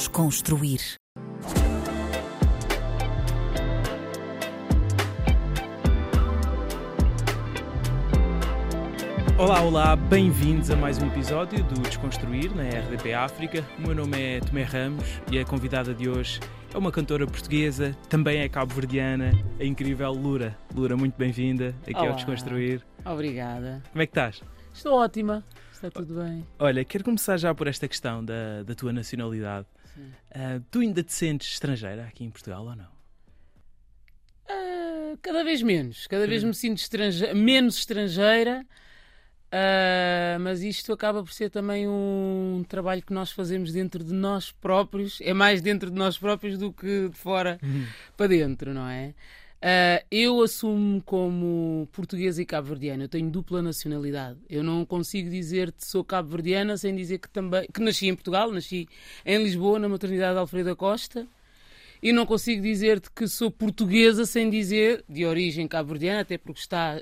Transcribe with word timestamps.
Desconstruir. 0.00 0.80
Olá, 9.36 9.60
olá, 9.60 9.94
bem-vindos 9.96 10.70
a 10.70 10.76
mais 10.76 10.96
um 10.96 11.06
episódio 11.08 11.62
do 11.64 11.82
Desconstruir 11.82 12.50
na 12.56 12.62
RDP 12.62 13.12
África. 13.12 13.62
O 13.76 13.82
meu 13.82 13.94
nome 13.94 14.18
é 14.18 14.40
Tomé 14.40 14.62
Ramos 14.62 15.04
e 15.30 15.38
a 15.38 15.44
convidada 15.44 15.92
de 15.92 16.08
hoje 16.08 16.40
é 16.72 16.78
uma 16.78 16.90
cantora 16.90 17.26
portuguesa, 17.26 17.94
também 18.08 18.38
é 18.38 18.48
cabo-verdiana, 18.48 19.32
a 19.60 19.64
incrível 19.64 20.12
Lura. 20.12 20.56
Lura, 20.74 20.96
muito 20.96 21.18
bem-vinda 21.18 21.74
aqui 21.82 21.92
Olá. 21.96 22.08
ao 22.08 22.16
Desconstruir. 22.16 22.80
Obrigada. 23.04 23.82
Como 23.92 24.00
é 24.00 24.06
que 24.06 24.12
estás? 24.12 24.42
Estou 24.72 24.94
ótima. 24.94 25.44
Está 25.70 25.90
tudo 25.90 26.22
bem. 26.22 26.46
Olha, 26.58 26.84
quero 26.84 27.04
começar 27.04 27.38
já 27.38 27.54
por 27.54 27.66
esta 27.66 27.88
questão 27.88 28.22
da, 28.22 28.62
da 28.62 28.74
tua 28.74 28.92
nacionalidade. 28.92 29.66
Ah, 30.34 30.60
tu 30.70 30.80
ainda 30.80 31.02
te 31.02 31.12
sentes 31.12 31.48
estrangeira 31.52 32.04
aqui 32.04 32.24
em 32.24 32.30
Portugal 32.30 32.64
ou 32.64 32.76
não? 32.76 32.88
Ah, 34.48 35.16
cada 35.22 35.44
vez 35.44 35.62
menos. 35.62 36.06
Cada 36.06 36.26
vez 36.26 36.42
me 36.44 36.54
sinto 36.54 36.78
estrange- 36.78 37.32
menos 37.34 37.76
estrangeira. 37.78 38.64
Ah, 39.52 40.38
mas 40.40 40.62
isto 40.62 40.92
acaba 40.92 41.22
por 41.24 41.32
ser 41.32 41.50
também 41.50 41.88
um 41.88 42.64
trabalho 42.68 43.02
que 43.02 43.12
nós 43.12 43.32
fazemos 43.32 43.72
dentro 43.72 44.02
de 44.04 44.12
nós 44.14 44.52
próprios. 44.52 45.20
É 45.20 45.32
mais 45.34 45.60
dentro 45.60 45.90
de 45.90 45.96
nós 45.96 46.16
próprios 46.16 46.56
do 46.56 46.72
que 46.72 47.08
de 47.08 47.16
fora 47.16 47.58
para 48.16 48.28
dentro, 48.28 48.72
não 48.72 48.88
é? 48.88 49.12
Ah, 49.62 50.02
eu 50.10 50.42
assumo 50.42 51.02
como 51.02 51.86
portuguesa 51.92 52.40
e 52.40 52.46
cabo-verdiana. 52.46 53.04
Eu 53.04 53.08
tenho 53.08 53.30
dupla 53.30 53.60
nacionalidade. 53.60 54.38
Eu 54.48 54.62
não 54.62 54.84
consigo 54.86 55.28
dizer 55.28 55.72
que 55.72 55.84
sou 55.84 56.02
cabo-verdiana 56.02 56.76
sem 56.76 56.94
dizer 56.96 57.18
que 57.18 57.28
também 57.28 57.66
que 57.72 57.80
nasci 57.80 58.08
em 58.08 58.14
Portugal, 58.14 58.50
nasci 58.50 58.88
em 59.24 59.42
Lisboa, 59.42 59.78
na 59.78 59.88
maternidade 59.88 60.34
de 60.34 60.38
Alfredo 60.38 60.74
Costa. 60.74 61.26
E 62.02 62.12
não 62.12 62.24
consigo 62.24 62.62
dizer-te 62.62 63.10
que 63.10 63.28
sou 63.28 63.50
portuguesa 63.50 64.24
sem 64.24 64.48
dizer 64.48 65.04
de 65.06 65.26
origem 65.26 65.68
cabo-verdiana, 65.68 66.20
até 66.20 66.38
porque 66.38 66.60
está 66.60 66.98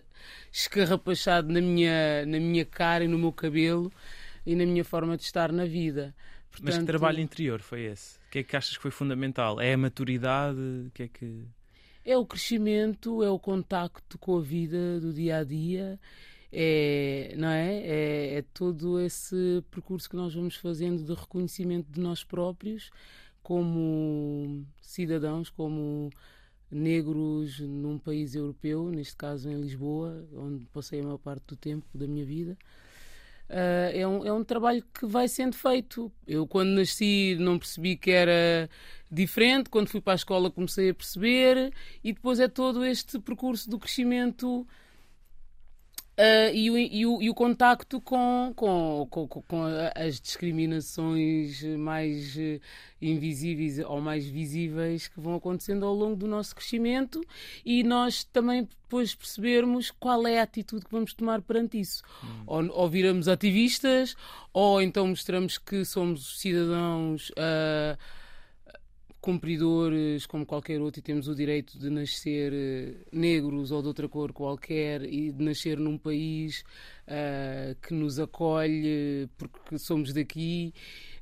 escarrapachado 0.51 1.53
na 1.53 1.61
minha, 1.61 2.27
na 2.27 2.41
minha 2.41 2.65
cara 2.65 3.05
e 3.05 3.09
no 3.09 3.17
meu 3.17 3.33
cabelo 3.33 3.93
e 4.45 4.57
na 4.57 4.67
minha 4.67 4.85
forma 4.85 5.17
de 5.17 5.23
estar 5.23 5.53
na 5.53 5.67
vida. 5.67 6.13
Mas 6.51 6.59
que 6.59 6.63
Portanto, 6.63 6.87
trabalho 6.87 7.21
interior 7.21 7.61
foi 7.61 7.83
esse? 7.83 8.17
O 8.17 8.31
que 8.31 8.41
é 8.41 8.43
que 8.43 8.57
achas 8.57 8.77
que 8.77 8.83
foi 8.83 8.91
fundamental? 8.91 9.61
É 9.61 9.75
a 9.75 9.79
maturidade? 9.79 10.59
O 10.59 10.91
que 10.93 11.05
é 11.05 11.09
que. 11.09 11.45
É 12.09 12.17
o 12.17 12.25
crescimento, 12.25 13.23
é 13.23 13.29
o 13.29 13.39
contacto 13.39 14.17
com 14.17 14.39
a 14.39 14.41
vida 14.41 14.99
do 14.99 15.13
dia 15.13 15.37
a 15.37 15.45
dia, 15.45 16.01
é, 16.51 17.35
não 17.37 17.49
é? 17.49 17.77
é? 17.83 18.35
é 18.37 18.43
todo 18.55 18.99
esse 18.99 19.63
percurso 19.71 20.09
que 20.09 20.17
nós 20.17 20.35
vamos 20.35 20.57
fazendo 20.57 21.05
de 21.05 21.13
reconhecimento 21.13 21.93
de 21.93 22.01
nós 22.01 22.25
próprios 22.25 22.91
como 23.43 24.65
cidadãos, 24.81 25.51
como 25.51 26.09
negros 26.71 27.61
num 27.61 27.99
país 27.99 28.35
europeu, 28.35 28.89
neste 28.89 29.15
caso 29.15 29.51
em 29.51 29.61
Lisboa, 29.61 30.27
onde 30.33 30.65
passei 30.73 31.01
a 31.01 31.03
maior 31.03 31.19
parte 31.19 31.49
do 31.49 31.57
tempo 31.57 31.87
da 31.93 32.07
minha 32.07 32.25
vida. 32.25 32.57
Ah, 33.49 33.91
é, 33.93 34.07
um, 34.07 34.25
é 34.27 34.33
um 34.33 34.45
trabalho 34.45 34.85
que 34.93 35.07
vai 35.07 35.27
sendo 35.29 35.57
feito. 35.57 36.13
Eu, 36.27 36.47
quando 36.47 36.71
nasci, 36.71 37.37
não 37.39 37.59
percebi 37.59 37.97
que 37.97 38.11
era 38.11 38.69
diferente. 39.11 39.71
Quando 39.71 39.89
fui 39.89 40.01
para 40.01 40.13
a 40.13 40.17
escola, 40.17 40.51
comecei 40.51 40.91
a 40.91 40.95
perceber. 40.95 41.73
E 42.05 42.13
depois 42.13 42.39
é 42.41 42.49
todo 42.49 42.85
este 42.85 43.19
percurso 43.19 43.69
do 43.71 43.79
crescimento 43.79 44.67
ah, 46.19 46.51
e, 46.53 46.69
o, 46.71 46.77
e, 46.77 47.07
o, 47.07 47.23
e 47.23 47.31
o 47.31 47.35
contacto 47.35 48.01
com, 48.01 48.53
com, 48.57 49.07
com, 49.09 49.29
com- 49.29 49.65
as 49.95 50.21
discriminações 50.21 51.63
mais 51.79 52.37
eh, 52.37 52.61
invisíveis 53.01 53.79
ou 53.79 54.01
mais 54.01 54.27
visíveis 54.27 55.07
que 55.07 55.21
vão 55.21 55.37
acontecendo 55.37 55.87
ao 55.87 55.95
longo 55.95 56.17
do 56.17 56.27
nosso 56.27 56.57
crescimento 56.57 57.21
e 57.65 57.85
nós 57.85 58.25
também 58.25 58.65
depois 58.65 59.15
percebermos 59.15 59.91
qual 59.93 60.27
é 60.27 60.41
a 60.41 60.43
atitude 60.43 60.85
que 60.85 60.91
vamos 60.91 61.15
tomar 61.15 61.41
perante 61.41 61.79
isso. 61.79 62.03
Ou, 62.47 62.69
ou 62.73 62.89
viramos 62.89 63.29
ativistas, 63.29 64.17
ou 64.53 64.83
então 64.83 65.07
mostramos 65.07 65.57
que 65.57 65.85
somos 65.85 66.41
cidadãos. 66.41 67.31
ah, 67.37 67.97
cumpridores 69.29 70.25
como 70.25 70.47
qualquer 70.47 70.81
outro 70.81 71.01
e 71.01 71.03
temos 71.03 71.29
o 71.29 71.35
direito 71.35 71.79
de 71.79 71.91
nascer 71.91 72.51
eh, 72.51 72.95
negros 73.13 73.71
ou 73.71 73.83
de 73.83 73.89
outra 73.89 74.09
cor 74.09 74.33
qualquer 74.33 75.03
e 75.03 75.31
de 75.31 75.45
nascer 75.45 75.79
num 75.79 75.99
país 75.99 76.65
ah, 77.07 77.77
que 77.83 77.93
nos 77.93 78.19
acolhe 78.19 79.29
porque 79.37 79.79
somos 79.79 80.15
daqui. 80.15 80.73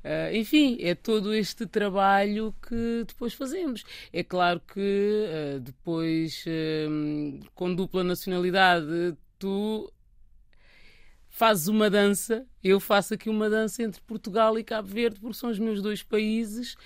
Ah, 0.05 0.33
enfim, 0.33 0.77
é 0.79 0.95
todo 0.95 1.33
este 1.33 1.67
trabalho 1.67 2.55
que 2.65 3.03
depois 3.05 3.33
fazemos. 3.33 3.83
É 4.13 4.23
claro 4.23 4.61
que 4.61 5.25
ah, 5.27 5.59
depois, 5.59 6.45
com 7.53 7.75
dupla 7.75 8.05
nacionalidade, 8.05 9.17
tu 9.37 9.91
fazes 11.27 11.67
uma 11.67 11.89
dança, 11.89 12.47
eu 12.63 12.79
faço 12.79 13.15
aqui 13.15 13.29
uma 13.29 13.49
dança 13.49 13.83
entre 13.83 14.01
Portugal 14.03 14.57
e 14.57 14.63
Cabo 14.63 14.87
Verde, 14.87 15.19
porque 15.19 15.37
são 15.37 15.49
os 15.49 15.59
meus 15.59 15.81
dois 15.81 16.01
países. 16.01 16.77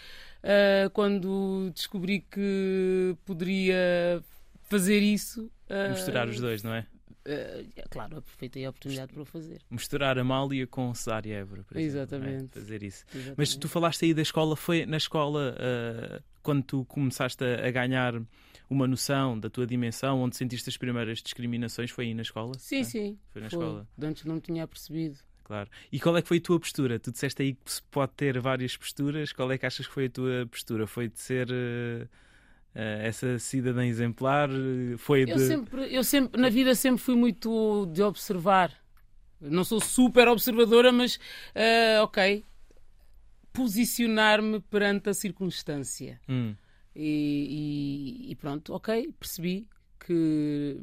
Ah, 0.44 0.90
quando 0.94 1.72
descobri 1.74 2.22
que 2.22 3.16
poderia 3.25 4.24
fazer 4.63 5.00
isso. 5.00 5.52
ah, 5.69 5.90
Misturar 5.90 6.28
os 6.28 6.40
dois, 6.40 6.63
não 6.63 6.74
é? 6.74 6.85
é 7.24 7.63
claro, 7.90 8.18
aproveitei 8.18 8.66
a 8.66 8.72
oportunidade 8.72 9.13
para 9.13 9.22
o 9.22 9.25
fazer. 9.25 9.62
Misturar 9.69 10.18
a 10.18 10.24
Mália 10.24 10.66
com 10.66 10.91
Cesária 10.94 11.35
Évora, 11.35 11.63
por 11.63 11.78
exemplo, 11.78 12.00
Exatamente. 12.02 12.57
é? 12.57 12.62
Fazer 12.62 12.81
isso. 12.84 13.06
Mas 13.13 13.22
Exatamente. 13.22 13.59
tu 13.59 13.69
falaste 13.69 14.06
aí 14.06 14.13
da 14.13 14.24
escola, 14.24 14.56
foi 14.56 14.85
na 14.88 14.97
escola 14.97 15.56
ah, 15.59 16.22
quando 16.41 16.63
tu 16.63 16.85
começaste 16.85 17.44
a, 17.44 17.68
a 17.68 17.69
ganhar 17.72 18.19
uma 18.68 18.88
noção 18.88 19.38
da 19.40 19.50
tua 19.52 19.68
dimensão, 19.68 20.22
onde 20.22 20.35
sentiste 20.35 20.68
as 20.69 20.78
primeiras 20.78 21.22
discriminações, 21.22 21.91
foi 21.91 22.06
aí 22.06 22.13
na 22.16 22.23
escola? 22.23 22.53
Sim, 22.58 22.79
É? 22.79 22.84
sim. 22.85 23.19
Foi 23.29 23.41
na 23.41 23.50
Foi. 23.52 23.59
escola, 23.59 23.88
De 23.97 24.08
Antes 24.08 24.25
não 24.25 24.40
tinha 24.40 24.66
percebido. 24.68 25.18
Claro. 25.51 25.69
E 25.91 26.00
qual 26.00 26.16
é 26.16 26.22
que 26.22 26.28
foi 26.29 26.38
a 26.38 26.41
tua 26.41 26.59
postura? 26.59 26.97
Tu 26.97 27.12
disseste 27.12 27.41
aí 27.41 27.53
que 27.53 27.72
se 27.72 27.84
pode 27.84 28.13
ter 28.13 28.39
várias 28.39 28.78
posturas, 28.78 29.34
qual 29.34 29.51
é 29.51 29.57
que 29.57 29.66
achas 29.66 29.85
que 29.85 29.94
foi 29.94 30.06
a 30.06 30.09
tua 30.09 30.47
postura? 30.50 30.88
Foi 30.88 31.09
de 31.09 31.19
ser 31.19 31.47
ah, 31.51 32.07
ah, 32.75 32.79
essa 33.09 33.38
cidadã 33.38 33.85
exemplar? 33.85 34.50
Foi 34.97 35.25
de... 35.25 35.31
Eu 35.31 35.40
sempre, 35.40 35.94
eu 35.94 36.03
sempre, 36.03 36.40
na 36.41 36.50
vida 36.50 36.73
sempre 36.73 37.01
fui 37.01 37.16
muito 37.16 37.85
de 37.88 38.01
observar. 38.01 38.72
Não 39.41 39.63
sou 39.66 39.81
super 39.81 40.28
observadora, 40.29 40.91
mas 40.91 41.19
ah, 41.53 42.03
ok. 42.03 42.45
Posicionar-me 43.51 44.61
perante 44.61 45.09
a 45.09 45.13
circunstância. 45.13 46.19
Hum, 46.29 46.56
E, 46.95 48.28
e- 48.28 48.31
e 48.31 48.35
pronto, 48.35 48.73
ok, 48.73 49.13
percebi 49.19 49.66
que 50.06 50.78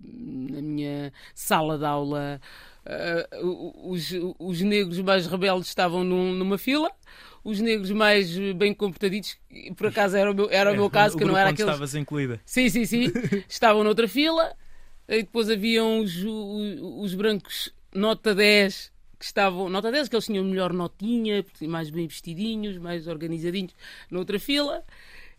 na 0.51 0.61
minha 0.63 1.13
sala 1.35 1.77
de 1.79 1.85
aula 1.85 2.41
ah, 2.87 3.29
os, 3.85 4.11
os 4.39 4.61
negros 4.61 4.99
mais 5.01 5.27
rebeldes 5.27 5.69
estavam 5.69 6.05
num- 6.05 6.33
numa 6.35 6.57
fila, 6.59 6.91
os 7.45 7.61
negros 7.61 7.91
mais 7.91 8.37
bem 8.57 8.73
comportaditos, 8.75 9.37
por 9.77 9.87
acaso 9.89 10.17
era 10.17 10.31
o 10.31 10.35
meu, 10.35 10.49
era 10.51 10.73
o 10.73 10.77
meu 10.77 10.89
caso, 10.91 11.17
o 11.17 11.19
que 11.19 11.25
não 11.25 11.37
era 11.37 11.51
onde 11.51 11.55
aqueles. 11.63 11.71
estavas 11.73 11.95
incluída. 11.95 12.41
Sim, 12.45 12.69
sim, 12.69 12.85
sim. 12.85 13.13
Estavam 13.49 13.85
noutra 13.85 14.09
fila. 14.09 14.53
E 15.09 15.23
depois 15.23 15.49
haviam 15.49 16.01
os, 16.01 16.15
os, 16.17 16.81
os 17.05 17.15
brancos 17.15 17.73
nota 17.95 18.35
10 18.35 18.93
que 19.19 19.25
estavam. 19.25 19.69
Nota 19.71 19.91
10, 19.91 20.07
que 20.09 20.15
eles 20.15 20.27
tinham 20.27 20.45
melhor 20.45 20.71
notinha, 20.73 21.43
mais 21.63 21.89
bem 21.89 22.07
vestidinhos, 22.07 22.77
mais 22.77 23.07
organizadinhos, 23.09 23.75
noutra 24.11 24.39
fila. 24.39 24.85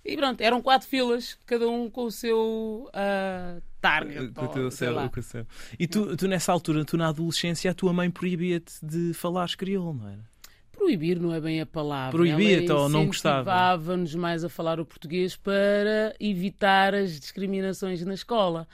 E 0.03 0.15
pronto, 0.15 0.41
eram 0.41 0.61
quatro 0.61 0.87
filas, 0.87 1.37
cada 1.45 1.67
um 1.67 1.89
com 1.89 2.05
o 2.05 2.11
seu 2.11 2.89
ah, 2.93 3.57
target. 3.81 4.33
Com 4.33 4.45
o 4.45 4.47
teu 4.47 4.71
céu, 4.71 4.95
o 4.95 5.21
céu. 5.21 5.45
E 5.77 5.87
tu, 5.87 6.15
tu, 6.15 6.27
nessa 6.27 6.51
altura, 6.51 6.85
tu 6.85 6.97
na 6.97 7.09
adolescência, 7.09 7.69
a 7.69 7.73
tua 7.73 7.93
mãe 7.93 8.09
proibia-te 8.09 8.73
de 8.81 9.13
falares 9.13 9.55
crioulo, 9.55 9.93
não 9.93 10.07
era? 10.07 10.29
Proibir 10.71 11.19
não 11.19 11.33
é 11.33 11.41
bem 11.41 11.59
a 11.59 11.65
palavra. 11.65 12.11
Proibia-te 12.11 12.71
ou 12.71 12.88
não 12.88 13.06
gostava? 13.06 13.41
Incentivava-nos 13.41 14.15
mais 14.15 14.44
a 14.45 14.50
falar 14.50 14.79
o 14.79 14.85
português 14.85 15.35
para 15.35 16.15
evitar 16.19 16.95
as 16.95 17.19
discriminações 17.19 18.03
na 18.06 18.13
escola. 18.13 18.65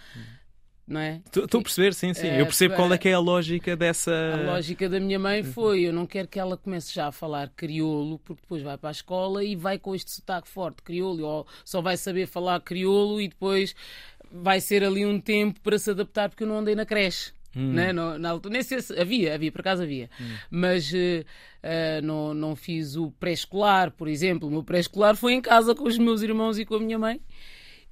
Não 0.88 1.00
é? 1.02 1.20
Estou 1.26 1.60
a 1.60 1.64
perceber, 1.64 1.94
sim, 1.96 2.14
sim. 2.14 2.28
Eu 2.28 2.46
percebo 2.46 2.76
qual 2.76 2.94
é 2.94 2.98
que 2.98 3.10
é 3.10 3.14
a 3.14 3.20
lógica 3.20 3.76
dessa. 3.76 4.12
A 4.12 4.46
lógica 4.54 4.88
da 4.88 5.00
minha 5.00 5.18
mãe 5.18 5.42
foi: 5.44 5.82
eu 5.82 5.92
não 5.94 6.06
quero 6.06 6.28
que 6.28 6.40
ela 6.40 6.56
comece 6.56 6.94
já 6.94 7.08
a 7.08 7.12
falar 7.12 7.50
crioulo, 7.56 8.20
porque 8.20 8.42
depois 8.44 8.62
vai 8.62 8.78
para 8.78 8.90
a 8.90 8.92
escola 8.92 9.44
e 9.44 9.56
vai 9.56 9.80
com 9.80 9.96
este 9.96 10.12
sotaque 10.12 10.48
forte, 10.48 10.84
crioulo, 10.84 11.26
ou 11.26 11.48
só 11.64 11.82
vai 11.82 11.98
saber 11.98 12.28
falar 12.28 12.60
crioulo 12.62 13.20
e 13.20 13.28
depois 13.28 13.76
vai 14.32 14.62
ser 14.62 14.84
ali 14.84 15.06
um 15.06 15.20
tempo 15.20 15.60
para 15.62 15.80
se 15.80 15.90
adaptar, 15.90 16.30
porque 16.30 16.44
eu 16.44 16.48
não 16.48 16.60
andei 16.60 16.76
na 16.76 16.86
creche. 16.86 17.32
Né? 17.58 17.94
No- 17.94 18.20
na 18.20 18.32
altura, 18.32 18.52
nem 18.54 18.62
sei 18.62 18.82
se 18.82 19.00
havia, 19.00 19.34
havia, 19.34 19.50
por 19.50 19.62
acaso 19.62 19.82
havia, 19.82 20.10
mas 20.52 20.94
eh, 20.94 21.24
eh, 21.64 22.02
não, 22.02 22.34
não 22.34 22.54
fiz 22.54 22.98
o 22.98 23.12
pré-escolar, 23.12 23.92
por 23.92 24.10
exemplo. 24.10 24.50
O 24.50 24.52
meu 24.52 24.62
pré-escolar 24.62 25.16
foi 25.16 25.32
em 25.34 25.42
casa 25.42 25.74
com 25.74 25.86
os 25.88 25.98
meus 25.98 26.22
irmãos 26.22 26.60
e 26.60 26.66
com 26.66 26.76
a 26.76 26.80
minha 26.82 27.00
mãe. 27.00 27.22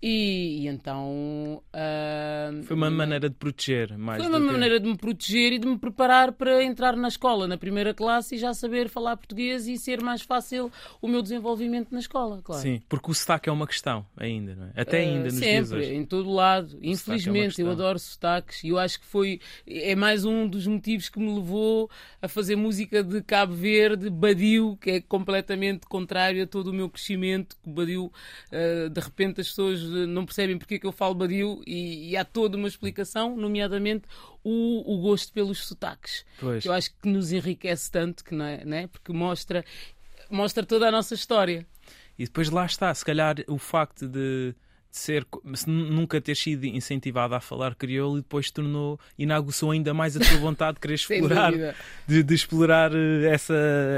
E, 0.06 0.64
e 0.64 0.68
então. 0.68 1.64
Uh, 1.74 2.62
foi 2.64 2.76
uma 2.76 2.92
maneira 2.92 3.30
de 3.30 3.36
proteger, 3.36 3.98
mais 3.98 4.22
Foi 4.22 4.30
uma 4.30 4.38
que... 4.38 4.46
maneira 4.52 4.78
de 4.78 4.86
me 4.86 4.98
proteger 4.98 5.54
e 5.54 5.58
de 5.58 5.66
me 5.66 5.78
preparar 5.78 6.34
para 6.34 6.62
entrar 6.62 6.98
na 6.98 7.08
escola, 7.08 7.48
na 7.48 7.58
primeira 7.58 7.94
classe, 7.94 8.36
e 8.36 8.38
já 8.38 8.54
saber 8.54 8.90
falar 8.90 9.16
português 9.16 9.66
e 9.66 9.78
ser 9.78 10.02
mais 10.02 10.22
fácil 10.22 10.70
o 11.02 11.08
meu 11.08 11.22
desenvolvimento 11.22 11.94
na 11.94 12.00
escola, 12.00 12.42
claro. 12.44 12.62
Sim, 12.62 12.82
porque 12.90 13.10
o 13.10 13.14
sotaque 13.14 13.48
é 13.48 13.52
uma 13.52 13.66
questão 13.66 14.06
ainda, 14.18 14.54
não 14.56 14.66
é? 14.66 14.82
Até 14.82 14.98
ainda 14.98 15.30
uh, 15.30 15.32
nos 15.32 15.36
sempre, 15.36 15.54
dias 15.54 15.72
hoje. 15.72 15.94
em 15.94 16.06
todo 16.06 16.30
lado. 16.34 16.78
Infelizmente, 16.82 17.62
é 17.62 17.64
eu 17.64 17.72
adoro 17.72 17.98
sotaques 17.98 18.62
e 18.62 18.68
eu 18.68 18.78
acho 18.78 19.00
que 19.00 19.06
foi. 19.06 19.40
É 19.66 19.96
mais 19.96 20.26
um 20.26 20.46
dos 20.50 20.68
motivos 20.68 21.08
que 21.08 21.18
me 21.18 21.34
levou 21.34 21.90
a 22.22 22.28
fazer 22.28 22.58
música 22.58 23.02
de 23.02 23.22
Cabo 23.22 23.54
Verde, 23.54 24.10
Badio, 24.10 24.78
que 24.82 24.90
é 24.92 25.00
completamente 25.00 25.88
contrário 25.88 26.44
a 26.44 26.48
todo 26.48 26.68
o 26.68 26.74
meu 26.74 26.90
crescimento. 26.90 27.56
Badio, 27.66 28.08
uh, 28.52 28.90
de 28.90 29.00
repente, 29.00 29.40
as 29.40 29.48
pessoas 29.48 29.93
não 30.08 30.26
percebem 30.26 30.58
porque 30.58 30.76
é 30.76 30.80
que 30.80 30.86
eu 30.86 30.92
falo 30.92 31.16
badio 31.16 31.62
e, 31.66 32.12
e 32.12 32.18
há 32.18 32.26
toda 32.26 32.58
uma 32.58 32.68
explicação, 32.68 33.36
nomeadamente 33.36 34.06
o, 34.44 34.94
o 34.94 35.02
gosto 35.02 35.32
pelos 35.34 35.66
sotaques. 35.66 36.26
Pois. 36.40 36.64
Que 36.64 36.70
eu 36.70 36.74
acho 36.74 36.94
que 37.02 37.08
nos 37.08 37.32
enriquece 37.32 37.90
tanto, 37.90 38.24
que 38.24 38.36
não 38.36 38.46
é, 38.46 38.66
não 38.66 38.78
é? 38.78 38.88
porque 38.88 39.14
mostra, 39.14 39.64
mostra 40.30 40.66
toda 40.66 40.88
a 40.88 40.92
nossa 40.92 41.14
história. 41.14 41.66
E 42.18 42.26
depois 42.26 42.50
lá 42.50 42.66
está, 42.66 42.94
se 42.94 43.04
calhar 43.04 43.36
o 43.48 43.58
facto 43.58 44.08
de 44.08 44.54
de 44.54 44.56
ser 44.96 45.26
nunca 45.66 46.22
ter 46.22 46.36
sido 46.36 46.66
incentivado 46.66 47.34
a 47.34 47.40
falar 47.40 47.74
crioulo 47.74 48.20
e 48.20 48.22
depois 48.22 48.52
tornou 48.52 49.00
e 49.18 49.26
ainda 49.72 49.92
mais 49.92 50.16
a 50.16 50.20
tua 50.20 50.38
vontade 50.38 50.76
de 50.76 50.82
querer 50.82 50.94
explorar 50.96 51.52
de, 52.08 52.22
de, 52.22 52.34
explorar 52.36 52.92
eh, 52.94 53.26
essa, 53.26 53.56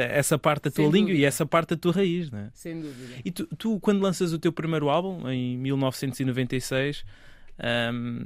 essa 0.09 0.39
parte 0.39 0.63
da 0.63 0.71
tua 0.71 0.85
Sem 0.85 0.93
língua 0.93 1.09
dúvida. 1.09 1.21
e 1.21 1.25
essa 1.25 1.45
parte 1.45 1.71
da 1.71 1.75
tua 1.75 1.91
raiz, 1.91 2.31
né? 2.31 2.49
Sem 2.53 2.79
dúvida. 2.79 3.13
E 3.25 3.29
tu, 3.29 3.45
tu, 3.57 3.77
quando 3.81 4.01
lanças 4.01 4.31
o 4.31 4.39
teu 4.39 4.53
primeiro 4.53 4.87
álbum 4.87 5.29
em 5.29 5.57
1996, 5.57 7.03
um, 7.93 8.25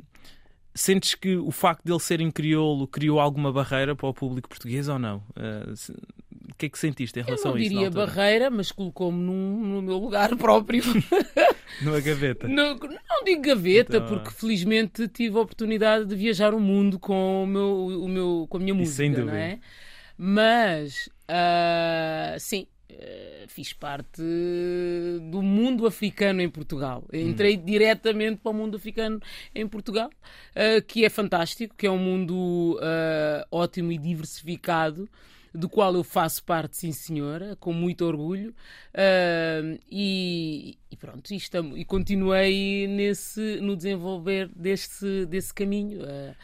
sentes 0.74 1.16
que 1.16 1.36
o 1.36 1.52
facto 1.52 1.84
de 1.84 1.92
ele 1.92 2.00
ser 2.00 2.22
em 2.22 2.32
crioulo 2.32 2.88
criou 2.88 3.20
alguma 3.20 3.52
barreira 3.52 3.96
para 3.96 4.08
o 4.08 4.14
público 4.14 4.50
português 4.50 4.88
ou 4.88 5.00
não? 5.00 5.18
Uh, 5.30 5.74
o 6.52 6.56
que 6.56 6.66
é 6.66 6.70
que 6.70 6.80
sentiste 6.80 7.20
em 7.20 7.24
relação 7.24 7.54
a 7.54 7.60
isso? 7.60 7.72
Eu 7.72 7.76
não 7.76 7.84
diria 7.84 8.06
barreira, 8.06 8.50
mas 8.50 8.72
colocou-me 8.72 9.18
no 9.22 9.82
meu 9.82 9.98
lugar 9.98 10.36
próprio. 10.38 10.84
Numa 11.82 12.00
gaveta? 12.00 12.48
No, 12.48 12.76
não 12.76 13.24
digo 13.24 13.42
gaveta, 13.42 13.98
então... 13.98 14.08
porque 14.08 14.32
felizmente 14.32 15.08
tive 15.08 15.38
a 15.38 15.42
oportunidade 15.42 16.06
de 16.06 16.16
viajar 16.16 16.54
o 16.54 16.60
mundo 16.60 17.00
com, 17.00 17.44
o 17.44 17.48
meu, 17.48 17.88
o 18.04 18.08
meu, 18.08 18.48
com 18.50 18.58
a 18.58 18.60
minha 18.60 18.74
música. 18.74 18.98
Sem 18.98 19.12
dúvida. 19.12 19.32
Não 19.32 19.38
é? 19.38 19.60
Mas, 20.18 21.08
uh, 21.30 22.40
sim, 22.40 22.68
fiz 23.48 23.74
parte 23.74 24.22
do 25.32 25.42
mundo 25.42 25.86
africano 25.88 26.42
em 26.42 26.50
Portugal. 26.50 27.04
Entrei 27.12 27.58
hum. 27.58 27.64
diretamente 27.66 28.42
para 28.42 28.52
o 28.52 28.54
mundo 28.54 28.78
africano 28.78 29.20
em 29.54 29.68
Portugal, 29.68 30.10
uh, 30.10 30.82
que 30.86 31.06
é 31.06 31.10
fantástico, 31.10 31.76
que 31.76 31.88
é 31.88 31.92
um 31.92 31.98
mundo 31.98 32.78
uh, 32.78 33.46
ótimo 33.52 33.92
e 33.92 33.98
diversificado 33.98 35.10
do 35.54 35.68
qual 35.68 35.94
eu 35.96 36.04
faço 36.04 36.44
parte, 36.44 36.78
sim 36.78 36.92
senhora, 36.92 37.56
com 37.60 37.74
muito 37.74 38.06
orgulho, 38.06 38.54
uh, 38.94 39.80
e, 39.90 40.78
e, 40.92 40.96
pronto, 40.96 41.32
e, 41.32 41.38
estamos, 41.38 41.78
e 41.78 41.84
continuei 41.84 42.88
nesse, 42.88 43.60
no 43.62 43.76
desenvolver 43.76 44.50
desse, 44.56 45.26
desse 45.26 45.54
caminho. 45.54 46.02
Uh, 46.04 46.36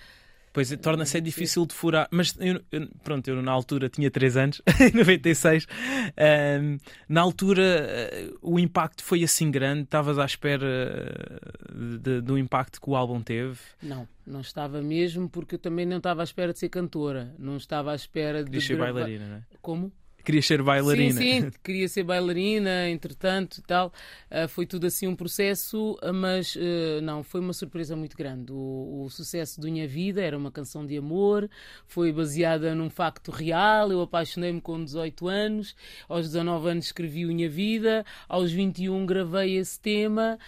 Pois 0.55 0.69
torna-se 0.77 1.17
é 1.17 1.19
difícil 1.19 1.65
de 1.65 1.73
furar. 1.73 2.07
Mas 2.09 2.33
eu, 2.39 2.61
eu, 2.71 2.87
pronto, 3.03 3.27
eu 3.27 3.41
na 3.41 3.51
altura 3.51 3.89
tinha 3.89 4.09
3 4.09 4.37
anos, 4.37 4.61
em 4.79 4.95
96. 4.95 5.67
Um, 6.17 6.77
na 7.09 7.19
altura 7.19 8.31
uh, 8.31 8.53
o 8.53 8.57
impacto 8.57 9.03
foi 9.03 9.21
assim 9.21 9.51
grande? 9.51 9.81
Estavas 9.81 10.17
à 10.17 10.23
espera 10.23 10.65
uh, 11.69 12.21
do 12.21 12.37
impacto 12.37 12.79
que 12.79 12.89
o 12.89 12.95
álbum 12.95 13.21
teve? 13.21 13.59
Não, 13.83 14.07
não 14.25 14.39
estava 14.39 14.81
mesmo, 14.81 15.27
porque 15.29 15.55
eu 15.55 15.59
também 15.59 15.85
não 15.85 15.97
estava 15.97 16.21
à 16.21 16.23
espera 16.23 16.53
de 16.53 16.59
ser 16.59 16.69
cantora. 16.69 17.35
Não 17.37 17.57
estava 17.57 17.91
à 17.91 17.95
espera 17.95 18.41
de. 18.41 18.49
De 18.49 18.61
ser 18.61 18.77
bailarina, 18.77 19.27
não 19.27 19.35
é? 19.35 19.41
Como? 19.61 19.91
Queria 20.25 20.41
ser 20.41 20.61
bailarina. 20.61 21.21
Sim, 21.21 21.41
sim, 21.43 21.51
queria 21.63 21.87
ser 21.87 22.03
bailarina, 22.03 22.89
entretanto 22.89 23.59
e 23.59 23.61
tal. 23.61 23.93
Uh, 24.29 24.47
foi 24.47 24.65
tudo 24.65 24.87
assim 24.87 25.07
um 25.07 25.15
processo, 25.15 25.97
mas 26.13 26.55
uh, 26.55 27.01
não, 27.01 27.23
foi 27.23 27.39
uma 27.39 27.53
surpresa 27.53 27.95
muito 27.95 28.17
grande. 28.17 28.51
O, 28.51 29.03
o, 29.05 29.09
sucesso 29.09 29.61
do 29.61 29.67
Minha 29.67 29.87
Vida 29.87 30.21
era 30.21 30.37
uma 30.37 30.51
canção 30.51 30.85
de 30.85 30.97
amor, 30.97 31.49
foi 31.85 32.11
baseada 32.11 32.73
num 32.73 32.89
facto 32.89 33.31
real. 33.31 33.91
Eu 33.91 34.01
apaixonei-me 34.01 34.59
com 34.59 34.83
18 34.83 35.27
anos, 35.27 35.75
aos 36.09 36.25
19 36.25 36.69
anos 36.69 36.85
escrevi 36.85 37.25
Minha 37.25 37.49
Vida, 37.49 38.03
aos 38.27 38.51
21 38.51 39.05
gravei 39.05 39.57
esse 39.57 39.79
tema 39.79 40.39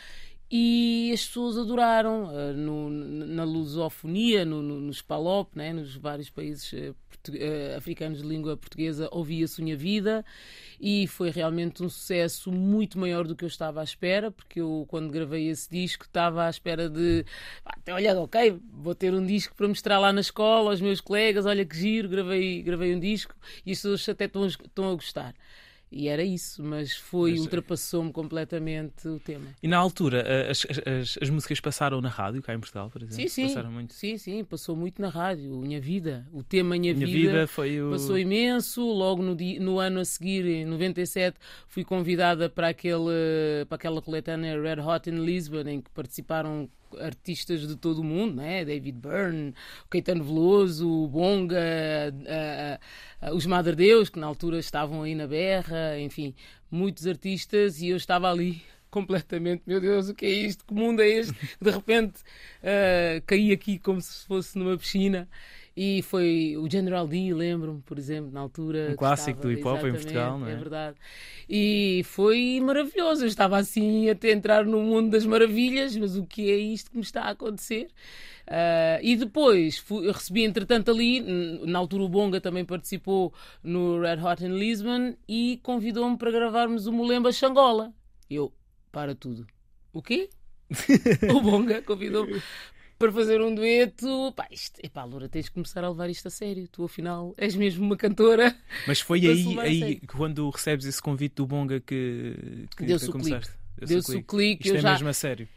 e 0.49 1.11
as 1.13 1.25
pessoas 1.25 1.57
adoraram 1.57 2.25
uh, 2.25 2.53
no, 2.53 2.89
na 2.89 3.43
lusofonia, 3.43 4.45
no, 4.45 4.61
no, 4.61 4.79
nos 4.79 5.01
PALOP, 5.01 5.55
né, 5.55 5.73
nos 5.73 5.95
vários 5.95 6.29
países 6.29 6.71
uh, 6.71 6.95
uh, 7.29 7.77
africanos 7.77 8.21
de 8.21 8.27
língua 8.27 8.55
portuguesa, 8.55 9.09
ouvia-se 9.11 9.61
Unha 9.61 9.75
Vida 9.75 10.23
e 10.79 11.05
foi 11.05 11.31
realmente 11.31 11.83
um 11.83 11.89
sucesso 11.89 12.49
muito 12.49 12.97
maior 12.97 13.27
do 13.27 13.35
que 13.35 13.43
eu 13.43 13.47
estava 13.47 13.81
à 13.81 13.83
espera, 13.83 14.31
porque 14.31 14.61
eu, 14.61 14.85
quando 14.87 15.11
gravei 15.11 15.49
esse 15.49 15.69
disco, 15.69 16.05
estava 16.05 16.45
à 16.45 16.49
espera 16.49 16.89
de. 16.89 17.25
Ah, 17.65 17.75
olha, 17.89 18.17
ok, 18.17 18.57
vou 18.71 18.95
ter 18.95 19.13
um 19.13 19.25
disco 19.25 19.53
para 19.53 19.67
mostrar 19.67 19.99
lá 19.99 20.13
na 20.13 20.21
escola 20.21 20.71
aos 20.71 20.79
meus 20.79 21.01
colegas, 21.01 21.45
olha 21.45 21.65
que 21.65 21.75
giro, 21.75 22.07
gravei, 22.07 22.61
gravei 22.61 22.95
um 22.95 22.99
disco 22.99 23.35
e 23.65 23.71
as 23.71 23.79
pessoas 23.79 24.07
até 24.07 24.25
estão 24.25 24.89
a 24.89 24.93
gostar. 24.93 25.35
E 25.89 26.09
era 26.09 26.21
isso, 26.21 26.61
mas 26.61 26.93
foi, 26.95 27.31
mas, 27.31 27.39
ultrapassou-me 27.41 28.11
completamente 28.11 29.07
o 29.07 29.19
tema. 29.19 29.47
E 29.63 29.67
na 29.69 29.77
altura, 29.77 30.49
as, 30.49 30.65
as, 30.85 31.17
as, 31.21 31.29
músicas 31.29 31.61
passaram 31.61 32.01
na 32.01 32.09
rádio, 32.09 32.41
cá 32.41 32.53
em 32.53 32.59
Portugal, 32.59 32.89
por 32.89 33.01
exemplo? 33.01 33.21
Sim, 33.21 33.27
sim. 33.29 33.47
Passaram 33.47 33.71
muito. 33.71 33.93
Sim, 33.93 34.17
sim, 34.17 34.43
passou 34.43 34.75
muito 34.75 35.01
na 35.01 35.07
rádio. 35.07 35.55
Minha 35.57 35.79
Vida, 35.79 36.27
o 36.33 36.43
tema 36.43 36.75
Minha, 36.77 36.93
Minha 36.93 37.07
vida, 37.07 37.31
vida, 37.31 37.47
foi 37.47 37.81
o... 37.81 37.91
passou 37.91 38.17
imenso. 38.17 38.81
Logo 38.81 39.23
no, 39.23 39.33
dia, 39.33 39.59
no 39.61 39.79
ano 39.79 40.01
a 40.01 40.05
seguir, 40.05 40.45
em 40.45 40.65
97, 40.65 41.37
fui 41.67 41.85
convidada 41.85 42.49
para, 42.49 42.67
aquele, 42.67 43.65
para 43.69 43.75
aquela 43.75 44.01
coletânea 44.01 44.61
Red 44.61 44.81
Hot 44.81 45.09
in 45.09 45.23
Lisbon, 45.23 45.67
em 45.67 45.81
que 45.81 45.89
participaram 45.91 46.69
artistas 46.99 47.67
de 47.67 47.75
todo 47.75 47.99
o 47.99 48.03
mundo, 48.03 48.35
né? 48.35 48.63
David 48.65 48.97
Byrne, 48.97 49.53
Caetano 49.89 50.23
Veloso, 50.23 51.07
Bonga, 51.07 51.59
os 53.33 53.45
Madre 53.45 53.75
Deus, 53.75 54.09
que 54.09 54.19
na 54.19 54.27
altura 54.27 54.59
estavam 54.59 55.03
aí 55.03 55.15
na 55.15 55.27
berra, 55.27 55.99
enfim, 55.99 56.33
muitos 56.69 57.07
artistas 57.07 57.81
e 57.81 57.89
eu 57.89 57.97
estava 57.97 58.29
ali 58.29 58.61
completamente, 58.89 59.63
meu 59.65 59.79
Deus, 59.79 60.09
o 60.09 60.15
que 60.15 60.25
é 60.25 60.29
isto? 60.29 60.65
Que 60.65 60.73
mundo 60.73 61.01
é 61.01 61.07
este? 61.07 61.33
De 61.61 61.69
repente 61.69 62.21
uh, 62.61 63.21
caí 63.25 63.51
aqui 63.51 63.79
como 63.79 64.01
se 64.01 64.25
fosse 64.25 64.57
numa 64.57 64.77
piscina 64.77 65.27
e 65.79 66.01
foi 66.01 66.57
o 66.57 66.67
General 66.67 67.07
D, 67.07 67.31
lembro-me, 67.35 67.83
por 67.83 67.99
exemplo, 67.99 68.31
na 68.31 68.39
altura. 68.39 68.89
Um 68.93 68.95
clássico 68.95 69.39
do 69.39 69.51
hip 69.51 69.63
hop 69.63 69.83
em 69.83 69.91
Portugal, 69.91 70.39
não 70.39 70.47
é? 70.47 70.53
É 70.53 70.55
verdade. 70.55 70.97
E 71.47 72.01
foi 72.05 72.59
maravilhoso. 72.59 73.23
Eu 73.23 73.27
estava 73.27 73.59
assim 73.59 74.09
a 74.09 74.17
entrar 74.27 74.65
no 74.65 74.81
mundo 74.81 75.11
das 75.11 75.23
maravilhas, 75.23 75.95
mas 75.95 76.17
o 76.17 76.25
que 76.25 76.49
é 76.49 76.55
isto 76.55 76.89
que 76.89 76.97
me 76.97 77.03
está 77.03 77.25
a 77.25 77.29
acontecer? 77.29 77.89
Uh, 78.47 78.97
e 79.03 79.15
depois 79.15 79.77
fui, 79.77 80.11
recebi, 80.11 80.45
entretanto, 80.45 80.89
ali, 80.89 81.21
na 81.67 81.77
altura 81.77 82.05
o 82.05 82.09
Bonga 82.09 82.41
também 82.41 82.65
participou 82.65 83.31
no 83.61 84.01
Red 84.01 84.19
Hot 84.23 84.43
in 84.43 84.57
Lisbon 84.57 85.13
e 85.29 85.59
convidou-me 85.61 86.17
para 86.17 86.31
gravarmos 86.31 86.87
o 86.87 86.91
Molemba 86.91 87.31
Xangola. 87.31 87.93
Eu, 88.27 88.51
para 88.91 89.13
tudo. 89.13 89.45
O 89.93 90.01
quê? 90.01 90.27
o 91.31 91.39
Bonga 91.39 91.83
convidou-me 91.83 92.41
para 92.97 93.11
fazer 93.11 93.41
um 93.41 93.53
dueto. 93.53 94.33
Pá, 94.35 94.47
isto, 94.51 94.79
epá, 94.83 95.03
Loura, 95.03 95.29
tens 95.29 95.45
de 95.45 95.51
começar 95.51 95.83
a 95.83 95.89
levar 95.89 96.09
isto 96.09 96.27
a 96.27 96.31
sério. 96.31 96.67
Tu, 96.67 96.83
afinal, 96.83 97.33
és 97.37 97.55
mesmo 97.55 97.85
uma 97.85 97.97
cantora. 97.97 98.55
Mas 98.87 98.99
foi 98.99 99.19
aí, 99.27 99.59
aí 99.59 99.99
quando 100.01 100.49
recebes 100.49 100.85
esse 100.85 101.01
convite 101.01 101.35
do 101.35 101.45
Bonga 101.45 101.79
que, 101.79 102.67
que, 102.75 102.85
Deu-se 102.85 103.09
o 103.09 103.13
clique. 103.13 103.49
Deu-se 103.77 104.15
o 104.15 104.23
clique. 104.23 104.67
Isto 104.67 104.77
é 104.77 104.81
já... 104.81 104.91
mesmo 104.93 105.09
a 105.09 105.13
sério. 105.13 105.47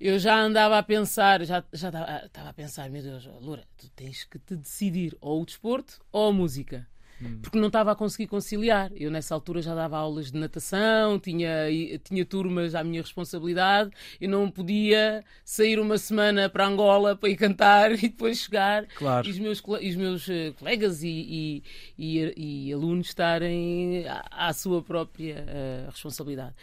Eu 0.00 0.16
já 0.18 0.40
andava 0.40 0.78
a 0.78 0.82
pensar, 0.82 1.44
já, 1.44 1.64
já 1.72 1.88
estava 2.24 2.50
a 2.50 2.52
pensar, 2.52 2.88
meu 2.88 3.02
Deus, 3.02 3.26
Loura, 3.40 3.64
tu 3.76 3.88
tens 3.90 4.22
que 4.22 4.38
te 4.38 4.54
decidir 4.54 5.16
ou 5.20 5.42
o 5.42 5.44
desporto 5.44 6.00
ou 6.12 6.28
a 6.28 6.32
música. 6.32 6.86
Hum. 7.20 7.40
porque 7.42 7.58
não 7.58 7.66
estava 7.66 7.92
a 7.92 7.96
conseguir 7.96 8.28
conciliar. 8.28 8.90
Eu, 8.94 9.10
nessa 9.10 9.34
altura, 9.34 9.60
já 9.60 9.74
dava 9.74 9.96
aulas 9.96 10.30
de 10.30 10.38
natação, 10.38 11.18
tinha, 11.18 11.66
tinha 12.04 12.24
turmas 12.24 12.74
à 12.74 12.84
minha 12.84 13.02
responsabilidade, 13.02 13.90
eu 14.20 14.28
não 14.28 14.50
podia 14.50 15.24
sair 15.44 15.80
uma 15.80 15.98
semana 15.98 16.48
para 16.48 16.66
Angola 16.66 17.16
para 17.16 17.28
ir 17.28 17.36
cantar 17.36 17.92
e 17.98 18.08
depois 18.08 18.38
chegar 18.38 18.86
claro. 18.94 19.26
e 19.26 19.30
os 19.30 19.38
meus, 19.38 19.60
os 19.60 19.96
meus 19.96 20.28
eh, 20.28 20.52
colegas 20.58 21.02
e, 21.02 21.08
e, 21.08 21.62
e, 21.98 22.68
e 22.68 22.72
alunos 22.72 23.08
estarem 23.08 24.06
à, 24.06 24.48
à 24.48 24.52
sua 24.52 24.82
própria 24.82 25.44
uh, 25.44 25.90
responsabilidade. 25.90 26.54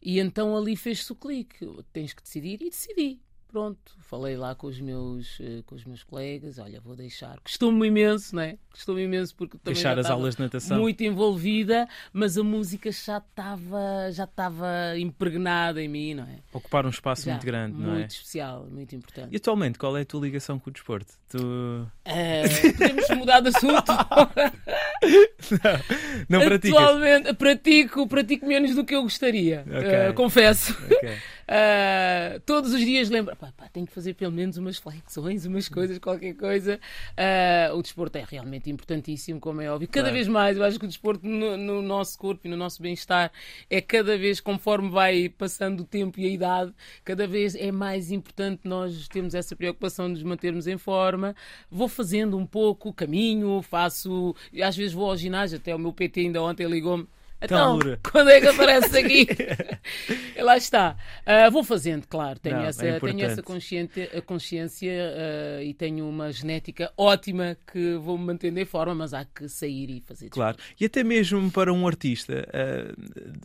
E 0.00 0.20
então 0.20 0.56
ali 0.56 0.76
fez-se 0.76 1.10
o 1.10 1.16
clique. 1.16 1.68
Tens 1.92 2.12
que 2.12 2.22
decidir 2.22 2.62
e 2.62 2.70
decidi. 2.70 3.20
Pronto, 3.48 3.78
falei 4.02 4.36
lá 4.36 4.54
com 4.54 4.66
os 4.66 4.80
meus, 4.80 5.38
uh, 5.40 5.62
com 5.66 5.74
os 5.74 5.84
meus 5.84 6.02
colegas, 6.02 6.58
olha, 6.58 6.80
vou 6.80 6.94
deixar. 6.94 7.38
Costumo 7.40 7.84
imenso, 7.84 8.36
não 8.36 8.42
é? 8.42 8.56
Costumo 8.70 8.98
imenso 8.98 9.34
porque 9.34 9.58
também 9.58 9.74
deixar 9.74 9.98
as 9.98 10.06
aulas 10.06 10.36
de 10.36 10.42
natação. 10.42 10.78
Muito 10.78 11.02
envolvida, 11.02 11.88
mas 12.12 12.38
a 12.38 12.44
música 12.44 12.92
já 12.92 13.18
estava 13.18 14.10
já 14.12 14.24
estava 14.24 14.98
impregnada 14.98 15.82
em 15.82 15.88
mim, 15.88 16.14
não 16.14 16.24
é? 16.24 16.38
Ocupar 16.52 16.86
um 16.86 16.90
espaço 16.90 17.24
Já, 17.24 17.32
muito 17.32 17.46
grande, 17.46 17.76
não 17.76 17.94
é? 17.94 17.98
Muito 17.98 18.10
especial, 18.10 18.66
muito 18.70 18.94
importante. 18.94 19.32
E 19.32 19.36
atualmente, 19.36 19.78
qual 19.78 19.96
é 19.96 20.02
a 20.02 20.04
tua 20.04 20.20
ligação 20.20 20.58
com 20.58 20.70
o 20.70 20.72
desporto? 20.72 21.12
Tu... 21.28 21.38
Uh, 21.38 22.72
podemos 22.76 23.08
mudar 23.10 23.40
de 23.40 23.48
assunto. 23.48 23.92
não, 26.28 26.40
não 26.40 26.46
praticas? 26.46 26.78
Atualmente 26.78 27.34
pratico, 27.34 28.06
pratico 28.06 28.46
menos 28.46 28.74
do 28.74 28.84
que 28.84 28.94
eu 28.94 29.02
gostaria, 29.02 29.64
Ok. 29.66 30.10
uh, 30.10 30.14
confesso. 30.14 30.76
Ok. 30.84 31.18
Uh, 31.50 32.38
todos 32.40 32.74
os 32.74 32.80
dias 32.80 33.08
lembro, 33.08 33.34
pá, 33.34 33.50
pá, 33.56 33.68
tenho 33.72 33.86
que 33.86 33.92
fazer 33.92 34.12
pelo 34.12 34.30
menos 34.30 34.58
umas 34.58 34.76
flexões, 34.76 35.46
umas 35.46 35.66
coisas, 35.66 35.98
qualquer 35.98 36.34
coisa. 36.34 36.78
Uh, 37.12 37.74
o 37.74 37.80
desporto 37.80 38.18
é 38.18 38.24
realmente 38.28 38.68
importantíssimo, 38.70 39.40
como 39.40 39.62
é 39.62 39.70
óbvio. 39.70 39.88
Cada 39.88 40.08
Claro. 40.08 40.14
vez 40.14 40.28
mais, 40.28 40.58
eu 40.58 40.64
acho 40.64 40.78
que 40.78 40.84
o 40.84 40.88
desporto 40.88 41.26
no, 41.26 41.56
no 41.56 41.80
nosso 41.80 42.18
corpo 42.18 42.46
e 42.46 42.50
no 42.50 42.56
nosso 42.56 42.82
bem-estar 42.82 43.32
é 43.70 43.80
cada 43.80 44.18
vez, 44.18 44.40
conforme 44.40 44.90
vai 44.90 45.30
passando 45.30 45.80
o 45.80 45.84
tempo 45.84 46.20
e 46.20 46.26
a 46.26 46.28
idade, 46.28 46.74
cada 47.02 47.26
vez 47.26 47.54
é 47.54 47.72
mais 47.72 48.10
importante 48.10 48.60
nós 48.64 49.08
termos 49.08 49.34
essa 49.34 49.56
preocupação 49.56 50.06
de 50.08 50.14
nos 50.14 50.22
mantermos 50.22 50.66
em 50.66 50.76
forma. 50.76 51.34
Vou 51.70 51.88
fazendo 51.88 52.36
um 52.36 52.44
pouco 52.44 52.92
caminho, 52.92 53.62
faço, 53.62 54.34
e 54.52 54.62
às 54.62 54.76
vezes 54.76 54.92
vou 54.92 55.08
ao 55.08 55.16
ginásio, 55.16 55.56
até 55.56 55.74
o 55.74 55.78
meu 55.78 55.94
PT 55.94 56.20
ainda 56.20 56.42
ontem 56.42 56.66
ligou-me. 56.66 57.06
Então, 57.40 57.78
quando 58.10 58.30
é 58.30 58.40
que 58.40 58.48
aparece 58.48 58.98
aqui? 58.98 59.26
Lá 60.42 60.56
está. 60.56 60.96
Ah, 61.24 61.48
vou 61.50 61.62
fazendo, 61.62 62.06
claro. 62.06 62.38
Tenho 62.38 62.56
Não, 62.56 62.64
é 62.64 62.68
essa, 62.68 62.80
tenho 62.80 62.96
importante. 62.96 63.24
essa 63.24 63.42
consciência, 63.42 64.22
consciência 64.22 64.92
ah, 64.92 65.62
e 65.62 65.72
tenho 65.74 66.08
uma 66.08 66.32
genética 66.32 66.92
ótima 66.96 67.56
que 67.72 67.94
vou 67.96 68.18
me 68.18 68.24
mantendo 68.24 68.58
em 68.58 68.64
forma, 68.64 68.94
mas 68.94 69.14
há 69.14 69.24
que 69.24 69.48
sair 69.48 69.90
e 69.90 70.00
fazer. 70.00 70.30
Claro. 70.30 70.56
E 70.80 70.84
até 70.84 71.04
mesmo 71.04 71.50
para 71.50 71.72
um 71.72 71.86
artista, 71.86 72.48
eh, 72.52 72.92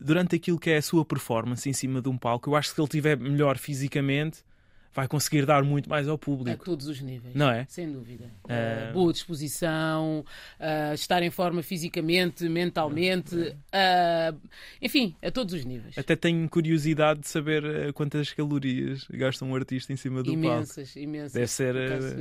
durante 0.01 0.35
aquilo 0.35 0.59
que 0.59 0.69
é 0.69 0.77
a 0.77 0.81
sua 0.81 1.05
performance 1.05 1.69
em 1.69 1.73
cima 1.73 2.01
de 2.01 2.09
um 2.09 2.17
palco, 2.17 2.49
eu 2.49 2.55
acho 2.55 2.69
que 2.69 2.75
se 2.75 2.81
ele 2.81 2.87
estiver 2.87 3.17
melhor 3.17 3.57
fisicamente, 3.57 4.43
vai 4.93 5.07
conseguir 5.07 5.45
dar 5.45 5.63
muito 5.63 5.89
mais 5.89 6.07
ao 6.07 6.15
A 6.15 6.17
público. 6.17 6.63
todos 6.63 6.87
os 6.87 7.01
níveis. 7.01 7.33
Não 7.33 7.49
é? 7.49 7.65
Sem 7.67 7.91
dúvida. 7.91 8.25
Ah, 8.47 8.91
boa 8.93 9.11
disposição, 9.11 10.23
ah, 10.59 10.93
estar 10.93 11.23
em 11.23 11.31
forma 11.31 11.63
fisicamente, 11.63 12.47
mentalmente, 12.47 13.55
ah, 13.71 14.33
enfim, 14.81 15.15
a 15.21 15.31
todos 15.31 15.53
os 15.53 15.65
níveis. 15.65 15.97
Até 15.97 16.15
tenho 16.15 16.47
curiosidade 16.47 17.21
de 17.21 17.27
saber 17.27 17.91
quantas 17.93 18.31
calorias 18.31 19.05
gasta 19.09 19.43
um 19.43 19.55
artista 19.55 19.91
em 19.91 19.97
cima 19.97 20.21
do 20.21 20.31
palco. 20.33 20.47
Imensas, 20.47 20.95
imensas. 20.95 21.33
Deve 21.33 21.47
ser, 21.47 21.75
eh, 21.75 21.85
acaso, 21.85 22.15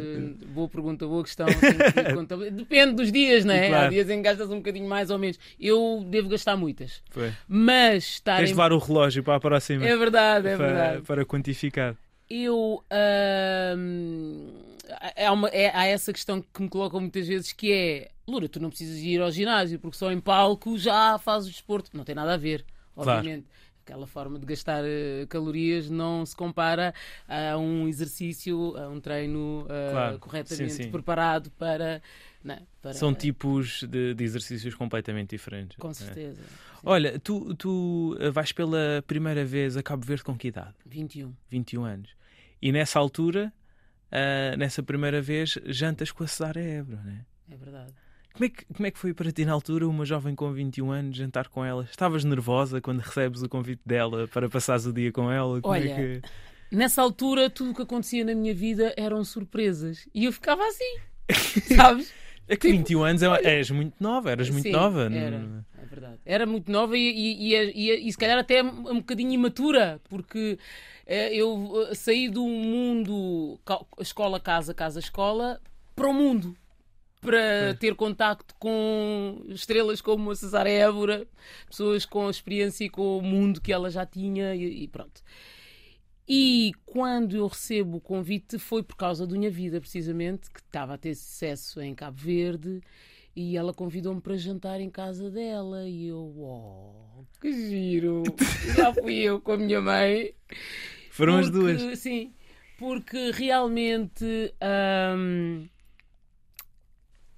boa 0.49 0.69
pergunta, 0.69 1.07
boa 1.07 1.23
questão. 1.23 1.47
que 1.53 2.51
Depende 2.51 2.95
dos 2.95 3.13
dias, 3.13 3.45
não 3.45 3.55
é? 3.55 3.69
Claro. 3.69 3.87
Há 3.87 3.91
dias 3.91 4.09
em 4.09 4.17
que 4.17 4.23
gastas 4.23 4.51
um 4.51 4.57
bocadinho 4.57 4.89
mais 4.89 5.11
ou 5.11 5.19
menos. 5.19 5.39
Eu 5.61 6.05
devo 6.09 6.29
gastar 6.29 6.57
muitas. 6.57 7.03
Foi. 7.11 7.33
Mas 7.47 8.05
estar 8.05 8.39
Tens 8.39 8.51
em... 8.51 8.53
levar 8.53 8.73
o 8.73 8.79
relógio 8.79 9.23
para 9.23 9.37
a 9.37 9.41
próxima. 9.41 9.85
É 9.85 9.97
verdade, 9.97 10.49
é 10.49 10.57
para, 10.57 10.67
verdade. 10.67 11.03
para 11.03 11.25
quantificar. 11.25 11.97
Eu. 12.35 12.83
ahm, 12.91 14.49
há, 15.17 15.33
uma- 15.33 15.49
é- 15.49 15.71
há 15.77 15.87
essa 15.87 16.13
questão 16.13 16.41
que 16.43 16.63
me 16.63 16.69
colocam 16.69 17.01
muitas 17.01 17.27
vezes 17.29 17.53
que 17.53 17.73
é 17.73 18.11
Lura, 18.27 18.49
tu 18.49 18.61
não 18.61 18.69
precisas 18.71 18.99
ir 18.99 19.21
ao 19.21 19.31
ginásio 19.31 19.79
porque 19.81 19.97
só 19.97 20.11
em 20.13 20.21
palco 20.21 20.79
já 20.79 21.19
fazes 21.19 21.49
o 21.49 21.53
desporto. 21.53 21.91
Não 21.95 22.05
tem 22.05 22.15
nada 22.15 22.35
a 22.35 22.37
ver, 22.37 22.65
Claro. 22.95 23.19
obviamente. 23.19 23.47
Aquela 23.85 24.07
forma 24.07 24.39
de 24.39 24.47
gastar 24.47 24.85
eh, 24.85 25.27
calorias 25.29 25.91
não 25.91 26.25
se 26.25 26.37
compara 26.37 26.95
a 27.29 27.59
um 27.59 27.89
exercício, 27.89 28.77
a 28.77 28.89
um 28.89 29.01
treino 29.01 29.67
eh, 29.69 29.91
Claro. 29.91 30.19
corretamente 30.21 30.73
Sim, 30.73 30.83
sim. 30.85 30.91
preparado 30.91 31.51
para. 31.59 32.01
não, 32.45 32.59
para- 32.81 32.95
São 32.95 33.13
tipos 33.13 33.83
de, 33.83 34.15
de 34.15 34.23
exercícios 34.25 34.77
completamente 34.77 35.31
diferentes. 35.31 35.77
Com 35.79 35.91
É. 35.91 35.95
certeza. 35.95 36.41
Olha, 36.85 37.19
tu, 37.19 37.57
tu 37.57 38.17
vais 38.33 38.53
pela 38.53 39.03
primeira 39.05 39.45
vez 39.45 39.77
a 39.77 39.83
Cabo 39.83 40.07
Verde 40.07 40.23
com 40.23 40.37
que 40.39 40.47
idade? 40.49 40.75
21. 40.87 41.35
21 41.51 41.85
anos. 41.85 42.11
E 42.63 42.71
nessa 42.71 42.99
altura, 43.01 43.53
ah, 44.13 44.57
nessa 44.57 44.83
primeira 44.83 45.21
vez, 45.21 45.59
jantas 45.67 46.13
com 46.13 46.23
a 46.23 46.27
Cesária 46.27 46.61
Ebro, 46.61 46.97
né? 46.99 47.25
É 47.51 47.57
verdade. 47.57 47.93
Como 48.33 48.45
é, 48.47 48.49
que, 48.49 48.65
como 48.65 48.87
é 48.87 48.91
que 48.91 48.99
foi 48.99 49.13
para 49.13 49.31
ti 49.31 49.45
na 49.45 49.53
altura, 49.53 49.87
uma 49.87 50.07
jovem 50.07 50.35
com 50.35 50.51
21 50.53 50.91
anos, 50.91 51.17
jantar 51.17 51.49
com 51.49 51.63
ela? 51.63 51.87
Estavas 51.91 52.25
nervosa 52.25 52.81
quando 52.81 53.01
recebes 53.01 53.43
o 53.43 53.49
convite 53.49 53.83
dela 53.85 54.27
para 54.27 54.49
passares 54.49 54.87
o 54.87 54.93
dia 54.93 55.13
com 55.13 55.31
ela? 55.31 55.61
Como 55.61 55.75
Olha, 55.75 55.91
é 55.91 55.95
que... 56.21 56.23
Nessa 56.75 57.03
altura, 57.03 57.51
tudo 57.51 57.73
o 57.73 57.75
que 57.75 57.83
acontecia 57.83 58.25
na 58.25 58.35
minha 58.35 58.55
vida 58.55 58.95
eram 58.97 59.23
surpresas. 59.23 60.09
E 60.15 60.25
eu 60.25 60.33
ficava 60.33 60.67
assim. 60.67 60.97
Sabes? 61.77 62.11
É 62.49 62.57
que 62.57 62.69
21 62.69 63.03
anos 63.03 63.23
é, 63.23 63.59
és 63.59 63.71
muito 63.71 63.95
nova, 64.01 64.31
eras 64.31 64.51
muito 64.51 64.65
Sim, 64.65 64.73
nova. 64.73 65.05
Era, 65.05 65.65
é 65.81 65.87
verdade. 65.87 66.19
Era 66.25 66.47
muito 66.47 66.73
nova 66.73 66.97
e, 66.97 67.01
e, 67.01 67.55
e, 67.55 68.09
e- 68.09 68.13
se 68.13 68.19
calhar 68.19 68.39
até 68.39 68.63
um 68.63 68.97
bocadinho 68.97 69.33
imatura, 69.33 70.01
porque 70.09 70.59
eu 71.13 71.89
eh, 71.91 71.95
saí 71.95 72.29
do 72.29 72.47
mundo 72.47 73.59
escola, 73.99 74.41
casa, 74.41 74.73
casa, 74.73 74.99
escola 74.99 75.61
para 75.95 76.09
o 76.09 76.15
mundo. 76.15 76.57
Para 77.21 77.39
Pois. 77.67 77.79
ter 77.79 77.95
contacto 77.95 78.53
com 78.59 79.45
estrelas 79.49 80.01
como 80.01 80.33
a 80.33 80.35
Cesária 80.35 80.71
Évora, 80.71 81.25
pessoas 81.69 82.05
com 82.05 82.29
experiência 82.29 82.85
e 82.85 82.91
com 82.91 83.19
o 83.19 83.23
mundo 83.23 83.61
que 83.61 83.73
ela 83.73 83.91
já 83.91 84.05
tinha 84.05 84.57
e, 84.57 84.83
e 84.83 84.89
pronto. 84.89 85.23
E 86.27 86.73
quando 86.85 87.37
eu 87.37 87.47
recebo 87.47 87.99
o 87.99 88.01
convite 88.01 88.59
foi 88.59 88.83
por 88.83 88.97
causa 88.97 89.27
da 89.27 89.37
minha 89.37 89.51
vida, 89.51 89.81
precisamente, 89.81 90.51
que 90.51 90.61
estava 90.61 90.95
a 90.95 90.99
ter 90.99 91.15
sucesso 91.15 91.81
em 91.81 91.95
Cabo 91.95 92.17
Verde 92.17 92.81
e 93.35 93.57
ela 93.57 93.73
convidou-me 93.73 94.21
para 94.21 94.37
jantar 94.37 94.81
em 94.81 94.91
casa 94.91 95.31
dela 95.31 95.89
e 95.89 96.09
eu, 96.09 96.35
oh, 96.39 97.25
que 97.41 97.53
giro! 97.53 98.23
Já 98.77 98.93
fui 98.93 99.15
eu 99.15 99.41
com 99.41 99.53
a 99.53 99.57
minha 99.57 99.81
mãe. 99.81 100.35
Foram 101.13 101.39
as 101.39 101.51
Porque- 101.51 101.75
duas. 101.77 101.99
Sim, 101.99 102.33
porque 102.79 103.31
realmente 103.33 104.25
hum, 105.17 105.69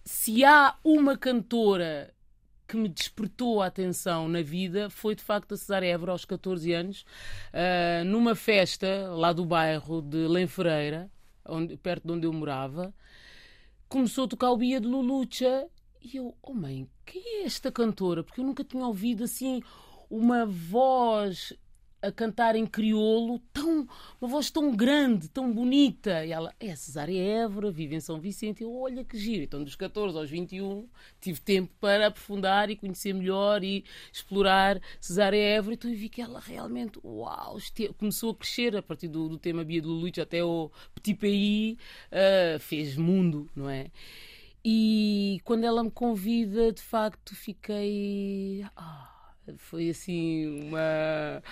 se 0.04 0.44
há 0.44 0.76
uma 0.84 1.16
cantora 1.18 2.14
que 2.68 2.76
me 2.76 2.88
despertou 2.88 3.60
a 3.60 3.66
atenção 3.66 4.28
na 4.28 4.42
vida 4.42 4.88
foi 4.88 5.14
de 5.14 5.22
facto 5.22 5.54
a 5.54 5.56
Cesária 5.56 5.86
Évora 5.88 6.12
aos 6.12 6.24
14 6.24 6.72
anos, 6.72 7.04
ah, 7.52 8.04
numa 8.04 8.34
festa 8.34 9.08
lá 9.10 9.32
do 9.32 9.44
bairro 9.44 10.00
de 10.00 10.26
Lenfereira, 10.28 11.10
onde, 11.46 11.76
perto 11.76 12.06
de 12.06 12.12
onde 12.12 12.26
eu 12.26 12.32
morava, 12.32 12.94
começou 13.88 14.24
a 14.24 14.28
tocar 14.28 14.50
o 14.50 14.56
Bia 14.56 14.80
de 14.80 14.86
Lulucha 14.86 15.66
e 16.00 16.16
eu, 16.16 16.34
oh 16.42 16.54
mãe, 16.54 16.88
quem 17.04 17.22
é 17.40 17.44
esta 17.44 17.72
cantora? 17.72 18.22
Porque 18.22 18.40
eu 18.40 18.44
nunca 18.44 18.62
tinha 18.64 18.86
ouvido 18.86 19.24
assim 19.24 19.62
uma 20.08 20.46
voz 20.46 21.52
a 22.06 22.12
cantar 22.12 22.54
em 22.56 22.66
crioulo, 22.66 23.38
tão, 23.52 23.88
uma 24.20 24.28
voz 24.28 24.50
tão 24.50 24.74
grande, 24.74 25.28
tão 25.28 25.52
bonita. 25.52 26.24
E 26.24 26.32
ela, 26.32 26.54
é 26.60 26.72
a 26.72 26.76
Cesária 26.76 27.18
Évora, 27.18 27.70
vive 27.70 27.96
em 27.96 28.00
São 28.00 28.20
Vicente. 28.20 28.62
Eu, 28.62 28.74
olha 28.74 29.04
que 29.04 29.18
giro. 29.18 29.42
Então, 29.42 29.62
dos 29.64 29.76
14 29.76 30.16
aos 30.16 30.30
21, 30.30 30.86
tive 31.20 31.40
tempo 31.40 31.72
para 31.80 32.08
aprofundar 32.08 32.70
e 32.70 32.76
conhecer 32.76 33.12
melhor 33.12 33.64
e 33.64 33.84
explorar 34.12 34.80
Cesária 35.00 35.38
Évora. 35.38 35.74
Então, 35.74 35.90
eu 35.90 35.96
vi 35.96 36.08
que 36.08 36.20
ela 36.20 36.40
realmente, 36.40 36.98
uau, 37.04 37.58
começou 37.96 38.30
a 38.30 38.34
crescer 38.34 38.76
a 38.76 38.82
partir 38.82 39.08
do, 39.08 39.28
do 39.28 39.38
tema 39.38 39.64
Bia 39.64 39.80
de 39.80 39.86
Lulucha 39.86 40.22
até 40.22 40.44
o 40.44 40.70
Petit 40.94 41.14
Pays, 41.14 41.76
ah, 42.12 42.58
fez 42.58 42.96
mundo, 42.96 43.48
não 43.54 43.68
é? 43.68 43.90
E 44.64 45.40
quando 45.44 45.64
ela 45.64 45.84
me 45.84 45.90
convida, 45.90 46.72
de 46.72 46.80
facto, 46.80 47.34
fiquei. 47.34 48.64
ah, 48.74 49.14
foi 49.58 49.90
assim 49.90 50.62
uma. 50.62 51.42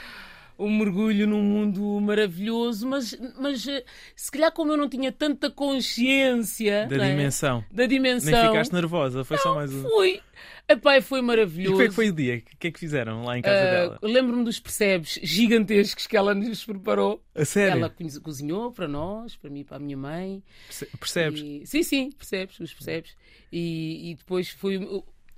Um 0.64 0.78
mergulho 0.78 1.26
num 1.26 1.42
mundo 1.42 2.00
maravilhoso, 2.00 2.86
mas, 2.88 3.16
mas 3.38 3.66
eh, 3.66 3.84
se 4.14 4.30
calhar, 4.30 4.52
como 4.52 4.72
eu 4.72 4.76
não 4.76 4.88
tinha 4.88 5.10
tanta 5.12 5.50
consciência 5.50 6.86
Da 6.86 6.96
não 6.96 7.04
é? 7.04 7.10
dimensão. 7.10 7.64
da 7.70 7.86
dimensão, 7.86 8.32
Nem 8.32 8.46
ficaste 8.50 8.72
nervosa, 8.72 9.24
foi 9.24 9.38
só 9.38 9.54
mais 9.54 9.72
um. 9.72 9.82
fui. 9.82 10.20
Epá, 10.68 10.96
e 10.96 11.02
foi 11.02 11.18
E 11.18 11.22
maravilhoso. 11.22 11.72
como 11.72 11.82
é 11.84 11.88
que 11.88 11.94
foi 11.94 12.08
o 12.08 12.12
dia? 12.12 12.36
O 12.54 12.56
que 12.58 12.68
é 12.68 12.70
que 12.70 12.78
fizeram 12.78 13.24
lá 13.24 13.36
em 13.36 13.42
casa 13.42 13.58
Ah, 13.60 13.70
dela? 13.70 13.98
Lembro-me 14.02 14.44
dos 14.44 14.58
percebes 14.60 15.18
gigantescos 15.22 16.06
que 16.06 16.16
ela 16.16 16.34
nos 16.34 16.64
preparou. 16.64 17.22
A 17.34 17.44
sério? 17.44 17.78
Ela 17.78 17.90
cozi- 17.90 18.20
cozinhou 18.20 18.72
para 18.72 18.86
nós, 18.88 19.36
para 19.36 19.50
mim 19.50 19.60
e 19.60 19.64
para 19.64 19.76
a 19.76 19.80
minha 19.80 19.96
mãe. 19.96 20.42
Perce- 20.68 20.86
Percebes? 20.98 21.40
E- 21.40 21.62
sim, 21.66 21.82
sim, 21.82 22.10
percebes, 22.12 22.58
os 22.60 22.72
percebes. 22.72 23.16
E, 23.52 24.12
e 24.12 24.14
depois 24.14 24.48
foi 24.50 24.78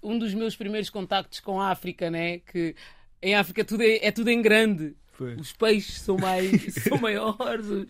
um 0.02 0.18
dos 0.18 0.34
meus 0.34 0.54
primeiros 0.54 0.90
contactos 0.90 1.40
com 1.40 1.58
a 1.60 1.70
África, 1.70 2.10
né? 2.10 2.38
Que 2.40 2.76
em 3.22 3.34
África 3.34 3.64
tudo 3.64 3.82
é, 3.82 4.06
é 4.06 4.12
tudo 4.12 4.28
em 4.28 4.40
grande. 4.42 4.94
Os 5.38 5.52
peixes 5.52 6.00
são 6.00 6.16
mais 6.16 6.50
são 6.74 6.98
maiores, 6.98 7.66
o- 7.66 7.86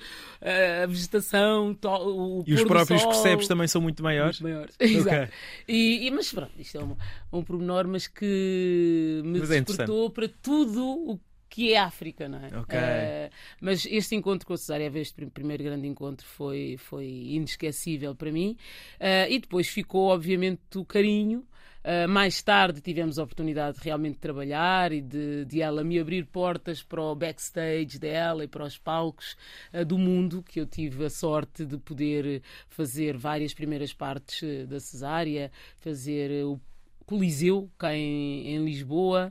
a 0.82 0.86
vegetação, 0.86 1.76
o 1.82 2.44
E 2.46 2.54
os 2.54 2.64
próprios 2.64 3.00
sol, 3.02 3.10
percebes 3.10 3.48
também 3.48 3.66
são 3.68 3.80
muito 3.80 4.02
maiores? 4.02 4.40
muito 4.40 4.52
maiores. 4.52 4.76
Exato. 4.80 5.32
E, 5.66 6.06
e- 6.06 6.10
mas 6.10 6.30
pronto, 6.32 6.52
isto 6.58 6.78
é 6.78 6.84
um, 6.84 6.96
um 7.32 7.42
pormenor, 7.42 7.86
mas 7.88 8.06
que 8.06 9.22
me 9.24 9.38
Mas 9.40 9.50
é 9.50 9.60
despertou 9.60 10.10
para 10.10 10.28
tudo 10.28 10.84
o 10.84 11.20
que 11.48 11.72
é 11.72 11.78
África, 11.78 12.28
não 12.28 12.38
é? 12.38 12.46
Ok. 12.58 12.76
Uh, 12.76 13.30
mas 13.60 13.86
este 13.86 14.16
encontro 14.16 14.44
com 14.44 14.54
a 14.54 14.56
Cesária, 14.56 14.90
este 14.96 15.24
primeiro 15.26 15.62
grande 15.62 15.86
encontro, 15.86 16.26
foi, 16.26 16.76
foi 16.78 17.06
inesquecível 17.06 18.12
para 18.14 18.32
mim. 18.32 18.56
Uh, 19.00 19.30
e 19.30 19.38
depois 19.38 19.68
ficou, 19.68 20.08
obviamente, 20.08 20.60
o 20.76 20.84
carinho. 20.84 21.46
Uh, 21.84 22.08
mais 22.08 22.42
tarde 22.42 22.80
tivemos 22.80 23.18
a 23.18 23.22
oportunidade 23.22 23.76
de 23.76 23.84
realmente 23.84 24.16
trabalhar 24.18 24.90
e 24.90 25.02
de, 25.02 25.44
de, 25.44 25.60
ela 25.60 25.84
me 25.84 26.00
abrir 26.00 26.24
portas 26.24 26.82
para 26.82 27.02
o 27.02 27.14
backstage 27.14 27.98
dela 27.98 28.42
e 28.42 28.48
para 28.48 28.64
os 28.64 28.78
palcos 28.78 29.36
uh, 29.70 29.84
do 29.84 29.98
mundo, 29.98 30.42
que 30.42 30.58
eu 30.58 30.64
tive 30.66 31.04
a 31.04 31.10
sorte 31.10 31.66
de 31.66 31.76
poder 31.76 32.42
fazer 32.70 33.18
várias 33.18 33.52
primeiras 33.52 33.92
partes 33.92 34.40
uh, 34.40 34.66
da 34.66 34.80
cesárea, 34.80 35.52
fazer 35.76 36.46
o 36.46 36.58
Coliseu 37.04 37.70
cá 37.76 37.94
em, 37.94 38.48
em 38.48 38.64
Lisboa, 38.64 39.30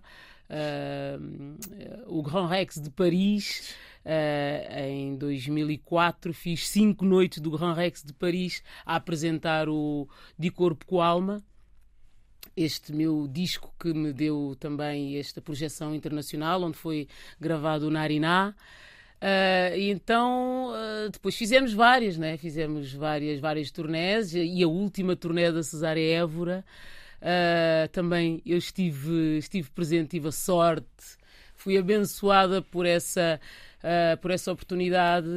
o 2.05 2.21
Grand 2.21 2.45
Rex 2.45 2.79
de 2.79 2.91
Paris. 2.91 3.75
Uh, 4.05 4.79
em 4.79 5.15
2004 5.15 6.33
fiz 6.33 6.67
cinco 6.67 7.05
noites 7.05 7.39
do 7.39 7.49
Grand 7.49 7.73
Rex 7.73 8.03
de 8.03 8.11
Paris 8.11 8.61
a 8.85 8.97
apresentar 8.97 9.69
o 9.69 10.09
De 10.37 10.51
Corpo 10.51 10.85
com 10.85 11.01
Alma, 11.01 11.41
este 12.55 12.93
meu 12.93 13.27
disco 13.27 13.73
que 13.79 13.93
me 13.93 14.13
deu 14.13 14.55
também 14.59 15.17
esta 15.17 15.41
projeção 15.41 15.93
internacional, 15.95 16.61
onde 16.63 16.77
foi 16.77 17.07
gravado 17.39 17.87
o 17.87 17.91
Nariná. 17.91 18.53
Uh, 19.21 19.77
então 19.77 20.71
uh, 20.71 21.09
depois 21.09 21.35
fizemos 21.35 21.73
várias, 21.73 22.17
né? 22.17 22.35
fizemos 22.35 22.93
várias, 22.93 23.39
várias 23.39 23.71
turnés 23.71 24.33
e 24.33 24.61
a 24.61 24.67
última 24.67 25.15
turnê 25.15 25.49
da 25.49 25.63
Cesária 25.63 26.17
Évora 26.17 26.65
uh, 27.21 27.87
também 27.93 28.41
eu 28.45 28.57
estive, 28.57 29.37
estive 29.37 29.69
presente, 29.69 30.09
tive 30.09 30.27
a 30.27 30.31
sorte, 30.31 31.17
fui 31.55 31.77
abençoada 31.77 32.61
por 32.61 32.85
essa 32.85 33.39
uh, 33.83 34.17
por 34.17 34.31
essa 34.31 34.51
oportunidade, 34.51 35.27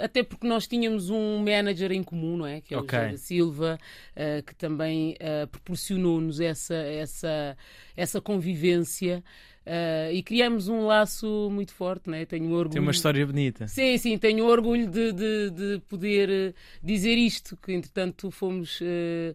até 0.00 0.22
porque 0.22 0.46
nós 0.46 0.66
tínhamos 0.66 1.10
um 1.10 1.38
manager 1.38 1.92
em 1.92 2.02
comum, 2.02 2.38
não 2.38 2.46
é? 2.46 2.60
Que 2.60 2.74
é 2.74 2.78
o 2.78 2.80
okay. 2.80 3.10
José 3.10 3.16
Silva, 3.18 3.78
uh, 4.16 4.42
que 4.42 4.54
também 4.54 5.12
uh, 5.14 5.46
proporcionou-nos 5.48 6.40
essa, 6.40 6.74
essa, 6.74 7.56
essa 7.96 8.20
convivência. 8.20 9.22
Uh, 9.66 10.12
e 10.12 10.22
criamos 10.22 10.68
um 10.68 10.84
laço 10.84 11.48
muito 11.50 11.72
forte, 11.72 12.10
né? 12.10 12.26
tenho 12.26 12.50
orgulho. 12.50 12.70
Tem 12.70 12.82
uma 12.82 12.90
história 12.90 13.24
bonita. 13.26 13.66
Sim, 13.66 13.96
sim, 13.96 14.18
tenho 14.18 14.44
orgulho 14.44 14.86
de, 14.86 15.10
de, 15.12 15.50
de 15.50 15.82
poder 15.88 16.54
dizer 16.82 17.16
isto, 17.16 17.56
que 17.56 17.72
entretanto 17.72 18.30
fomos 18.30 18.78
uh, 18.82 19.34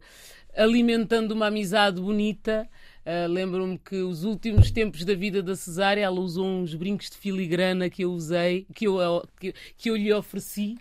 alimentando 0.56 1.32
uma 1.32 1.48
amizade 1.48 2.00
bonita 2.00 2.70
Uh, 3.10 3.28
Lembro-me 3.28 3.80
que 3.80 3.96
os 3.96 4.24
últimos 4.24 4.70
tempos 4.70 5.04
da 5.04 5.16
vida 5.16 5.42
da 5.42 5.56
Cesária, 5.56 6.01
ela 6.01 6.20
usou 6.20 6.46
uns 6.46 6.75
brincos 6.75 7.10
de 7.10 7.18
filigrana 7.18 7.89
que 7.89 8.04
eu 8.04 8.12
usei, 8.12 8.68
que 8.72 8.86
eu, 8.86 9.28
que, 9.39 9.51
que 9.75 9.89
eu 9.89 9.96
lhe 9.96 10.13
ofereci. 10.13 10.78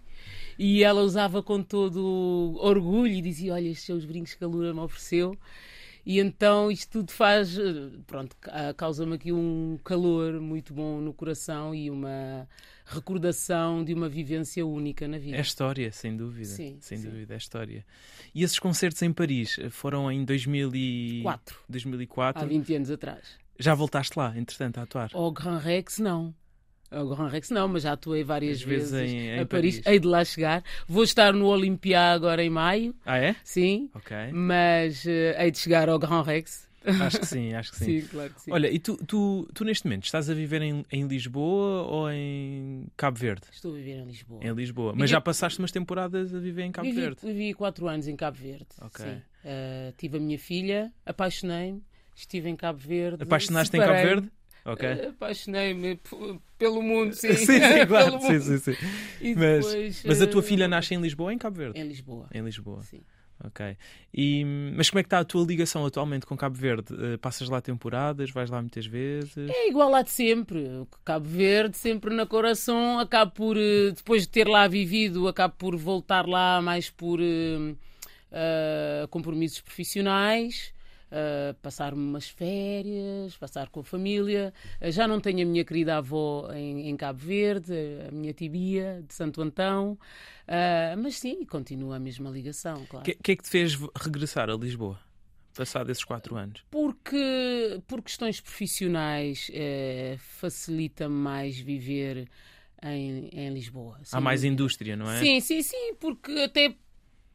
E 0.59 0.85
ela 0.85 1.01
usava 1.01 1.43
com 1.43 1.63
todo 1.63 2.59
orgulho 2.61 3.15
e 3.15 3.23
dizia: 3.23 3.55
Olha, 3.55 3.69
estes 3.69 3.87
são 3.87 3.97
os 3.97 4.05
brincos 4.05 4.35
que 4.35 4.45
a 4.45 4.47
Lura 4.47 4.75
me 4.75 4.81
ofereceu. 4.81 5.39
E 6.09 6.21
então 6.21 6.71
isto 6.71 6.91
tudo 6.91 7.13
faz, 7.13 7.55
pronto, 8.07 8.35
causa-me 8.79 9.17
aqui 9.17 9.31
um 9.31 9.79
calor 9.85 10.41
muito 10.41 10.73
bom 10.73 11.03
no 11.03 11.13
coração 11.13 11.75
e 11.75 11.91
uma 11.91 12.49
recordação 12.87 13.85
de 13.85 13.93
uma 13.93 14.09
vivência 14.09 14.65
única 14.65 15.07
na 15.07 15.19
vida. 15.19 15.37
É 15.37 15.41
história, 15.43 15.93
sem 15.93 16.17
dúvida. 16.17 16.47
Sim, 16.47 16.79
sem 16.81 16.97
sim. 16.97 17.11
dúvida, 17.11 17.35
é 17.35 17.37
história. 17.37 17.85
E 18.35 18.43
esses 18.43 18.59
concertos 18.59 19.03
em 19.03 19.13
Paris 19.13 19.61
foram 19.69 20.11
em 20.11 20.25
2004? 20.25 21.59
2004. 21.69 22.43
Há 22.43 22.47
20 22.47 22.75
anos 22.75 22.91
atrás. 22.91 23.37
Já 23.59 23.75
voltaste 23.75 24.19
lá, 24.19 24.33
entretanto, 24.35 24.79
a 24.79 24.85
atuar? 24.85 25.11
Ao 25.13 25.31
Grand 25.31 25.59
Rex, 25.59 25.99
não. 25.99 26.35
Ao 26.91 27.07
Grand 27.07 27.29
Rex 27.29 27.51
não, 27.51 27.69
mas 27.69 27.83
já 27.83 27.93
atuei 27.93 28.25
várias 28.25 28.63
vezes, 28.63 28.91
vezes 28.91 29.13
em, 29.13 29.29
em 29.29 29.41
a 29.41 29.47
Paris. 29.47 29.77
Paris. 29.77 29.87
Hei 29.87 29.99
de 29.99 30.07
lá 30.07 30.25
chegar. 30.25 30.65
Vou 30.87 31.05
estar 31.05 31.33
no 31.33 31.47
Olympia 31.47 32.01
agora 32.13 32.43
em 32.43 32.51
maio. 32.51 32.95
Ah, 33.05 33.19
é? 33.19 33.37
Sim. 33.45 33.91
Ok. 33.95 34.17
Mas 34.33 35.05
uh, 35.05 35.09
hei 35.39 35.51
de 35.51 35.59
chegar 35.59 35.89
ao 35.89 35.99
Grand 35.99 36.23
Rex. 36.23 36.69
Acho 36.85 37.21
que 37.21 37.27
sim, 37.27 37.53
acho 37.53 37.73
que 37.73 37.79
sim. 37.79 37.85
sim, 38.01 38.07
claro 38.09 38.33
que 38.33 38.41
sim. 38.41 38.53
Olha, 38.53 38.71
e 38.71 38.79
tu, 38.79 38.97
tu, 38.97 39.49
tu 39.53 39.65
neste 39.65 39.85
momento 39.87 40.05
estás 40.05 40.31
a 40.31 40.35
viver 40.35 40.63
em, 40.63 40.85
em 40.91 41.07
Lisboa 41.07 41.83
ou 41.83 42.11
em 42.11 42.87
Cabo 42.97 43.19
Verde? 43.19 43.43
Estou 43.53 43.73
a 43.73 43.77
viver 43.77 43.97
em 43.99 44.05
Lisboa. 44.07 44.41
Em 44.43 44.53
Lisboa. 44.53 44.95
Mas 44.97 45.11
já 45.11 45.21
passaste 45.21 45.59
umas 45.59 45.73
temporadas 45.73 46.35
a 46.35 46.39
viver 46.39 46.63
em 46.63 46.73
Cabo 46.73 46.89
vivi, 46.89 47.01
Verde? 47.01 47.21
Vivi 47.23 47.55
quatro 47.55 47.89
anos 47.89 48.09
em 48.09 48.17
Cabo 48.17 48.39
Verde. 48.39 48.67
Ok. 48.81 49.05
Sim. 49.05 49.17
Uh, 49.45 49.93
tive 49.97 50.17
a 50.17 50.21
minha 50.21 50.39
filha, 50.39 50.93
apaixonei-me, 51.05 51.83
estive 52.17 52.49
em 52.49 52.57
Cabo 52.57 52.79
Verde. 52.79 53.23
Apaixonaste 53.23 53.77
em 53.77 53.81
Cabo 53.81 53.93
Verde? 53.93 54.31
Ok. 54.73 54.87
Uh, 54.87 55.09
Apaixonei-me 55.09 55.99
pelo 56.59 56.83
mundo, 56.83 57.15
sim. 57.15 57.33
sim, 57.33 57.47
sim, 57.47 57.87
claro. 57.87 58.21
sim, 58.21 58.41
sim, 58.41 58.59
sim. 58.59 58.77
Mas, 59.35 59.67
depois, 59.67 60.03
mas 60.05 60.23
a 60.23 60.27
tua 60.27 60.43
filha 60.43 60.69
nasce 60.69 60.95
em 60.95 61.01
Lisboa 61.01 61.29
ou 61.29 61.33
em 61.33 61.39
Cabo 61.39 61.57
Verde? 61.57 61.81
Em 61.81 61.89
Lisboa. 61.89 62.29
Em 62.33 62.43
Lisboa. 62.43 62.83
Sim. 62.83 63.01
Ok. 63.45 63.77
E, 64.13 64.45
mas 64.77 64.91
como 64.91 64.99
é 64.99 65.03
que 65.03 65.07
está 65.07 65.21
a 65.21 65.25
tua 65.25 65.45
ligação 65.47 65.87
atualmente 65.87 66.27
com 66.27 66.37
Cabo 66.37 66.57
Verde? 66.57 66.93
Uh, 66.93 67.19
passas 67.19 67.49
lá 67.49 67.61
temporadas? 67.61 68.31
Vais 68.31 68.51
lá 68.51 68.61
muitas 68.61 68.85
vezes? 68.85 69.37
É 69.37 69.69
igual 69.69 69.89
lá 69.89 70.03
de 70.03 70.11
sempre. 70.11 70.87
Cabo 71.05 71.29
Verde, 71.29 71.77
sempre 71.77 72.15
na 72.15 72.27
coração. 72.27 72.99
Acabo 72.99 73.31
por, 73.33 73.57
uh, 73.57 73.93
depois 73.93 74.23
de 74.23 74.29
ter 74.29 74.49
lá 74.49 74.67
vivido, 74.67 75.29
acabo 75.29 75.55
por 75.57 75.77
voltar 75.77 76.27
lá 76.27 76.61
mais 76.61 76.91
por 76.91 77.21
uh, 77.21 79.09
compromissos 79.09 79.61
profissionais. 79.61 80.73
Uh, 81.11 81.55
passar 81.63 81.95
umas 81.95 82.29
férias, 82.29 83.35
passar 83.37 83.69
com 83.71 83.81
a 83.81 83.85
família. 83.85 84.53
Uh, 84.81 84.91
já 84.91 85.09
não 85.09 85.21
tenho 85.21 85.43
a 85.43 85.51
minha 85.51 85.65
querida 85.65 85.97
avó 85.97 86.51
em, 86.53 86.89
em 86.89 86.97
Cabo 86.97 87.19
Verde, 87.19 87.73
a 88.07 88.13
minha 88.13 88.33
tibia 88.33 89.03
de 89.07 89.15
Santo 89.15 89.41
Antão, 89.41 89.93
uh, 89.93 91.03
mas 91.03 91.19
sim, 91.19 91.45
continua 91.47 91.97
a 91.97 91.99
mesma 91.99 92.29
ligação, 92.31 92.85
claro. 92.87 93.03
O 93.03 93.05
que, 93.05 93.15
que, 93.23 93.33
é 93.33 93.37
que 93.37 93.43
te 93.43 93.49
fez 93.49 93.79
regressar 93.97 94.51
a 94.51 94.55
Lisboa? 94.55 94.99
Passado 95.57 95.91
esses 95.91 96.05
quatro 96.05 96.37
anos? 96.37 96.65
Porque, 96.71 97.83
por 97.89 98.01
questões 98.01 98.41
profissionais, 98.41 99.51
eh, 99.53 100.17
facilita 100.21 101.09
mais 101.09 101.59
viver 101.59 102.29
em, 102.81 103.29
em 103.33 103.53
Lisboa. 103.53 103.99
Há 104.13 104.21
mais 104.21 104.45
indústria, 104.45 104.97
não 104.97 105.11
é? 105.11 105.19
Sim, 105.19 105.41
sim, 105.41 105.63
sim, 105.63 105.95
porque 105.99 106.31
até 106.39 106.77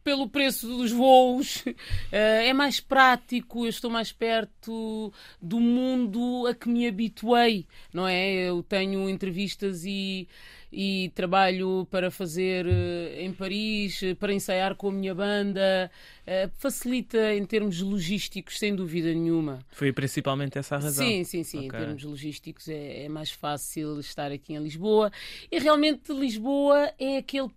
pelo 0.03 0.27
preço 0.27 0.67
dos 0.67 0.91
voos, 0.91 1.63
eh, 2.11 2.49
é 2.49 2.53
mais 2.53 2.79
prático, 2.79 3.65
eu 3.65 3.69
estou 3.69 3.89
mais 3.89 4.11
perto 4.11 5.13
do 5.41 5.59
mundo 5.59 6.45
a 6.47 6.53
que 6.53 6.67
me 6.67 6.87
habituei, 6.87 7.65
não 7.93 8.07
é? 8.07 8.49
Eu 8.49 8.61
tenho 8.61 9.09
entrevistas 9.09 9.85
e, 9.85 10.27
e 10.71 11.11
trabalho 11.15 11.87
para 11.89 12.11
fazer 12.11 12.65
eh, 12.67 13.23
em 13.23 13.31
Paris, 13.31 14.01
para 14.19 14.33
ensaiar 14.33 14.75
com 14.75 14.89
a 14.89 14.91
minha 14.91 15.15
banda, 15.15 15.89
eh, 16.27 16.49
facilita 16.57 17.33
em 17.33 17.45
termos 17.45 17.79
logísticos, 17.79 18.59
sem 18.59 18.75
dúvida 18.75 19.13
nenhuma. 19.13 19.59
Foi 19.71 19.93
principalmente 19.93 20.57
essa 20.57 20.75
a 20.75 20.79
razão? 20.79 21.05
Sim, 21.05 21.23
sim, 21.23 21.43
sim. 21.43 21.67
Okay. 21.67 21.79
Em 21.79 21.83
termos 21.83 22.03
logísticos 22.03 22.67
é, 22.67 23.05
é 23.05 23.09
mais 23.09 23.31
fácil 23.31 23.99
estar 23.99 24.31
aqui 24.31 24.53
em 24.53 24.59
Lisboa 24.59 25.11
e 25.49 25.59
realmente 25.59 26.11
Lisboa 26.11 26.91
é 26.99 27.17
aquele 27.17 27.49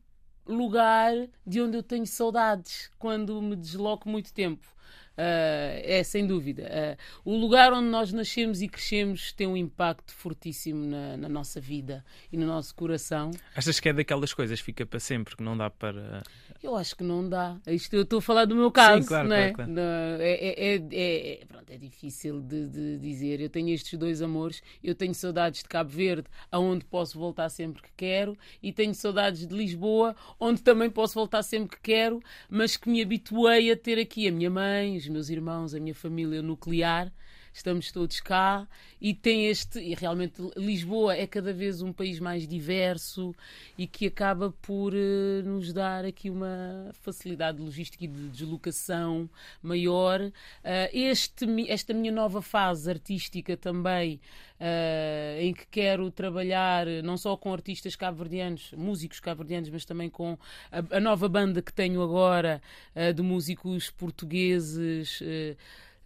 lugar 0.47 1.13
de 1.47 1.61
onde 1.61 1.77
eu 1.77 1.83
tenho 1.83 2.07
saudades 2.07 2.91
quando 2.99 3.41
me 3.43 3.57
desloco 3.57 4.09
muito 4.09 4.33
tempo. 4.33 4.77
Uh, 5.17 5.81
é 5.83 6.03
sem 6.05 6.27
dúvida. 6.27 6.99
Uh, 7.25 7.33
o 7.33 7.39
lugar 7.39 7.73
onde 7.73 7.89
nós 7.89 8.13
nascemos 8.13 8.61
e 8.61 8.69
crescemos 8.69 9.33
tem 9.33 9.47
um 9.47 9.57
impacto 9.57 10.13
fortíssimo 10.13 10.85
na, 10.85 11.17
na, 11.17 11.29
nossa 11.29 11.59
vida 11.59 12.05
e 12.31 12.37
no 12.37 12.47
nosso 12.47 12.75
coração. 12.75 13.31
Achas 13.55 13.81
que 13.81 13.89
é 13.89 13.95
daquelas 13.95 14.35
coisas 14.35 14.61
fica 14.61 14.85
para 14.85 15.01
sempre, 15.01 15.35
que 15.35 15.43
não 15.43 15.57
dá 15.57 15.71
para. 15.71 16.23
Eu 16.63 16.77
acho 16.77 16.97
que 16.97 17.05
não 17.05 17.29
dá. 17.29 17.57
Isto 17.67 17.95
eu 17.95 18.03
estou 18.03 18.19
a 18.19 18.23
falar 18.23 18.45
do 18.45 18.55
meu 18.55 18.71
caso, 18.71 19.03
Sim, 19.03 19.09
claro, 19.09 19.29
não 19.29 19.37
é? 19.37 19.53
Claro, 19.53 19.55
claro. 19.55 19.73
Não, 19.73 20.23
é, 20.23 20.33
é, 20.33 20.75
é, 20.75 21.43
é, 21.43 21.45
pronto, 21.47 21.71
é 21.71 21.77
difícil 21.77 22.41
de, 22.41 22.67
de, 22.67 22.99
dizer. 22.99 23.41
Eu 23.41 23.51
tenho 23.51 23.71
estes 23.71 23.99
dois 23.99 24.23
amores. 24.23 24.63
Eu 24.83 24.95
tenho 24.95 25.15
saudades 25.15 25.63
de 25.63 25.69
Cabo 25.69 25.91
Verde, 25.91 26.29
aonde 26.51 26.85
posso 26.85 27.19
voltar 27.19 27.49
sempre 27.49 27.83
que 27.83 27.91
quero, 27.97 28.37
e 28.63 28.73
tenho 28.73 28.95
saudades 28.95 29.47
de 29.47 29.55
Lisboa, 29.55 30.15
onde 30.39 30.63
também 30.63 30.91
posso 30.91 31.15
voltar 31.15 31.43
sempre 31.43 31.77
que 31.77 31.83
quero, 31.83 32.21
mas 32.49 32.77
que 32.77 32.89
me 32.89 33.03
habituei 33.03 33.71
a 33.71 33.77
ter 33.77 33.99
aqui 33.99 34.29
a 34.29 34.33
minha 34.33 34.51
mãe, 34.51 34.97
os 34.97 35.09
meus 35.09 35.29
irmãos, 35.29 35.75
a 35.75 35.81
minha 35.81 35.95
família 35.95 36.43
nuclear 36.43 37.13
estamos 37.57 37.91
todos 37.91 38.21
cá 38.21 38.69
e 39.01 39.15
tem 39.15 39.47
este 39.47 39.79
e 39.81 39.95
realmente 39.95 40.43
Lisboa 40.57 41.17
é 41.17 41.27
cada 41.27 41.53
vez 41.53 41.81
um 41.81 41.93
país 41.93 42.21
mais 42.21 42.47
diverso 42.47 43.35
e 43.79 43.87
que 43.87 44.07
acaba 44.07 44.53
por 44.63 44.93
uh, 44.93 45.43
nos 45.43 45.73
dar 45.73 46.05
aqui 46.05 46.29
uma 46.29 46.91
facilidade 47.01 47.61
logística 47.61 48.05
e 48.05 48.09
de 48.09 48.29
deslocação 48.29 49.29
maior. 49.63 50.21
Uh, 50.21 50.33
este, 50.93 51.47
esta 51.69 51.95
minha 51.95 52.13
nova 52.13 52.43
fase 52.43 52.91
artística 52.91 53.57
também 53.57 54.21
Uh, 54.59 55.39
em 55.39 55.53
que 55.53 55.67
quero 55.67 56.11
trabalhar 56.11 56.87
não 57.05 57.19
só 57.19 57.37
com 57.37 57.53
artistas 57.53 57.95
cabo-verdianos, 57.95 58.73
músicos 58.73 59.21
cabo-verdianos, 59.21 59.69
mas 59.69 59.85
também 59.85 60.09
com 60.09 60.39
a, 60.73 60.97
a, 60.97 60.99
nova 60.99 61.29
banda 61.29 61.61
que 61.61 61.71
tenho 61.71 62.03
agora 62.03 62.63
de 63.15 63.21
músicos 63.21 63.91
portugueses. 63.91 65.23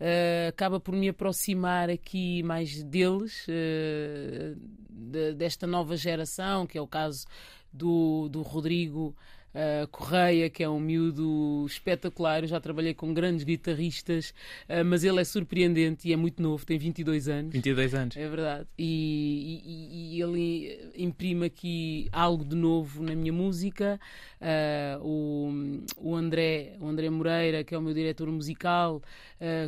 Uh, 0.01 0.49
acaba 0.49 0.81
por 0.81 0.95
me 0.95 1.11
aproximar 1.11 1.91
aqui 1.91 2.43
mais 2.43 2.83
deles, 2.83 3.47
uh, 3.49 4.57
de, 4.89 5.35
desta 5.35 5.67
nova 5.67 5.95
geração, 5.95 6.67
que 6.67 6.79
é 6.79 6.81
o 6.81 6.87
caso 6.87 7.27
do, 7.71 8.27
do 8.31 8.41
Rodrigo 8.41 9.15
uh, 9.55 9.87
Correia, 9.89 10.49
que 10.49 10.63
é 10.63 10.69
um 10.69 10.81
miúdo 10.81 11.65
espetacular. 11.67 12.43
Eu 12.43 12.49
já 12.49 12.61
trabalhei 12.61 12.95
com 12.95 13.13
grandes 13.13 13.45
guitarristas, 13.45 14.31
uh, 14.69 14.85
mas 14.85 15.05
ele 15.05 15.21
é 15.21 15.25
surpreendente 15.25 16.09
e 16.09 16.13
é 16.13 16.17
muito 16.17 16.43
novo, 16.43 16.65
tem 16.65 16.79
22 16.79 17.29
anos. 17.29 17.53
22 17.53 17.95
anos. 17.95 18.17
É 18.17 18.29
verdade. 18.29 18.67
E, 18.79 19.63
e, 19.65 20.17
e 20.17 20.23
ele 20.23 20.93
imprime 20.97 21.47
aqui 21.47 22.09
algo 22.13 22.45
de 22.45 22.57
novo 22.57 23.03
na 23.03 23.15
minha 23.15 23.33
música. 23.33 24.01
Uh, 24.41 25.05
o, 25.07 26.11
o, 26.11 26.17
André, 26.17 26.77
o 26.81 26.87
André 26.87 27.11
Moreira, 27.11 27.65
que 27.65 27.75
é 27.75 27.79
o 27.79 27.83
meu 27.83 27.95
diretor 27.95 28.31
musical, 28.31 29.03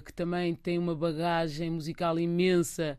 que 0.05 0.13
também 0.13 0.55
tem 0.55 0.79
uma 0.79 0.95
bagagem 0.95 1.71
musical 1.71 2.19
imensa. 2.19 2.99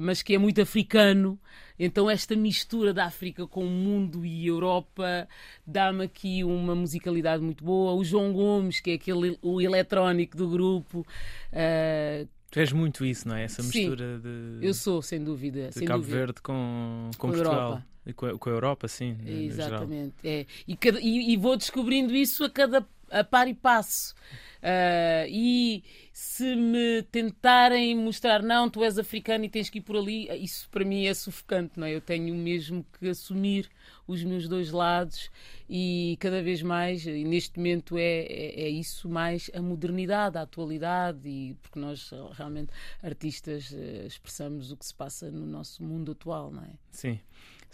Mas 0.00 0.22
que 0.22 0.34
é 0.34 0.38
muito 0.38 0.62
africano. 0.62 1.38
Então, 1.78 2.10
esta 2.10 2.34
mistura 2.34 2.92
da 2.92 3.06
África 3.06 3.46
com 3.46 3.64
o 3.64 3.70
mundo 3.70 4.24
e 4.24 4.46
Europa 4.46 5.28
dá-me 5.66 6.04
aqui 6.04 6.42
uma 6.44 6.74
musicalidade 6.74 7.42
muito 7.42 7.64
boa. 7.64 7.92
O 7.92 8.04
João 8.04 8.32
Gomes, 8.32 8.80
que 8.80 8.92
é 8.92 8.94
aquele, 8.94 9.38
o 9.42 9.60
eletrónico 9.60 10.36
do 10.36 10.48
grupo. 10.48 11.06
Uh, 11.52 12.28
Tu 12.50 12.60
és 12.60 12.72
muito 12.72 13.04
isso, 13.04 13.28
não 13.28 13.36
é? 13.36 13.44
Essa 13.44 13.62
mistura 13.62 14.16
sim, 14.16 14.22
de. 14.22 14.66
Eu 14.66 14.72
sou, 14.72 15.02
sem 15.02 15.22
dúvida. 15.22 15.68
De 15.68 15.74
sem 15.74 15.86
Cabo 15.86 16.00
dúvida. 16.00 16.18
Verde 16.18 16.40
com, 16.40 17.10
com, 17.18 17.28
com 17.28 17.28
Portugal. 17.28 17.54
Europa. 17.54 17.86
Com, 18.14 18.38
com 18.38 18.48
a 18.48 18.52
Europa, 18.52 18.88
sim. 18.88 19.16
Exatamente. 19.26 20.14
É. 20.22 20.46
E, 20.66 20.76
cada, 20.76 21.00
e, 21.00 21.32
e, 21.32 21.36
vou 21.36 21.56
descobrindo 21.56 22.14
isso 22.14 22.44
a 22.44 22.50
cada 22.50 22.86
a 23.10 23.24
par 23.24 23.48
e 23.48 23.54
passo. 23.54 24.14
Uh, 24.56 25.28
e 25.28 25.84
se 26.12 26.56
me 26.56 27.02
tentarem 27.02 27.94
mostrar, 27.94 28.42
não, 28.42 28.68
tu 28.68 28.82
és 28.82 28.98
africano 28.98 29.44
e 29.44 29.48
tens 29.48 29.70
que 29.70 29.78
ir 29.78 29.82
por 29.82 29.96
ali, 29.96 30.28
isso 30.42 30.68
para 30.70 30.84
mim 30.84 31.06
é 31.06 31.14
sufocante, 31.14 31.78
não 31.78 31.86
é? 31.86 31.94
Eu 31.94 32.00
tenho 32.00 32.34
mesmo 32.34 32.84
que 32.98 33.08
assumir 33.08 33.68
os 34.08 34.24
meus 34.24 34.48
dois 34.48 34.70
lados 34.70 35.30
e 35.68 36.16
cada 36.18 36.42
vez 36.42 36.62
mais, 36.62 37.04
neste 37.04 37.58
momento 37.58 37.98
é, 37.98 38.22
é, 38.22 38.62
é, 38.62 38.68
isso 38.68 39.08
mais 39.08 39.50
a 39.54 39.60
modernidade, 39.60 40.38
a 40.38 40.42
atualidade, 40.42 41.28
e 41.28 41.54
porque 41.62 41.78
nós 41.78 42.10
realmente 42.32 42.72
artistas 43.02 43.72
eh, 43.72 44.04
expressamos 44.06 44.72
o 44.72 44.76
que 44.76 44.86
se 44.86 44.94
passa 44.94 45.30
no 45.30 45.46
nosso 45.46 45.82
mundo 45.82 46.12
atual, 46.12 46.50
não 46.50 46.62
é? 46.62 46.70
Sim. 46.90 47.20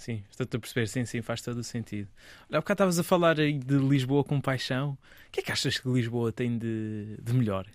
Sim, 0.02 0.20
estou-te 0.28 0.56
a 0.56 0.58
perceber, 0.58 0.88
sim, 0.88 1.04
sim, 1.04 1.22
faz 1.22 1.40
todo 1.42 1.58
o 1.58 1.62
sentido. 1.62 2.08
Olha, 2.50 2.58
há 2.58 2.60
bocado 2.60 2.74
estavas 2.74 2.98
a 2.98 3.04
falar 3.04 3.38
aí 3.38 3.52
de 3.56 3.76
Lisboa 3.76 4.24
com 4.24 4.40
paixão. 4.40 4.98
O 5.28 5.30
que 5.30 5.38
é 5.38 5.42
que 5.44 5.52
achas 5.52 5.78
que 5.78 5.88
Lisboa 5.88 6.32
tem 6.32 6.58
de, 6.58 7.18
de 7.22 7.32
melhor? 7.32 7.68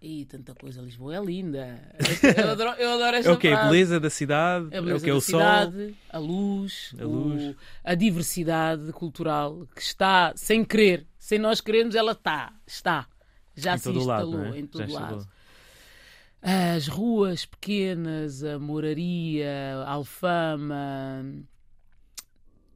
E 0.00 0.26
tanta 0.26 0.54
coisa, 0.54 0.80
Lisboa 0.80 1.16
é 1.16 1.20
linda. 1.20 1.82
Eu 2.36 2.50
adoro, 2.52 2.70
eu 2.80 2.92
adoro 2.92 3.16
esta 3.16 3.30
É 3.30 3.34
o 3.34 3.40
frase. 3.40 3.56
A 3.56 3.64
beleza 3.64 3.98
da 3.98 4.08
cidade? 4.08 4.66
A 4.66 4.80
beleza 4.80 4.92
é 4.92 4.96
o 4.96 5.00
quê? 5.02 5.10
da 5.10 5.16
O 5.16 5.20
cidade, 5.20 5.76
sol? 5.76 5.94
a 6.08 6.18
luz, 6.18 6.94
A 7.00 7.04
luz. 7.04 7.42
o- 7.42 7.56
a 7.82 7.94
diversidade 7.96 8.92
cultural 8.92 9.66
que 9.74 9.82
está, 9.82 10.32
sem 10.36 10.64
querer, 10.64 11.04
sem 11.18 11.40
nós 11.40 11.60
querermos, 11.60 11.96
ela 11.96 12.12
está, 12.12 12.52
está. 12.64 13.08
Já 13.56 13.74
Em 13.74 13.78
se 13.78 13.84
todo 13.84 14.04
lado, 14.04 14.26
instalou 14.28 14.46
não 14.46 14.54
é? 14.54 14.58
em 14.60 14.66
todo 14.66 14.88
Já 14.88 15.00
lado. 15.00 15.28
As 16.42 16.86
ruas 16.88 17.44
pequenas, 17.44 18.42
a 18.42 18.58
moraria, 18.58 19.76
a 19.84 19.90
alfama, 19.90 21.24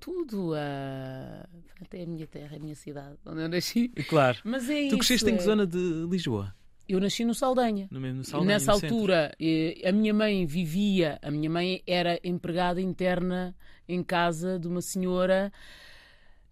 tudo. 0.01 0.53
A... 0.55 1.47
Até 1.81 2.03
a 2.03 2.07
minha 2.07 2.27
terra, 2.27 2.57
a 2.57 2.59
minha 2.59 2.75
cidade, 2.75 3.17
onde 3.27 3.43
eu 3.43 3.49
nasci. 3.49 3.89
Claro. 4.09 4.39
Mas 4.45 4.69
é 4.69 4.75
Tu 4.75 4.87
isso. 4.87 4.99
cresceste 4.99 5.31
em 5.31 5.37
que 5.37 5.43
é- 5.43 5.45
zona 5.45 5.67
de 5.67 6.07
Lisboa? 6.11 6.55
Eu 6.87 7.01
nasci 7.01 7.25
no 7.25 7.35
Saldanha. 7.35 7.89
No 7.91 7.99
mesmo 7.99 8.21
E 8.21 8.25
Saldanha, 8.27 8.53
Nessa 8.55 8.75
centro? 8.75 8.95
altura, 8.95 9.35
eh, 9.41 9.81
a 9.89 9.93
minha 9.93 10.13
mãe 10.13 10.45
vivia, 10.45 11.19
a 11.23 11.31
minha 11.31 11.49
mãe 11.49 11.83
era 11.87 12.21
empregada 12.23 12.79
interna 12.81 13.57
em 13.89 14.03
casa 14.03 14.59
de 14.59 14.69
uma 14.69 14.83
senhora 14.83 15.51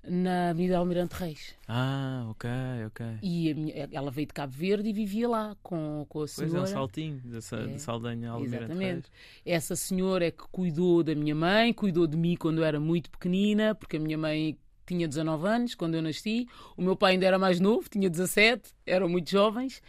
na 0.09 0.51
Avenida 0.51 0.79
Almirante 0.79 1.15
Reis. 1.15 1.55
Ah, 1.69 2.27
ok, 2.31 2.51
ok. 2.88 3.07
E 3.23 3.51
a 3.51 3.55
minha- 3.55 3.88
ela 3.93 4.11
veio 4.11 4.27
de 4.27 4.35
Cabo 4.35 4.53
Verde 4.53 4.88
e 4.88 4.93
vivia 4.93 5.29
lá 5.29 5.57
com, 5.62 6.05
com 6.09 6.19
a 6.19 6.27
Pois 6.27 6.38
é, 6.41 6.47
senhora. 6.49 6.62
um 6.62 6.67
saltinho 6.67 7.21
de, 7.25 7.41
Sa- 7.41 7.57
É, 7.61 7.67
de 7.67 7.81
Saldanha 7.81 8.31
ao 8.31 8.37
Almirante 8.38 8.65
Exatamente. 8.65 9.09
Reis. 9.45 9.55
Essa 9.57 9.77
senhora 9.77 10.27
é 10.27 10.31
que 10.31 10.43
cuidou 10.51 11.03
da 11.03 11.15
minha 11.15 11.35
mãe, 11.35 11.73
cuidou 11.73 12.07
de 12.07 12.17
mim 12.17 12.37
quando 12.37 12.59
eu 12.59 12.65
era 12.65 12.81
muito 12.81 13.11
pequenina, 13.11 13.75
porque 13.75 13.97
a 13.97 14.01
minha 14.01 14.19
mãe 14.19 14.59
tinha 14.85 15.07
19 15.07 15.47
anos 15.47 15.75
quando 15.77 15.95
eu 15.95 16.03
nasci, 16.03 16.49
o 16.77 16.83
meu 16.83 16.97
pai 16.97 17.12
ainda 17.12 17.25
era 17.25 17.38
mais 17.38 17.61
novo, 17.61 17.88
tinha 17.88 18.11
17, 18.11 18.75
eram 18.85 19.09
muito 19.09 19.31
jovens, 19.31 19.81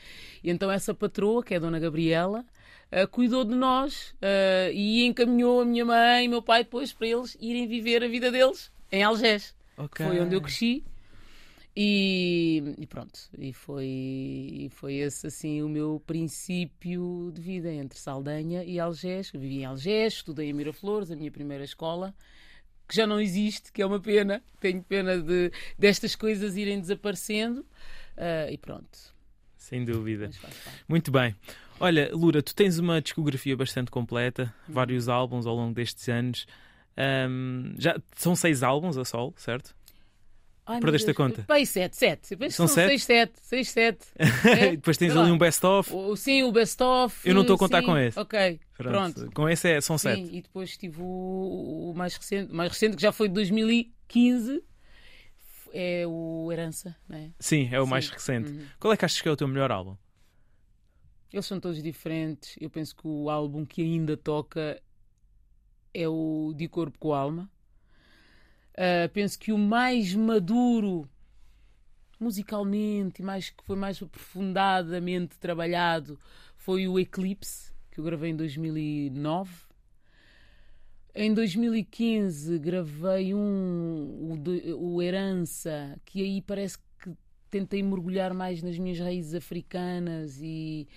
e 0.43 0.49
então 0.51 0.71
essa 0.71 0.93
patroa, 0.93 1.43
que 1.43 1.55
é 1.55 1.57
a 1.57 1.59
Dona 1.59 1.79
Gabriela, 1.79 2.45
eh, 2.91 3.07
cuidou 3.07 3.43
de 3.43 3.55
nós 3.55 4.13
eh, 4.21 4.71
e 4.71 5.03
encaminhou 5.03 5.61
a 5.61 5.65
minha 5.65 5.83
mãe 5.83 6.25
e 6.25 6.27
meu 6.27 6.43
pai 6.43 6.63
depois 6.63 6.93
para 6.93 7.07
eles 7.07 7.35
irem 7.41 7.67
viver 7.67 8.03
a 8.03 8.07
vida 8.07 8.31
deles 8.31 8.71
em 8.91 9.01
Algés, 9.01 9.55
Ok. 9.77 9.89
que 9.95 10.03
foi 10.03 10.19
onde 10.19 10.35
eu 10.35 10.41
cresci. 10.41 10.83
E, 11.75 12.75
e 12.77 12.85
pronto, 12.85 13.19
e 13.35 13.51
foi, 13.51 13.85
e 13.87 14.69
foi 14.71 14.93
esse 14.95 15.25
assim 15.25 15.63
o 15.63 15.67
meu 15.69 15.99
princípio 16.05 17.31
de 17.33 17.41
vida 17.41 17.73
entre 17.73 17.97
Saldanha 17.97 18.63
e 18.63 18.79
Algés. 18.79 19.31
Eu 19.33 19.39
vivi 19.39 19.61
em 19.61 19.65
Algés, 19.65 20.13
estudei 20.13 20.49
em 20.49 20.53
Miraflores, 20.53 21.09
a 21.09 21.15
minha 21.15 21.31
primeira 21.31 21.63
escola, 21.63 22.13
que 22.87 22.95
já 22.95 23.07
não 23.07 23.19
existe, 23.19 23.71
que 23.71 23.81
é 23.81 23.85
uma 23.87 23.99
pena. 23.99 24.43
Tenho 24.59 24.83
pena 24.83 25.17
de 25.19 25.51
destas 25.79 26.15
coisas 26.15 26.55
irem 26.55 26.79
desaparecendo. 26.79 27.65
Ah, 28.15 28.51
e 28.51 28.57
pronto, 28.57 29.11
Sem 29.57 29.83
dúvida. 29.83 30.29
Muito 30.87 31.09
bem. 31.11 31.35
Olha, 31.79 32.11
Lura, 32.13 32.43
tu 32.43 32.53
tens 32.53 32.77
uma 32.77 33.01
discografia 33.01 33.57
bastante 33.57 33.89
completa, 33.89 34.53
Hum. 34.69 34.73
vários 34.73 35.09
álbuns 35.09 35.47
ao 35.47 35.55
longo 35.55 35.73
destes 35.73 36.07
anos. 36.07 36.45
Ahm, 36.95 37.73
já 37.77 37.99
são 38.15 38.35
seis 38.35 38.61
álbuns 38.63 38.97
a 38.97 39.05
solo, 39.05 39.33
certo? 39.37 39.75
Ai, 40.65 40.79
Perdeste 40.79 41.11
a 41.11 41.13
conta? 41.13 41.45
Sete. 41.91 42.31
Eu 42.31 42.37
penso 42.37 42.55
São 42.55 42.67
que 42.67 42.71
sete? 42.73 42.87
seis, 42.87 43.03
sete. 43.03 43.33
Seis, 43.41 43.69
sete. 43.69 44.05
E 44.71 44.77
depois 44.77 44.95
tens 44.95 45.11
sei 45.11 45.19
ali 45.21 45.29
lá. 45.29 45.35
um 45.35 45.37
best-of. 45.37 45.91
Sim, 46.15 46.43
o 46.43 46.51
best-of. 46.53 47.27
Eu 47.27 47.35
não 47.35 47.41
estou 47.41 47.55
a 47.55 47.59
contar 47.59 47.81
sim. 47.81 47.85
com 47.85 47.97
esse. 47.97 48.17
Ok, 48.17 48.59
Pronto. 48.77 49.13
pronto. 49.15 49.31
Com 49.33 49.49
esse 49.49 49.69
é, 49.69 49.81
são 49.81 49.97
Sim, 49.97 50.09
sete. 50.15 50.35
e 50.37 50.41
depois 50.41 50.77
tive 50.77 51.01
o, 51.01 51.91
o 51.91 51.93
mais 51.93 52.15
recente, 52.15 52.53
mais 52.53 52.71
recente 52.71 52.95
que 52.95 53.01
já 53.01 53.11
foi 53.11 53.27
de 53.27 53.33
2015, 53.33 54.63
é 55.73 56.05
o 56.07 56.49
Herança, 56.49 56.95
não 57.09 57.17
é? 57.17 57.31
Sim, 57.39 57.67
é 57.71 57.81
o 57.81 57.87
mais 57.87 58.05
Sim. 58.05 58.13
recente. 58.13 58.51
Uhum. 58.51 58.65
Qual 58.79 58.93
é 58.93 58.97
que 58.97 59.03
achas 59.03 59.19
que 59.19 59.27
é 59.27 59.31
o 59.31 59.35
teu 59.35 59.49
melhor 59.49 59.69
álbum? 59.69 59.97
Eles 61.31 61.45
são 61.45 61.59
todos 61.59 61.81
diferentes. 61.83 62.55
Eu 62.61 62.69
penso 62.69 62.95
que 62.95 63.05
o 63.05 63.29
álbum 63.29 63.65
que 63.65 63.81
ainda 63.81 64.15
toca 64.15 64.79
é 65.93 66.07
o 66.07 66.53
De 66.55 66.67
Corpo 66.67 66.97
com 66.97 67.13
Alma. 67.13 67.49
Ah, 68.77 69.09
penso 69.13 69.37
que 69.37 69.51
o 69.51 69.57
mais 69.57 70.13
maduro 70.13 71.07
musicalmente 72.19 73.21
e 73.21 73.25
mais 73.25 73.49
que 73.49 73.63
foi 73.63 73.75
mais 73.75 74.01
aprofundadamente 74.01 75.37
trabalhado 75.37 76.17
foi 76.55 76.87
o 76.87 76.99
Eclipse, 76.99 77.71
que 77.91 77.99
eu 77.99 78.03
gravei 78.03 78.31
em 78.31 78.35
2009. 78.35 79.51
Em 81.15 81.33
2015 81.33 82.57
gravei 82.57 83.33
um, 83.35 84.39
o, 84.79 84.95
o 84.95 85.01
Herança, 85.01 85.99
que 86.05 86.23
aí 86.23 86.41
parece 86.41 86.77
que 86.99 87.11
tentei 87.51 87.83
mergulhar 87.83 88.33
mais 88.33 88.63
nas 88.63 88.79
minhas 88.79 88.99
raízes 88.99 89.35
africanas 89.35 90.39
e 90.41 90.87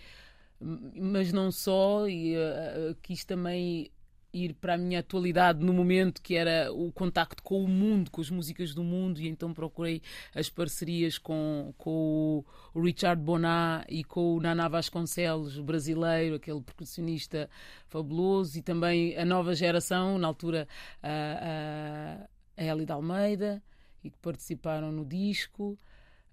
mas 0.58 1.34
não 1.34 1.52
só 1.52 2.08
e 2.08 2.34
uh, 2.34 2.92
uh, 2.92 2.94
quis 3.02 3.26
também 3.26 3.90
ir 4.36 4.52
para 4.54 4.74
a 4.74 4.76
minha 4.76 5.00
atualidade 5.00 5.64
no 5.64 5.72
momento 5.72 6.20
que 6.20 6.34
era 6.36 6.70
o 6.72 6.92
contacto 6.92 7.42
com 7.42 7.64
o 7.64 7.68
mundo, 7.68 8.10
com 8.10 8.20
as 8.20 8.30
músicas 8.30 8.74
do 8.74 8.84
mundo 8.84 9.20
e 9.20 9.28
então 9.28 9.54
procurei 9.54 10.02
as 10.34 10.50
parcerias 10.50 11.16
com, 11.16 11.72
com 11.78 12.44
o 12.74 12.80
Richard 12.80 13.20
Boná 13.20 13.84
e 13.88 14.04
com 14.04 14.36
o 14.36 14.40
Naná 14.40 14.68
Vasconcelos, 14.68 15.58
brasileiro, 15.58 16.36
aquele 16.36 16.60
percussionista 16.60 17.48
fabuloso 17.88 18.58
e 18.58 18.62
também 18.62 19.16
a 19.16 19.24
nova 19.24 19.54
geração, 19.54 20.18
na 20.18 20.28
altura 20.28 20.68
a, 21.02 22.26
a, 22.58 22.62
a 22.62 22.64
Elida 22.64 22.94
Almeida 22.94 23.62
e 24.04 24.10
que 24.10 24.18
participaram 24.18 24.92
no 24.92 25.04
disco. 25.04 25.78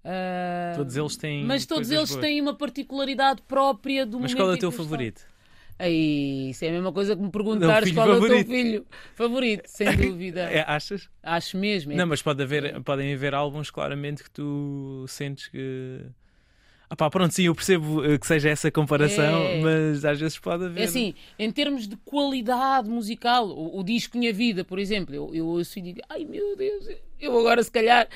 Uh, 0.04 0.76
Todos 0.76 0.96
eles 0.96 1.16
têm. 1.16 1.44
mas 1.46 1.64
todos 1.64 1.90
eles 1.90 2.10
boas. 2.10 2.20
têm 2.20 2.38
uma 2.38 2.54
particularidade 2.54 3.40
própria 3.48 4.04
do 4.04 4.20
Mas 4.20 4.34
qual 4.34 4.50
é 4.50 4.54
o 4.54 4.58
teu 4.58 4.70
favorito? 4.70 5.26
Aí, 5.78 6.50
isso 6.50 6.64
é 6.64 6.68
a 6.68 6.72
mesma 6.72 6.92
coisa 6.92 7.16
que 7.16 7.22
me 7.22 7.30
perguntares 7.30 7.90
qual 7.92 8.06
é 8.08 8.10
o 8.10 8.14
favorito. 8.14 8.46
teu 8.46 8.56
filho 8.56 8.86
favorito, 9.14 9.62
sem 9.66 9.88
dúvida. 9.96 10.42
É, 10.42 10.64
achas? 10.66 11.08
Acho 11.22 11.56
mesmo. 11.58 11.92
é 11.92 11.96
Não, 11.96 12.06
mas 12.06 12.22
pode 12.22 12.42
haver, 12.42 12.80
podem 12.82 13.12
haver 13.12 13.34
álbuns 13.34 13.70
claramente 13.70 14.22
que 14.22 14.30
tu 14.30 15.04
sentes 15.08 15.48
que. 15.48 16.00
Ah 16.88 16.94
pá, 16.94 17.10
pronto, 17.10 17.32
sim, 17.34 17.44
eu 17.44 17.54
percebo 17.54 18.04
eh, 18.04 18.18
que 18.18 18.26
seja 18.26 18.50
essa 18.50 18.70
comparação, 18.70 19.42
É. 19.42 19.60
mas 19.60 20.04
às 20.04 20.20
vezes 20.20 20.38
pode 20.38 20.66
haver. 20.66 20.80
É 20.82 20.84
assim, 20.84 21.14
em 21.38 21.50
termos 21.50 21.88
de 21.88 21.96
qualidade 22.04 22.88
musical, 22.88 23.48
o, 23.48 23.80
o 23.80 23.82
disco 23.82 24.16
Minha 24.16 24.32
Vida, 24.32 24.64
por 24.64 24.78
exemplo, 24.78 25.12
eu, 25.14 25.34
eu 25.34 25.46
ouço 25.46 25.78
e 25.78 25.82
digo, 25.82 26.00
ai 26.08 26.24
meu 26.24 26.54
Deus, 26.56 26.86
eu 27.18 27.36
agora 27.36 27.62
se 27.64 27.70
calhar, 27.70 28.06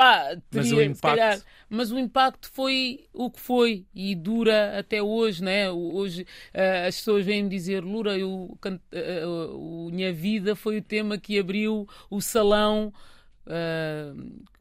pá, 0.00 0.36
teria, 0.50 0.62
mas 0.62 0.72
o 0.72 0.82
impacto... 0.82 1.02
calhar, 1.02 1.40
mas 1.68 1.92
o 1.92 1.98
impacto 1.98 2.50
foi 2.50 3.04
o 3.12 3.30
que 3.30 3.38
foi 3.38 3.84
e 3.94 4.14
dura 4.14 4.78
até 4.78 5.02
hoje, 5.02 5.44
né? 5.44 5.70
Hoje 5.70 6.22
uh, 6.22 6.88
as 6.88 6.96
pessoas 6.96 7.26
vêm 7.26 7.42
me 7.42 7.50
dizer, 7.50 7.84
Lura, 7.84 8.16
eu, 8.16 8.30
uh, 8.30 9.56
uh, 9.56 9.90
minha 9.92 10.12
vida 10.12 10.56
foi 10.56 10.78
o 10.78 10.82
tema 10.82 11.18
que 11.18 11.38
abriu 11.38 11.86
o 12.08 12.20
salão 12.20 12.92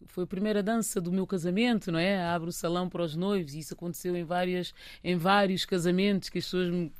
foi 0.10 0.24
a 0.24 0.28
primeira 0.28 0.63
dança 0.63 1.00
do 1.00 1.12
meu 1.12 1.26
casamento, 1.26 1.91
não 1.91 2.00
é? 2.00 2.22
Abro 2.26 2.50
o 2.50 2.52
salão 2.52 2.89
para 2.89 3.04
os 3.04 3.15
noivos 3.15 3.54
e 3.54 3.60
isso 3.60 3.74
aconteceu 3.74 4.15
em, 4.15 4.24
várias, 4.24 4.74
em 5.04 5.15
vários 5.15 5.65
casamentos 5.65 6.30
que 6.30 6.39
as 6.39 6.45
pessoas 6.45 6.69
me 6.69 6.91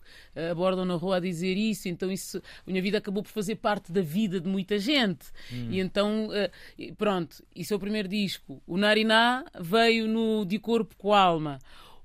abordam 0.52 0.86
na 0.86 0.93
rua 0.93 1.17
a 1.17 1.19
dizer 1.19 1.58
isso. 1.58 1.89
Então, 1.89 2.12
isso, 2.12 2.38
a 2.38 2.69
minha 2.69 2.82
vida 2.82 3.00
acabou 3.00 3.24
por 3.24 3.30
fazer 3.30 3.56
parte 3.56 3.91
da 3.91 4.02
vida 4.02 4.39
de 4.39 4.48
muita 4.48 4.78
gente. 4.78 5.28
Hum. 5.52 5.69
E 5.72 5.80
então, 5.80 6.28
uh, 6.28 6.95
pronto, 6.95 7.43
isso 7.56 7.74
é 7.74 7.78
o 7.78 7.80
primeiro 7.80 8.08
disco. 8.08 8.62
O 8.67 8.78
Nariná 8.78 9.43
veio 9.60 10.08
no 10.08 10.45
De 10.45 10.60
Corpo 10.60 10.95
com 10.98 11.13
Alma. 11.13 11.60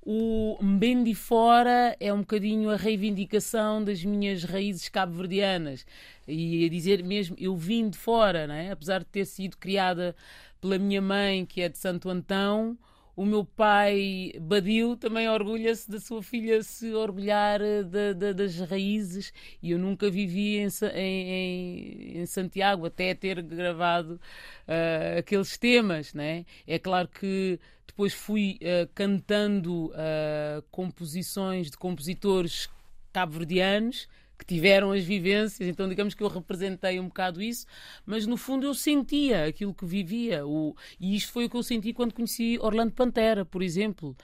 O 0.07 0.59
Mbendi 0.61 1.15
Fora 1.15 1.97
é 1.99 2.13
um 2.13 2.19
bocadinho 2.19 2.69
a 2.69 2.77
reivindicação 2.77 3.83
das 3.83 4.05
minhas 4.05 4.45
raízes 4.45 4.87
cabo-verdianas 4.91 5.87
e 6.29 6.67
a 6.67 6.69
dizer 6.69 7.03
mesmo, 7.03 7.35
eu 7.39 7.57
vim 7.57 7.89
de 7.89 7.97
fora, 7.97 8.47
não 8.47 8.55
é? 8.55 8.71
apesar 8.71 8.99
de 8.99 9.07
ter 9.07 9.25
sido 9.25 9.57
criada 9.57 10.15
pela 10.61 10.79
minha 10.79 11.01
mãe, 11.01 11.47
que 11.47 11.63
é 11.63 11.71
de 11.71 11.79
Santo 11.79 12.11
Antão, 12.11 12.77
o 13.17 13.25
meu 13.25 13.45
pai 13.45 14.33
Badil 14.41 14.97
também 14.97 15.29
orgulha-se 15.29 15.91
da 15.91 16.01
sua 16.01 16.23
filha 16.23 16.63
se 16.63 16.93
orgulhar 16.93 17.61
eh, 17.61 18.15
das 18.35 18.59
raízes 18.61 19.33
e 19.63 19.71
eu 19.71 19.79
nunca 19.79 20.11
vivi 20.11 20.59
em, 20.59 20.69
em, 20.95 22.19
em 22.19 22.27
Santiago 22.27 22.87
até 22.87 23.15
ter 23.15 23.41
gravado 23.43 24.15
uh, 24.15 25.19
aqueles 25.19 25.57
temas, 25.57 26.13
né? 26.13 26.45
É 26.67 26.79
claro 26.79 27.09
que 27.09 27.61
depois 27.87 28.13
fui 28.13 28.59
uh, 28.63 28.91
cantando 28.95 29.87
uh, 29.87 30.63
composições 30.71 31.71
de 31.71 31.77
compositores 31.77 32.69
cabo-verdianos 33.13 34.09
que 34.45 34.55
tiveram 34.55 34.93
as 34.93 35.03
vivências, 35.03 35.67
então 35.67 35.89
digamos 35.89 36.15
que 36.15 36.23
eu 36.23 36.29
representei 36.29 37.01
um 37.01 37.07
bocado 37.07 37.43
isso, 37.43 37.67
mas 38.05 38.27
no 38.27 38.37
fundo 38.37 38.67
eu 38.67 38.75
sentia 38.75 39.47
aquilo 39.47 39.73
que 39.73 39.87
vivia. 39.87 40.47
O, 40.47 40.77
e 41.01 41.17
isto 41.17 41.33
foi 41.33 41.47
o 41.47 41.51
que 41.51 41.57
eu 41.57 41.63
senti 41.63 41.93
quando 41.93 42.13
conheci 42.13 42.59
Orlando 42.61 42.93
Pantera, 42.93 43.45
por 43.45 43.63
exemplo. 43.63 44.15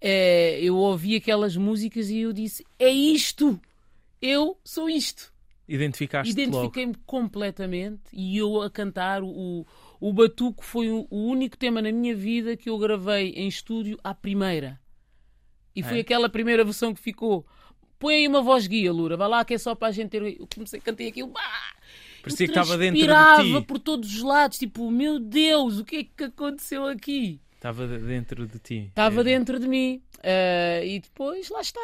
É, 0.00 0.58
eu 0.60 0.76
ouvi 0.76 1.14
aquelas 1.14 1.56
músicas 1.56 2.10
e 2.10 2.20
eu 2.20 2.32
disse: 2.32 2.64
É 2.78 2.88
isto! 2.88 3.60
Eu 4.20 4.58
sou 4.64 4.88
isto! 4.88 5.32
Identificaste 5.68 6.32
Identifiquei-me 6.32 6.94
completamente 7.04 8.02
e 8.12 8.38
eu 8.38 8.62
a 8.62 8.70
cantar 8.70 9.22
o, 9.22 9.66
o 10.00 10.12
Batuco 10.12 10.64
foi 10.64 10.88
o, 10.88 11.06
único 11.10 11.56
tema 11.56 11.82
na 11.82 11.90
minha 11.90 12.14
vida 12.14 12.56
que 12.56 12.70
eu 12.70 12.78
gravei 12.78 13.30
em 13.30 13.48
estúdio 13.48 13.98
à 14.02 14.14
primeira. 14.14 14.80
E 15.74 15.82
foi 15.82 15.98
é. 15.98 16.00
aquela 16.00 16.28
primeira 16.28 16.64
versão 16.64 16.94
que 16.94 17.00
ficou. 17.00 17.44
Põe 17.98 18.14
aí 18.14 18.28
uma 18.28 18.42
voz 18.42 18.66
guia, 18.66 18.92
Lura. 18.92 19.16
Vai 19.16 19.28
lá 19.28 19.44
que 19.44 19.54
é 19.54 19.58
só 19.58 19.74
para 19.74 19.88
a 19.88 19.92
gente 19.92 20.10
ter. 20.10 20.22
Eu 20.22 20.48
comecei, 20.52 20.80
cantei 20.80 21.08
aquilo. 21.08 21.28
Bah! 21.28 21.40
Parecia 22.22 22.46
que 22.46 22.50
estava 22.50 22.76
dentro 22.76 23.00
de 23.00 23.60
ti. 23.60 23.66
por 23.66 23.78
todos 23.78 24.16
os 24.16 24.22
lados. 24.22 24.58
Tipo, 24.58 24.90
meu 24.90 25.20
Deus, 25.20 25.78
o 25.78 25.84
que 25.84 25.96
é 25.96 26.04
que 26.04 26.24
aconteceu 26.24 26.86
aqui? 26.86 27.40
Estava 27.54 27.86
dentro 27.86 28.46
de 28.46 28.58
ti. 28.58 28.86
Estava 28.88 29.20
é. 29.20 29.24
dentro 29.24 29.60
de 29.60 29.68
mim. 29.68 30.02
Uh, 30.18 30.84
e 30.84 31.00
depois, 31.00 31.48
lá 31.50 31.60
está. 31.60 31.80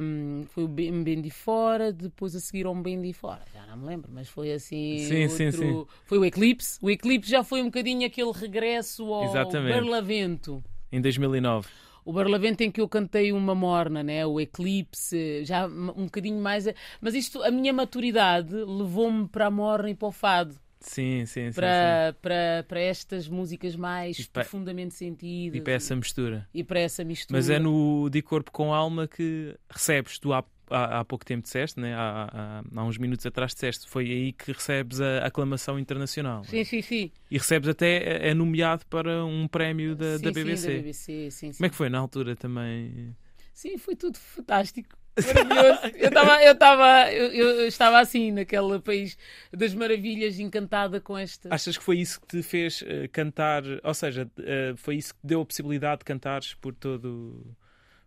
Um, 0.00 0.44
foi 0.48 0.64
o 0.64 0.68
Bendi 0.68 1.30
Fora, 1.30 1.92
depois 1.92 2.34
a 2.36 2.40
seguir 2.40 2.66
ao 2.66 2.74
Bendi 2.74 3.12
Fora. 3.12 3.42
Já 3.52 3.66
não 3.66 3.76
me 3.76 3.86
lembro, 3.86 4.10
mas 4.12 4.28
foi 4.28 4.52
assim. 4.52 4.98
Sim, 5.00 5.22
outro... 5.22 5.36
sim, 5.36 5.50
sim. 5.50 5.86
Foi 6.04 6.18
o 6.18 6.24
Eclipse. 6.24 6.78
O 6.80 6.88
Eclipse 6.88 7.30
já 7.30 7.42
foi 7.42 7.60
um 7.60 7.66
bocadinho 7.66 8.06
aquele 8.06 8.32
regresso 8.32 9.12
ao 9.12 9.24
Exatamente. 9.24 9.74
Barlavento. 9.74 10.62
Em 10.92 11.00
2009 11.00 11.68
o 12.04 12.12
Barlavento 12.12 12.62
em 12.62 12.70
que 12.70 12.80
eu 12.80 12.88
cantei 12.88 13.32
uma 13.32 13.54
morna, 13.54 14.02
né? 14.02 14.26
o 14.26 14.40
Eclipse, 14.40 15.44
já 15.44 15.66
um 15.66 16.04
bocadinho 16.04 16.40
mais. 16.40 16.66
Mas 17.00 17.14
isto, 17.14 17.42
a 17.42 17.50
minha 17.50 17.72
maturidade 17.72 18.54
levou-me 18.54 19.26
para 19.28 19.46
a 19.46 19.50
morna 19.50 19.90
e 19.90 19.94
para 19.94 20.08
o 20.08 20.12
fado. 20.12 20.54
Sim, 20.80 21.24
sim, 21.24 21.50
para, 21.50 22.12
sim, 22.12 22.18
Para, 22.20 22.64
para 22.68 22.80
estas 22.80 23.26
músicas 23.26 23.74
mais 23.74 24.26
para, 24.26 24.42
profundamente 24.42 24.92
sentidas. 24.92 25.58
E 25.58 25.62
para 25.62 25.72
essa 25.72 25.96
mistura. 25.96 26.46
E 26.52 26.62
para 26.62 26.80
essa 26.80 27.02
mistura. 27.02 27.38
Mas 27.38 27.48
é 27.48 27.58
no 27.58 28.10
De 28.10 28.20
Corpo 28.20 28.52
com 28.52 28.74
Alma 28.74 29.08
que 29.08 29.56
recebes, 29.70 30.18
tu 30.18 30.30
há, 30.70 31.00
há, 31.00 31.04
pouco 31.04 31.24
tempo 31.24 31.42
disseste, 31.42 31.78
né? 31.78 31.94
há, 31.94 32.30
há, 32.32 32.80
há 32.80 32.84
uns 32.84 32.98
minutos 32.98 33.24
atrás 33.26 33.52
disseste, 33.52 33.88
foi 33.88 34.10
aí 34.10 34.32
que 34.32 34.52
recebes 34.52 35.00
a 35.00 35.26
aclamação 35.26 35.78
internacional. 35.78 36.44
Sim, 36.44 36.64
sim, 36.64 36.82
sim. 36.82 37.10
E 37.30 37.38
recebes 37.38 37.68
até, 37.68 38.28
é 38.28 38.34
nomeado 38.34 38.84
para 38.86 39.24
um 39.24 39.46
prémio 39.48 39.94
da, 39.94 40.18
sim, 40.18 40.24
da 40.24 40.30
BBC. 40.32 40.56
Sim, 40.56 40.68
da 40.68 40.82
BBC 40.82 41.30
sim, 41.30 41.52
Como 41.52 41.66
é 41.66 41.68
que 41.68 41.76
foi 41.76 41.88
na 41.88 41.98
altura 41.98 42.36
também? 42.36 43.14
Sim, 43.52 43.78
foi 43.78 43.94
tudo 43.94 44.18
fantástico. 44.18 44.96
Maravilhoso. 45.16 45.80
Eu 45.94 46.08
estava 46.08 46.42
eu 46.42 46.52
estava 46.52 47.12
eu, 47.12 47.32
eu, 47.32 47.68
estava 47.68 48.00
assim 48.00 48.32
naquele 48.32 48.80
país 48.80 49.16
das 49.52 49.72
maravilhas, 49.72 50.40
encantada 50.40 51.00
com 51.00 51.16
esta. 51.16 51.54
Achas 51.54 51.78
que 51.78 51.84
foi 51.84 51.98
isso 51.98 52.20
que 52.20 52.26
te 52.26 52.42
fez 52.42 52.82
uh, 52.82 53.08
cantar? 53.12 53.62
Ou 53.84 53.94
seja, 53.94 54.28
uh, 54.38 54.76
foi 54.76 54.96
isso 54.96 55.14
que 55.14 55.20
deu 55.22 55.40
a 55.40 55.46
possibilidade 55.46 56.00
de 56.00 56.04
cantares 56.04 56.54
por 56.54 56.74
todo 56.74 57.46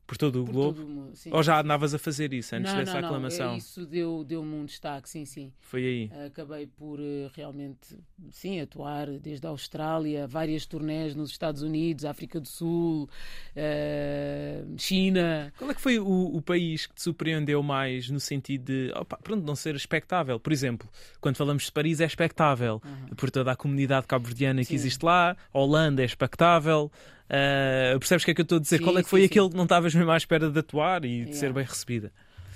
por 0.08 0.18
todo 0.18 0.42
o 0.42 0.46
por 0.46 0.52
globo? 0.54 0.82
Todo, 0.82 1.16
sim, 1.16 1.30
Ou 1.34 1.44
já 1.44 1.60
andavas 1.60 1.94
a 1.94 2.00
fazer 2.00 2.34
isso 2.34 2.56
antes 2.56 2.72
não, 2.72 2.80
dessa 2.80 2.94
não, 2.94 3.02
não. 3.02 3.08
aclamação? 3.10 3.52
É, 3.52 3.58
isso 3.58 3.86
deu, 3.86 4.24
deu-me 4.24 4.56
um 4.56 4.66
destaque, 4.66 5.10
sim, 5.10 5.26
sim. 5.26 5.52
Foi 5.60 5.86
aí. 5.86 6.12
Acabei 6.26 6.66
por 6.66 6.98
uh, 6.98 7.30
realmente, 7.36 7.98
sim, 8.32 8.62
atuar 8.62 9.08
desde 9.20 9.46
a 9.46 9.50
Austrália, 9.50 10.26
várias 10.26 10.66
turnés 10.66 11.14
nos 11.14 11.30
Estados 11.30 11.62
Unidos, 11.62 12.06
África 12.06 12.40
do 12.40 12.48
Sul, 12.48 13.10
uh, 13.56 14.76
China. 14.78 15.54
Qual 15.58 15.70
é 15.70 15.74
que 15.74 15.82
foi 15.82 16.00
o, 16.00 16.36
o, 16.36 16.42
país 16.42 16.86
que 16.86 16.96
te 16.96 17.02
surpreendeu 17.02 17.62
mais 17.62 18.10
no 18.10 18.20
sentido 18.22 18.64
de, 18.64 18.94
opa, 18.96 19.18
pronto, 19.18 19.46
não 19.46 19.58
ser 19.58 19.76
expectável? 19.76 20.40
Por 20.40 20.54
exemplo, 20.54 20.88
quando 21.20 21.36
falamos 21.36 21.64
de 21.64 21.72
Paris 21.74 22.00
é 22.00 22.06
expectável, 22.06 22.82
uhum. 22.86 23.16
por 23.18 23.30
toda 23.30 23.52
a 23.52 23.56
comunidade 23.58 24.08
cabo-verdiana 24.08 24.64
que 24.64 24.74
existe 24.74 25.04
lá, 25.04 25.36
Holanda 25.52 26.02
é 26.02 26.06
expectável. 26.06 26.90
Uh, 27.28 28.00
percebes 28.00 28.24
o 28.24 28.26
que 28.26 28.32
é 28.32 28.34
que 28.34 28.42
eu 28.42 28.44
estou 28.44 28.58
a 28.58 28.62
dizer? 28.62 28.78
Sim, 28.78 28.84
Qual 28.84 28.98
é 28.98 29.04
que 29.04 29.10
foi 29.10 29.22
sim, 29.22 29.26
aquele 29.26 29.46
sim. 29.46 29.52
que 29.52 29.58
não 29.58 29.64
estavas 29.64 29.94
mesmo 29.94 30.12
à 30.12 30.18
espera 30.18 30.50
de 30.50 30.60
atuar 30.60 31.04
e 31.04 31.26
de 31.26 31.36
ser 31.36 31.52
bem 31.52 31.64
recebida? 31.64 32.12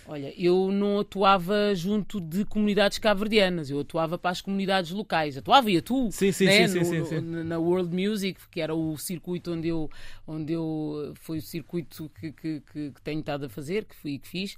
Olha, 0.08 0.34
eu 0.38 0.72
não 0.74 1.00
atuava 1.00 1.74
junto 1.74 2.20
de 2.20 2.44
comunidades 2.44 2.98
cabo-verdianas, 2.98 3.70
eu 3.70 3.80
atuava 3.80 4.18
para 4.18 4.32
as 4.32 4.42
comunidades 4.42 4.92
locais. 4.92 5.38
Atuava 5.38 5.72
e 5.72 5.78
atuo 5.78 6.12
sim, 6.12 6.34
sim, 6.34 6.46
né? 6.46 6.68
sim, 6.68 6.80
no, 6.80 6.86
sim, 6.86 7.06
sim, 7.06 7.22
na 7.22 7.58
World 7.58 7.96
Music, 7.96 8.38
que 8.50 8.60
era 8.60 8.76
o 8.76 8.98
circuito 8.98 9.54
onde 9.54 9.70
eu, 9.70 9.90
onde 10.28 10.52
eu 10.52 11.14
foi 11.16 11.38
o 11.38 11.42
circuito 11.42 12.12
que, 12.20 12.32
que, 12.34 12.62
que, 12.62 12.92
que 12.92 13.02
tenho 13.02 13.22
estado 13.22 13.46
a 13.46 13.50
fazer, 13.50 13.86
que 13.86 13.96
fui 13.96 14.18
que 14.18 14.28
fiz. 14.28 14.58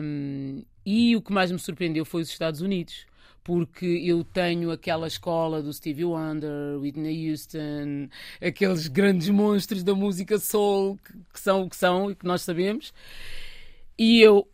Um, 0.00 0.62
e 0.86 1.16
o 1.16 1.22
que 1.22 1.32
mais 1.32 1.50
me 1.50 1.58
surpreendeu 1.58 2.04
foi 2.04 2.22
os 2.22 2.28
Estados 2.28 2.60
Unidos 2.60 3.07
porque 3.48 3.86
eu 3.86 4.22
tenho 4.22 4.70
aquela 4.70 5.06
escola 5.06 5.62
do 5.62 5.72
Stevie 5.72 6.04
Wonder, 6.04 6.78
Whitney 6.78 7.30
Houston, 7.30 8.10
aqueles 8.46 8.88
grandes 8.88 9.30
monstros 9.30 9.82
da 9.82 9.94
música 9.94 10.38
soul 10.38 10.98
que, 10.98 11.14
que 11.32 11.40
são 11.40 11.62
o 11.62 11.70
que 11.70 11.74
são 11.74 12.10
e 12.10 12.14
que 12.14 12.26
nós 12.26 12.42
sabemos. 12.42 12.92
E 13.96 14.20
eu, 14.20 14.46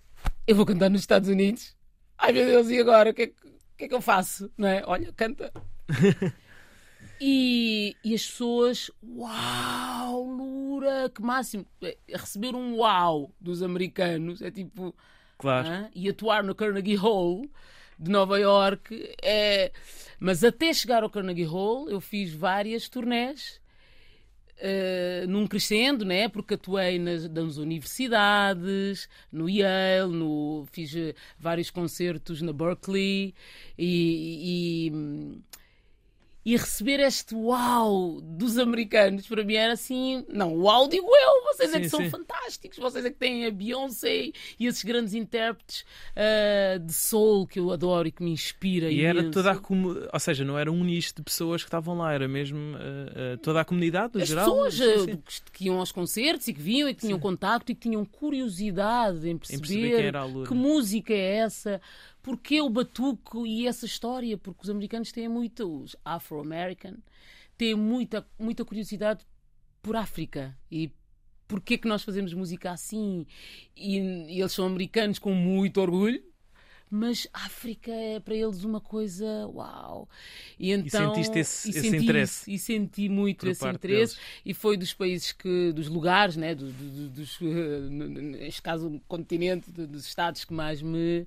eu 0.47 0.55
vou 0.55 0.65
cantar 0.65 0.89
nos 0.89 1.01
Estados 1.01 1.29
Unidos. 1.29 1.75
Ai 2.17 2.33
meu 2.33 2.47
Deus, 2.47 2.71
e 2.71 2.79
agora? 2.79 3.11
O 3.11 3.15
que, 3.15 3.23
é, 3.23 3.27
que, 3.77 3.85
é 3.87 3.89
que 3.89 3.95
eu 3.95 4.01
faço? 4.01 4.49
Não 4.57 4.69
é? 4.69 4.85
Olha, 4.87 5.13
canta. 5.13 5.53
E, 7.21 7.97
e, 8.05 8.13
as 8.13 8.27
pessoas, 8.27 8.91
uau, 9.03 10.25
Lura, 10.25 11.09
que 11.09 11.23
máximo. 11.23 11.65
É, 11.81 11.97
receber 12.09 12.55
um 12.55 12.77
uau 12.79 13.31
dos 13.41 13.63
americanos 13.63 14.43
é 14.43 14.51
tipo. 14.51 14.95
Claro. 15.39 15.89
E 15.95 16.09
atuar 16.09 16.43
no 16.43 16.57
Carnegie 16.57 16.97
Hall 16.97 17.49
de 17.99 18.11
Nova 18.11 18.39
York. 18.39 19.15
É... 19.23 19.73
Mas 20.19 20.43
até 20.43 20.73
chegar 20.73 21.03
ao 21.03 21.11
Carnegie 21.11 21.45
Hall, 21.45 21.89
eu 21.89 22.01
fiz 22.01 22.33
várias 22.33 22.89
turnés. 22.89 23.63
Uh, 24.57 25.27
num 25.27 25.49
crescendo, 25.49 26.05
né? 26.05 26.29
porque 26.29 26.55
atuei 26.55 26.97
nas, 26.97 27.29
nas, 27.29 27.57
universidades, 27.57 29.09
no 29.31 29.51
Yale, 29.51 30.13
no, 30.13 30.65
fiz 30.71 30.95
eh, 30.95 31.13
vários 31.37 31.71
concertos 31.71 32.41
na 32.41 32.53
Berkeley 32.53 33.35
e, 33.77 34.93
e, 36.47 36.53
e, 36.53 36.57
receber 36.57 37.01
este 37.01 37.35
uau 37.35 38.21
dos 38.23 38.57
americanos 38.57 39.27
para 39.27 39.43
mim 39.43 39.55
era 39.55 39.73
assim, 39.73 40.25
não, 40.29 40.55
uau 40.55 40.89
digo 40.89 41.09
eu, 41.09 41.44
vocês 41.55 41.71
sim, 41.71 41.77
é 41.77 41.81
que 41.81 41.89
são 41.89 42.01
sim. 42.01 42.11
fantásticos, 42.11 42.79
vocês 42.79 43.05
é 43.05 43.11
que 43.11 43.17
têm 43.17 43.47
a 43.47 43.51
Beyoncé 43.51 44.33
e 44.59 44.67
esses 44.67 44.83
grandes 44.83 45.15
intérpretes 45.15 45.85
uh, 46.17 46.79
de 46.79 46.93
soul 46.93 47.47
que 47.47 47.59
eu 47.59 47.71
adoro 47.71 48.09
e 48.09 48.13
que 48.13 48.23
me 48.23 48.31
inspira. 48.31 48.91
E 48.91 49.03
era 49.05 49.19
imenso. 49.19 49.33
toda 49.33 49.53
a 49.53 49.57
comunidade, 49.57 50.11
ou 50.13 50.21
seja, 50.21 50.45
não 50.45 50.59
era 50.59 50.71
um 50.71 50.85
nicho 50.85 51.15
de 51.17 51.23
pessoas 51.23 51.63
que 51.63 51.69
estavam 51.69 51.97
lá, 51.97 52.13
era 52.13 52.27
mesmo 52.29 52.59
uh, 52.59 53.35
uh, 53.35 53.39
toda 53.39 53.61
a 53.61 53.65
comunidade, 53.65 54.13
no 54.15 54.23
As 54.23 54.29
geral. 54.29 54.45
pessoas 54.45 54.75
Sim, 54.75 55.23
que 55.53 55.67
iam 55.67 55.79
aos 55.79 55.93
concertos 55.93 56.49
e 56.49 56.55
que 56.55 56.61
vinham 56.61 56.89
e 56.89 56.95
que 56.95 57.03
tinham 57.03 57.19
contacto 57.19 57.73
e 57.73 57.75
que 57.75 57.83
tinham 57.83 58.05
curiosidade 58.05 59.29
em 59.29 59.37
perceber 59.37 59.61
perceber, 59.61 60.05
era 60.05 60.21
a 60.21 60.25
Lura. 60.25 60.49
que 60.49 60.55
música 60.55 61.13
é 61.13 61.37
essa, 61.37 61.81
porque 62.23 62.61
o 62.61 62.69
batuco 62.69 63.47
e 63.47 63.67
essa 63.67 63.87
história, 63.87 64.37
porque 64.37 64.63
os 64.63 64.71
americanos 64.71 65.13
têm 65.13 65.29
muito, 65.29 65.83
os 65.83 65.97
afro-american, 66.05 66.95
têm 67.57 67.75
muita, 67.75 68.27
muita 68.39 68.65
curiosidade 68.65 69.25
por 69.83 69.97
África 69.97 70.57
e 70.71 70.91
porque 71.61 71.75
é 71.75 71.79
que 71.79 71.89
nós 71.89 72.03
fazemos 72.03 72.33
música 72.35 72.71
assim? 72.73 73.27
E, 73.77 73.99
e 73.99 74.41
eles 74.41 74.53
são 74.53 74.67
americanos 74.67 75.19
com 75.19 75.33
muito 75.35 75.81
orgulho. 75.81 76.23
Mas 76.91 77.27
África 77.33 77.91
é 77.91 78.21
para 78.21 78.35
eles 78.37 78.63
uma 78.63 78.81
coisa 78.81 79.25
uau. 79.49 80.09
E 80.59 80.71
então 80.71 81.13
sentiste 81.15 81.39
esse- 81.39 81.69
e 81.69 81.71
esse 81.71 81.81
senti 81.81 81.97
interesse 82.05 82.53
e 82.53 82.59
senti 82.59 83.09
muito 83.09 83.49
esse 83.49 83.67
interesse. 83.67 84.15
deles. 84.17 84.27
e 84.45 84.55
foi 84.55 84.77
dos 84.77 84.93
países 84.95 85.33
que 85.33 85.73
dos 85.73 85.89
lugares 85.89 86.37
né 86.37 86.55
do- 86.55 86.71
do- 86.71 86.91
do- 86.91 87.09
dos 87.11 87.39
eh, 87.43 87.81
neste 87.91 88.63
caso 88.63 88.89
o 88.89 89.01
continente 89.09 89.73
do- 89.73 89.89
dos 89.89 90.07
estados 90.07 90.45
que 90.45 90.53
mais 90.53 90.83
me 90.83 91.27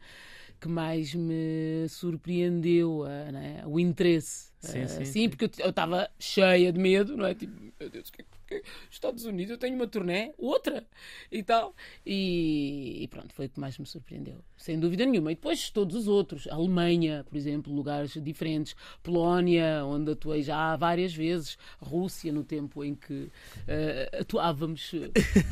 que 0.61 0.67
mais 0.69 1.13
me 1.13 1.85
surpreendeu 1.89 3.05
eh, 3.05 3.31
né, 3.31 3.63
o 3.65 3.77
interesse 3.79 4.46
Sim, 4.59 4.79
Eh, 4.81 4.87
sim, 4.87 5.05
sim, 5.05 5.29
porque 5.29 5.45
eu 5.61 5.69
estava 5.69 6.09
cheia 6.19 6.71
de 6.73 6.79
medo 6.79 7.15
não 7.15 7.25
é 7.25 7.33
tipo 7.35 7.53
meu 7.79 7.89
Deus 7.91 8.09
que 8.09 8.21
é 8.21 8.25
que- 8.25 8.37
que 8.61 8.63
Estados 8.89 9.23
Unidos 9.25 9.51
eu 9.51 9.57
tenho 9.57 9.75
uma 9.75 9.85
turnê 9.87 10.31
outra 10.37 10.83
e 11.31 11.43
tal 11.43 11.75
e, 12.05 13.03
e 13.03 13.07
pronto 13.09 13.33
foi 13.33 13.45
o 13.45 13.49
que 13.49 13.59
mais 13.59 13.77
me 13.77 13.85
surpreendeu 13.85 14.41
sem 14.57 14.79
dúvida 14.79 15.05
nenhuma 15.05 15.31
e 15.31 15.35
depois 15.35 15.69
todos 15.69 15.95
os 15.95 16.07
outros 16.07 16.47
Alemanha 16.47 17.23
por 17.29 17.37
exemplo 17.37 17.71
lugares 17.73 18.13
diferentes 18.23 18.73
Polónia 19.03 19.83
onde 19.85 20.11
atuei 20.13 20.41
já 20.41 20.75
várias 20.77 21.13
vezes 21.13 21.57
Rússia 21.79 22.31
no 22.33 22.43
tempo 22.43 22.83
em 22.83 22.95
que 22.95 23.29
eh, 23.67 24.09
atuávamos 24.21 24.91
eh, 24.93 25.11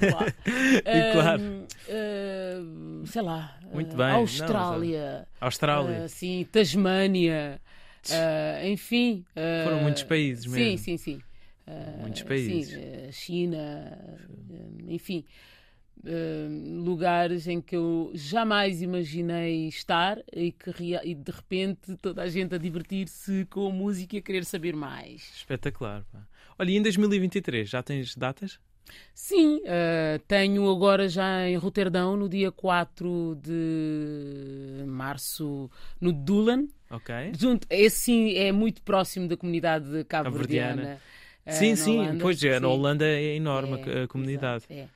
lá 0.09 0.25
E 0.85 1.11
claro. 1.11 1.41
Eh, 1.87 2.57
sei 3.05 3.21
lá 3.21 3.59
Muito 3.71 3.95
bem. 3.95 4.07
Não, 4.07 4.15
Austrália 4.19 5.27
Austrália. 5.39 6.03
ah, 6.05 6.07
sim, 6.07 6.45
Tasmânia, 6.51 7.61
ah, 8.11 8.67
enfim. 8.67 9.25
ah, 9.35 9.63
Foram 9.65 9.81
muitos 9.81 10.03
países 10.03 10.43
sim, 10.45 10.49
mesmo. 10.51 10.77
Sim, 10.77 10.97
sim, 10.97 11.21
Ah, 11.67 11.97
Muitos 12.01 12.21
países. 12.23 12.69
Sim, 12.69 12.81
ah, 13.07 13.11
China, 13.11 13.97
ah, 13.97 14.91
enfim. 14.91 15.25
ah, 16.05 16.09
lugares 16.83 17.47
em 17.47 17.59
que 17.61 17.75
eu 17.75 18.11
jamais 18.13 18.81
imaginei 18.81 19.67
estar 19.67 20.19
e 20.31 20.51
que 20.51 20.71
e 21.03 21.15
de 21.15 21.31
repente 21.31 21.95
toda 22.01 22.21
a 22.21 22.27
gente 22.29 22.53
a 22.53 22.57
divertir-se 22.57 23.45
com 23.49 23.67
a 23.67 23.71
música 23.71 24.15
e 24.15 24.19
a 24.19 24.21
querer 24.21 24.45
saber 24.45 24.75
mais. 24.75 25.31
Espetacular. 25.35 26.03
pá. 26.11 26.19
Olha, 26.59 26.71
e 26.71 26.77
em 26.77 26.81
2023 26.81 27.67
já 27.69 27.81
tens 27.83 28.15
datas? 28.15 28.59
Sim, 29.13 29.61
ah, 29.65 30.19
tenho 30.27 30.69
agora 30.69 31.07
já 31.07 31.47
em 31.47 31.55
Roterdão, 31.57 32.15
no 32.17 32.27
dia 32.29 32.51
4 32.51 33.37
de 33.41 34.83
março, 34.85 35.69
no 35.99 36.11
Dulan. 36.11 36.67
Ok. 36.89 37.13
Junto, 37.37 37.65
esse 37.69 37.97
sim 37.99 38.35
é 38.35 38.51
muito 38.51 38.81
próximo 38.81 39.27
da 39.27 39.35
comunidade 39.35 40.03
cabo-verdiana. 40.05 40.99
Eh, 41.45 41.51
sim, 41.51 41.69
na 41.71 41.75
sim. 41.75 41.97
Holanda. 41.99 42.21
Pois 42.21 42.43
é, 42.43 42.59
na 42.59 42.67
Sim. 42.67 42.73
Holanda 42.73 43.05
é 43.05 43.35
enorme 43.35 43.81
É, 43.89 44.03
a 44.03 44.07
comunidade. 44.07 44.65
exato, 44.69 44.73
é. 44.73 44.87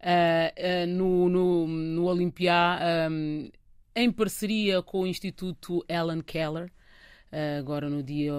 Ah, 0.00 0.86
no, 0.86 1.28
no, 1.28 1.66
no 1.66 2.04
Olimpiá, 2.06 2.78
ahm, 3.06 3.48
em 3.96 4.10
parceria 4.12 4.82
com 4.82 5.00
o 5.02 5.06
Instituto 5.06 5.84
Ellen 5.88 6.20
Keller, 6.22 6.70
agora 7.58 7.88
no 7.88 8.02
dia 8.02 8.32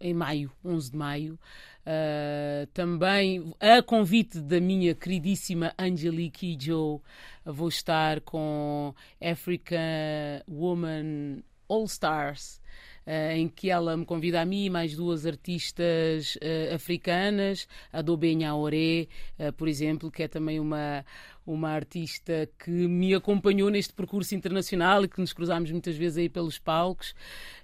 em 0.00 0.12
maio, 0.12 0.50
11 0.64 0.90
de 0.90 0.96
maio, 0.96 1.38
ah, 1.84 2.66
também 2.72 3.52
a 3.60 3.82
convite 3.82 4.40
da 4.40 4.60
minha 4.60 4.94
queridíssima 4.94 5.74
Angelique 5.78 6.56
Joe, 6.60 7.00
vou 7.44 7.68
estar 7.68 8.20
com 8.20 8.94
African 9.20 10.42
Woman 10.48 11.42
All 11.68 11.84
Stars. 11.84 12.60
Eh, 13.06 13.36
em 13.36 13.48
que 13.48 13.70
ela 13.70 13.96
me 13.96 14.04
convida 14.04 14.40
a 14.40 14.44
mim 14.44 14.64
e 14.66 14.70
mais 14.70 14.94
duas 14.96 15.26
artistas 15.26 16.36
eh, 16.40 16.72
africanas, 16.74 17.66
a 17.92 18.02
Dobenya 18.02 18.54
Oré, 18.54 19.06
eh, 19.38 19.50
por 19.52 19.68
exemplo, 19.68 20.10
que 20.10 20.22
é 20.22 20.28
também 20.28 20.60
uma, 20.60 21.04
uma 21.46 21.70
artista 21.70 22.48
que 22.58 22.70
me 22.70 23.14
acompanhou 23.14 23.70
neste 23.70 23.92
percurso 23.92 24.34
internacional 24.34 25.04
e 25.04 25.08
que 25.08 25.20
nos 25.20 25.32
cruzámos 25.32 25.70
muitas 25.70 25.96
vezes 25.96 26.18
aí 26.18 26.28
pelos 26.28 26.58
palcos. 26.58 27.14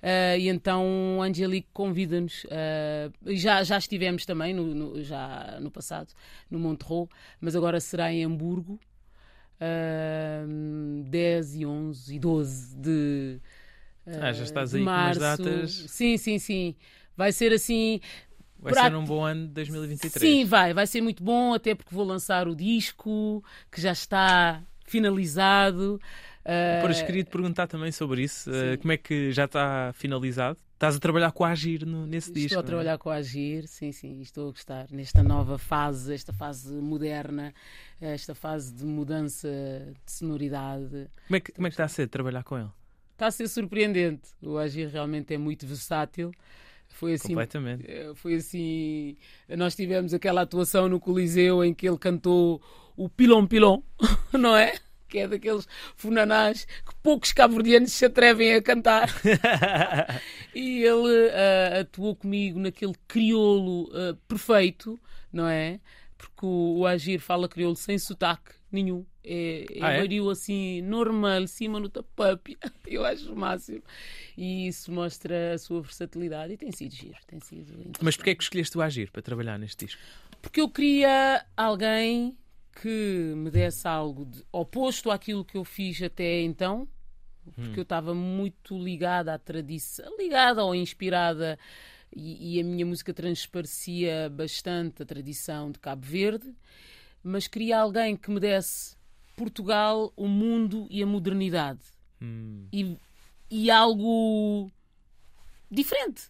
Eh, 0.02 0.38
e 0.40 0.48
então 0.48 1.20
Angelique 1.22 1.68
convida-nos. 1.72 2.44
e 3.26 3.36
já, 3.36 3.62
já 3.62 3.78
estivemos 3.78 4.24
também 4.26 4.52
no, 4.54 4.74
no- 4.74 5.02
já 5.02 5.58
no 5.60 5.70
passado 5.70 6.12
no 6.50 6.58
Montreux, 6.58 7.08
mas 7.40 7.54
agora 7.56 7.80
será 7.80 8.12
em 8.12 8.24
Hamburgo. 8.24 8.78
ahm, 9.60 11.02
10 11.08 11.54
e 11.56 11.66
11 11.66 12.14
e 12.14 12.18
12 12.18 12.76
de, 12.76 13.40
Ah, 14.20 14.32
já 14.32 14.44
estás 14.44 14.70
de 14.70 14.78
aí 14.78 14.84
com 14.84 14.90
umas 14.90 15.18
março. 15.18 15.42
datas. 15.42 15.84
Sim, 15.88 16.16
sim, 16.16 16.38
sim. 16.38 16.74
Vai 17.16 17.32
ser 17.32 17.52
assim. 17.52 18.00
Vai 18.60 18.74
ser 18.74 18.94
um 18.96 19.04
bom 19.04 19.24
ano 19.24 19.46
de 19.46 19.52
2023. 19.54 20.20
Sim, 20.20 20.44
vai. 20.44 20.74
Vai 20.74 20.86
ser 20.86 21.00
muito 21.00 21.22
bom, 21.22 21.54
até 21.54 21.74
porque 21.74 21.94
vou 21.94 22.04
lançar 22.04 22.48
o 22.48 22.56
disco 22.56 23.42
que 23.70 23.80
já 23.80 23.92
está 23.92 24.62
finalizado. 24.84 26.00
Ah, 26.44 26.80
Por 26.80 26.90
escrito 26.90 27.30
perguntar 27.30 27.66
também 27.66 27.92
sobre 27.92 28.22
isso. 28.22 28.50
eh, 28.50 28.72
Sim. 28.72 28.78
como 28.78 28.92
é 28.92 28.96
que 28.96 29.32
já 29.32 29.44
está 29.44 29.92
finalizado? 29.94 30.58
Estás 30.74 30.94
a 30.96 30.98
trabalhar 31.00 31.32
com 31.32 31.44
a 31.44 31.50
Agir 31.50 31.84
no, 31.84 32.06
nesse 32.06 32.32
disco? 32.32 32.46
Estou 32.46 32.60
a 32.60 32.62
é? 32.62 32.66
trabalhar 32.66 32.98
com 32.98 33.10
a 33.10 33.14
Agir, 33.16 33.66
sim, 33.66 33.90
sim, 33.90 34.20
estou 34.20 34.48
a 34.48 34.52
gostar 34.52 34.86
nesta 34.90 35.24
nova 35.24 35.58
fase, 35.58 36.14
esta 36.14 36.32
fase 36.32 36.72
moderna, 36.72 37.52
esta 38.00 38.32
fase 38.34 38.72
de 38.72 38.84
mudança 38.84 39.48
de 40.06 40.12
sonoridade. 40.12 41.08
Como 41.26 41.36
é, 41.36 41.40
que, 41.40 41.52
como 41.52 41.66
é 41.66 41.70
que 41.70 41.74
está 41.74 41.84
a 41.84 41.88
ser 41.88 42.06
trabalhar 42.06 42.44
com 42.44 42.56
ele? 42.56 42.70
Está 43.18 43.26
a 43.26 43.30
ser 43.32 43.48
surpreendente. 43.48 44.28
O 44.40 44.56
Agir 44.58 44.86
realmente 44.90 45.34
é 45.34 45.38
muito 45.38 45.66
versátil. 45.66 46.30
Foi 46.86 47.14
assim, 47.14 47.30
Completamente. 47.30 47.84
eh, 47.90 48.12
foi 48.14 48.36
assim. 48.36 49.16
Nós 49.48 49.74
tivemos 49.74 50.14
aquela 50.14 50.42
atuação 50.42 50.88
no 50.88 51.00
Coliseu 51.00 51.64
em 51.64 51.74
que 51.74 51.88
ele 51.88 51.98
cantou 51.98 52.62
o 52.96 53.08
Pilon 53.08 53.44
Pilon, 53.44 53.82
não 54.32 54.56
é? 54.56 54.72
Que 55.08 55.18
é 55.18 55.26
daqueles 55.26 55.66
funanás 55.96 56.64
que 56.64 56.94
poucos 57.02 57.32
cabo-verdianos 57.32 57.90
se 57.90 58.04
atrevem 58.04 58.54
a 58.54 58.62
cantar. 58.62 59.10
e 60.54 60.84
ele 60.84 61.30
ah, 61.32 61.80
atuou 61.80 62.14
comigo 62.14 62.60
naquele 62.60 62.94
crioulo 63.08 63.90
ah, 63.94 64.16
perfeito, 64.28 64.96
não 65.32 65.48
é? 65.48 65.80
Porque 66.16 66.46
o, 66.46 66.78
o 66.78 66.86
Agir 66.86 67.18
fala 67.18 67.48
crioulo 67.48 67.74
sem 67.74 67.98
sotaque 67.98 68.57
nenhum. 68.70 69.04
É, 69.24 69.66
é, 69.70 69.82
Ah, 69.84 69.90
é? 69.92 69.98
vario 70.00 70.28
assim, 70.30 70.80
normal, 70.82 71.46
cima 71.46 71.78
no 71.80 71.88
tapup. 71.88 72.56
Eu 72.86 73.04
acho 73.04 73.32
o 73.32 73.36
máximo. 73.36 73.82
E 74.36 74.68
isso 74.68 74.90
mostra 74.92 75.54
a 75.54 75.58
sua 75.58 75.82
versatilidade 75.82 76.52
e 76.52 76.56
tem 76.56 76.70
sido 76.72 76.94
giro. 76.94 77.16
Tem 77.26 77.40
sido 77.40 77.74
Mas 78.00 78.16
porquê 78.16 78.30
é 78.30 78.34
que 78.34 78.42
escolheste 78.42 78.76
o 78.78 78.82
Agir 78.82 79.10
para 79.10 79.22
trabalhar 79.22 79.58
neste 79.58 79.86
disco? 79.86 80.00
porque 80.40 80.60
eu 80.60 80.68
queria 80.70 81.44
alguém 81.56 82.36
que 82.80 83.32
me 83.36 83.50
desse 83.50 83.88
algo 83.88 84.24
de 84.24 84.44
oposto 84.52 85.10
àquilo 85.10 85.44
que 85.44 85.56
eu 85.56 85.64
fiz 85.64 86.00
até 86.00 86.42
então, 86.42 86.86
porque 87.56 87.80
eu 87.80 87.82
estava 87.82 88.14
muito 88.14 88.78
ligada 88.78 89.34
à 89.34 89.38
tradição, 89.38 90.16
ligada 90.16 90.62
ou 90.64 90.76
inspirada, 90.76 91.58
e, 92.14 92.56
e 92.56 92.60
a 92.60 92.64
minha 92.64 92.86
música 92.86 93.12
transparecia 93.12 94.30
bastante 94.30 95.02
a 95.02 95.06
tradição 95.06 95.72
de 95.72 95.80
Cabo 95.80 96.06
Verde, 96.06 96.54
mas 97.22 97.46
queria 97.48 97.80
alguém 97.80 98.16
que 98.16 98.30
me 98.30 98.40
desse 98.40 98.96
Portugal, 99.36 100.12
o 100.16 100.26
mundo 100.26 100.86
e 100.90 101.02
a 101.02 101.06
modernidade. 101.06 101.80
Hum, 102.20 102.66
E, 102.72 102.96
e 103.50 103.70
algo 103.70 104.70
diferente. 105.70 106.28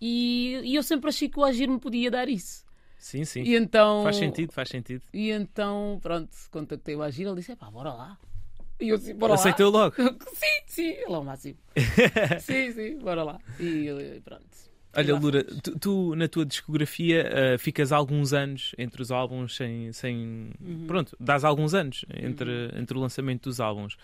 E, 0.00 0.60
e 0.64 0.74
eu 0.74 0.82
sempre 0.82 1.08
achei 1.08 1.28
que 1.28 1.38
o 1.38 1.44
Agir 1.44 1.68
me 1.68 1.78
podia 1.78 2.10
dar 2.10 2.28
isso. 2.28 2.64
sim, 2.98 3.24
sim. 3.24 3.42
E 3.42 3.54
então. 3.54 4.02
Faz 4.02 4.16
sentido, 4.16 4.52
faz 4.52 4.68
sentido. 4.68 5.02
E 5.12 5.30
então, 5.30 5.98
pronto, 6.02 6.30
contactei 6.50 6.96
o 6.96 7.02
Agir, 7.02 7.26
ele 7.26 7.36
disse: 7.36 7.54
pá, 7.54 7.70
bora 7.70 7.92
lá. 7.92 8.18
E 8.80 8.88
eu 8.88 8.98
disse: 8.98 9.14
bora 9.14 9.34
Aceitou 9.34 9.70
logo. 9.70 9.94
lá. 10.02 10.10
sim, 10.34 10.62
sim, 10.66 10.88
ele 10.88 11.12
é 11.12 11.18
o 11.18 11.22
máximo. 11.24 11.58
sim, 12.40 12.72
sim, 12.72 12.98
bora 12.98 13.22
lá. 13.22 13.38
E 13.60 14.20
pronto. 14.24 14.71
Olha, 14.94 15.16
Lura, 15.16 15.44
tu, 15.44 15.78
tu, 15.78 16.14
na 16.14 16.28
tua 16.28 16.44
discografia 16.44 17.54
ah, 17.54 17.58
ficas 17.58 17.92
alguns 17.92 18.32
anos 18.32 18.74
entre 18.76 19.00
os 19.00 19.10
álbuns 19.10 19.56
sem. 19.56 19.92
sem... 19.92 20.52
Uhum. 20.60 20.86
Pronto, 20.86 21.16
dás 21.18 21.44
alguns 21.44 21.74
anos 21.74 22.04
entre, 22.14 22.70
entre 22.78 22.96
o 22.96 23.00
lançamento 23.00 23.44
dos 23.44 23.60
álbuns. 23.60 23.96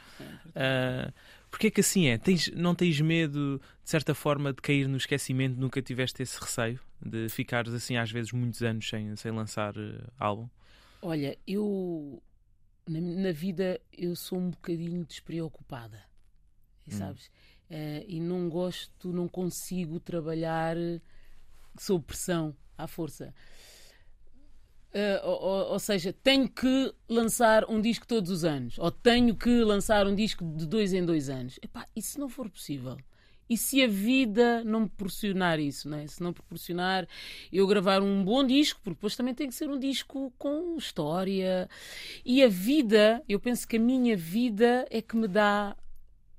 Ah, 0.55 1.12
Porquê 1.51 1.68
é 1.68 1.70
que 1.70 1.81
assim 1.81 2.09
é? 2.09 2.18
Tens, 2.18 2.48
não 2.53 2.74
tens 2.74 3.01
medo, 3.01 3.61
de 3.83 3.90
certa 3.90 4.14
forma, 4.14 4.53
de 4.53 4.61
cair 4.61 4.87
no 4.87 4.96
esquecimento? 4.96 5.59
Nunca 5.59 5.81
tiveste 5.81 6.22
esse 6.22 6.38
receio 6.38 6.79
de 7.01 7.29
ficares 7.29 7.72
assim, 7.72 7.96
às 7.96 8.11
vezes, 8.11 8.33
muitos 8.33 8.62
anos 8.62 8.88
sem, 8.88 9.16
sem 9.16 9.33
lançar 9.33 9.74
ah, 9.77 10.27
álbum? 10.27 10.48
Olha, 11.01 11.38
eu 11.46 12.22
na, 12.87 13.01
na 13.01 13.33
vida 13.33 13.81
eu 13.92 14.14
sou 14.16 14.38
um 14.38 14.51
bocadinho 14.51 15.05
despreocupada, 15.05 16.03
sabes? 16.88 17.31
Uh, 17.70 18.04
e 18.07 18.18
não 18.18 18.48
gosto, 18.48 19.12
não 19.12 19.28
consigo 19.28 20.00
trabalhar 20.00 20.76
sob 21.78 22.04
pressão, 22.04 22.57
à 22.76 22.87
força. 22.87 23.35
Uh, 24.88 25.20
ou, 25.22 25.72
ou, 25.72 25.78
seja, 25.78 26.14
tenho 26.22 26.49
que 26.49 26.95
lançar 27.07 27.68
um 27.68 27.78
disco 27.78 28.07
todos 28.07 28.30
os 28.30 28.42
anos, 28.42 28.78
ou 28.78 28.90
tenho 28.90 29.36
que 29.36 29.62
lançar 29.62 30.07
um 30.07 30.14
disco 30.14 30.45
de 30.57 30.66
dois 30.66 30.95
em 30.95 31.05
dois 31.05 31.28
anos. 31.28 31.59
Epá, 31.62 31.86
e 31.95 32.01
se 32.01 32.18
não 32.18 32.28
for 32.28 32.49
possível? 32.49 32.97
E 33.49 33.57
se 33.57 33.82
a 33.82 33.86
vida 33.86 34.62
não 34.62 34.80
me 34.80 34.88
proporcionar 34.88 35.59
isso, 35.59 35.88
né? 35.88 36.07
se 36.07 36.22
não 36.22 36.32
proporcionar 36.32 37.09
eu 37.51 37.66
gravar 37.66 38.03
um 38.03 38.22
bom 38.22 38.45
disco, 38.45 38.80
porque 38.82 38.95
depois 38.95 39.16
também 39.16 39.34
tem 39.34 39.49
que 39.49 39.55
ser 39.55 39.70
um 39.70 39.78
disco 39.78 40.32
com 40.38 40.76
história. 40.76 41.68
E 42.24 42.42
a 42.42 42.49
vida, 42.49 43.22
eu 43.28 43.40
penso 43.40 43.66
que 43.66 43.76
a 43.78 43.80
minha 43.80 44.16
vida 44.16 44.86
é 44.90 45.01
que 45.01 45.16
me 45.16 45.26
dá, 45.26 45.74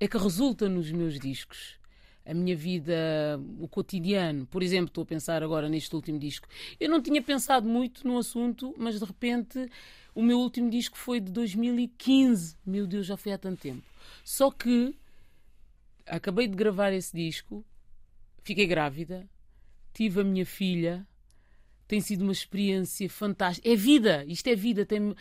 é 0.00 0.08
que 0.08 0.16
resulta 0.16 0.68
nos 0.68 0.90
meus 0.90 1.20
discos 1.20 1.78
a 2.24 2.34
minha 2.34 2.56
vida, 2.56 3.40
o 3.58 3.66
cotidiano. 3.66 4.46
Por 4.46 4.62
exemplo, 4.62 4.86
estou 4.86 5.02
a 5.02 5.06
pensar 5.06 5.42
agora 5.42 5.68
neste 5.68 5.94
último 5.94 6.18
disco. 6.18 6.46
Eu 6.78 6.88
não 6.88 7.02
tinha 7.02 7.20
pensado 7.22 7.68
muito 7.68 8.06
no 8.06 8.18
assunto, 8.18 8.74
mas 8.78 8.98
de 8.98 9.04
repente 9.04 9.68
o 10.14 10.22
meu 10.22 10.38
último 10.38 10.70
disco 10.70 10.96
foi 10.96 11.20
de 11.20 11.30
2015. 11.32 12.56
Meu 12.64 12.86
Deus, 12.86 13.06
já 13.06 13.16
foi 13.16 13.32
há 13.32 13.38
tanto 13.38 13.60
tempo. 13.60 13.82
Só 14.24 14.50
que 14.50 14.94
acabei 16.06 16.46
de 16.46 16.56
gravar 16.56 16.92
esse 16.92 17.14
disco, 17.14 17.64
fiquei 18.42 18.66
grávida, 18.66 19.28
tive 19.92 20.20
a 20.20 20.24
minha 20.24 20.46
filha. 20.46 21.06
Tem 21.88 22.00
sido 22.00 22.22
uma 22.22 22.30
experiência 22.30 23.10
fantástica. 23.10 23.68
É 23.68 23.74
vida, 23.74 24.24
isto 24.26 24.46
é 24.46 24.54
vida. 24.54 24.86
Tem... 24.86 25.12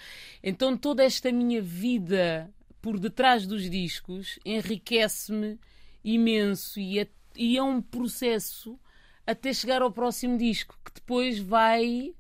Então, 0.44 0.78
toda 0.78 1.04
esta 1.04 1.32
minha 1.32 1.60
vida 1.60 2.54
por 2.82 3.00
detrás 3.00 3.46
dos 3.46 3.70
discos 3.70 4.40
enriquece-me 4.46 5.60
imenso 6.04 6.80
e 6.80 7.00
é, 7.00 7.08
e 7.36 7.58
é 7.58 7.64
um 7.64 7.82
processo 7.82 8.80
até 9.26 9.54
chegar 9.54 9.82
ao 9.82 9.92
próximo 9.92 10.38
disco 10.38 10.80
que 10.84 10.94
depois 10.94 11.40
vai 11.40 12.14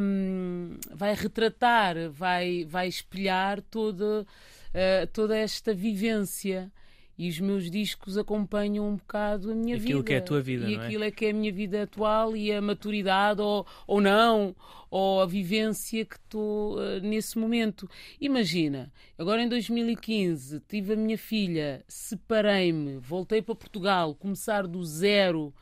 um, 0.00 0.76
vai 0.92 1.14
retratar, 1.14 2.10
vai, 2.10 2.64
vai 2.64 2.88
espelhar 2.88 3.60
toda, 3.62 4.22
uh, 4.22 5.06
toda 5.12 5.36
esta 5.36 5.74
vivência. 5.74 6.72
E 7.16 7.28
os 7.28 7.38
meus 7.38 7.70
discos 7.70 8.18
acompanham 8.18 8.88
um 8.88 8.96
bocado 8.96 9.52
a 9.52 9.54
minha 9.54 9.76
aquilo 9.76 9.80
vida. 9.80 10.00
Aquilo 10.00 10.04
que 10.04 10.14
é 10.14 10.16
a 10.18 10.22
tua 10.22 10.40
vida, 10.42 10.68
E 10.68 10.76
não 10.76 10.82
é? 10.82 10.86
aquilo 10.86 11.04
é? 11.04 11.06
é 11.06 11.10
que 11.10 11.26
é 11.26 11.30
a 11.30 11.34
minha 11.34 11.52
vida 11.52 11.82
atual 11.82 12.36
e 12.36 12.52
a 12.52 12.60
maturidade, 12.60 13.40
ou, 13.40 13.66
ou 13.86 14.00
não, 14.00 14.54
ou 14.90 15.20
a 15.22 15.26
vivência 15.26 16.04
que 16.04 16.16
estou 16.16 16.78
uh, 16.78 17.00
nesse 17.00 17.38
momento. 17.38 17.88
Imagina, 18.20 18.92
agora 19.18 19.42
em 19.42 19.48
2015 19.48 20.60
tive 20.68 20.94
a 20.94 20.96
minha 20.96 21.18
filha, 21.18 21.84
separei-me, 21.86 22.98
voltei 22.98 23.40
para 23.40 23.54
Portugal, 23.54 24.14
começar 24.14 24.66
do 24.66 24.84
zero 24.84 25.54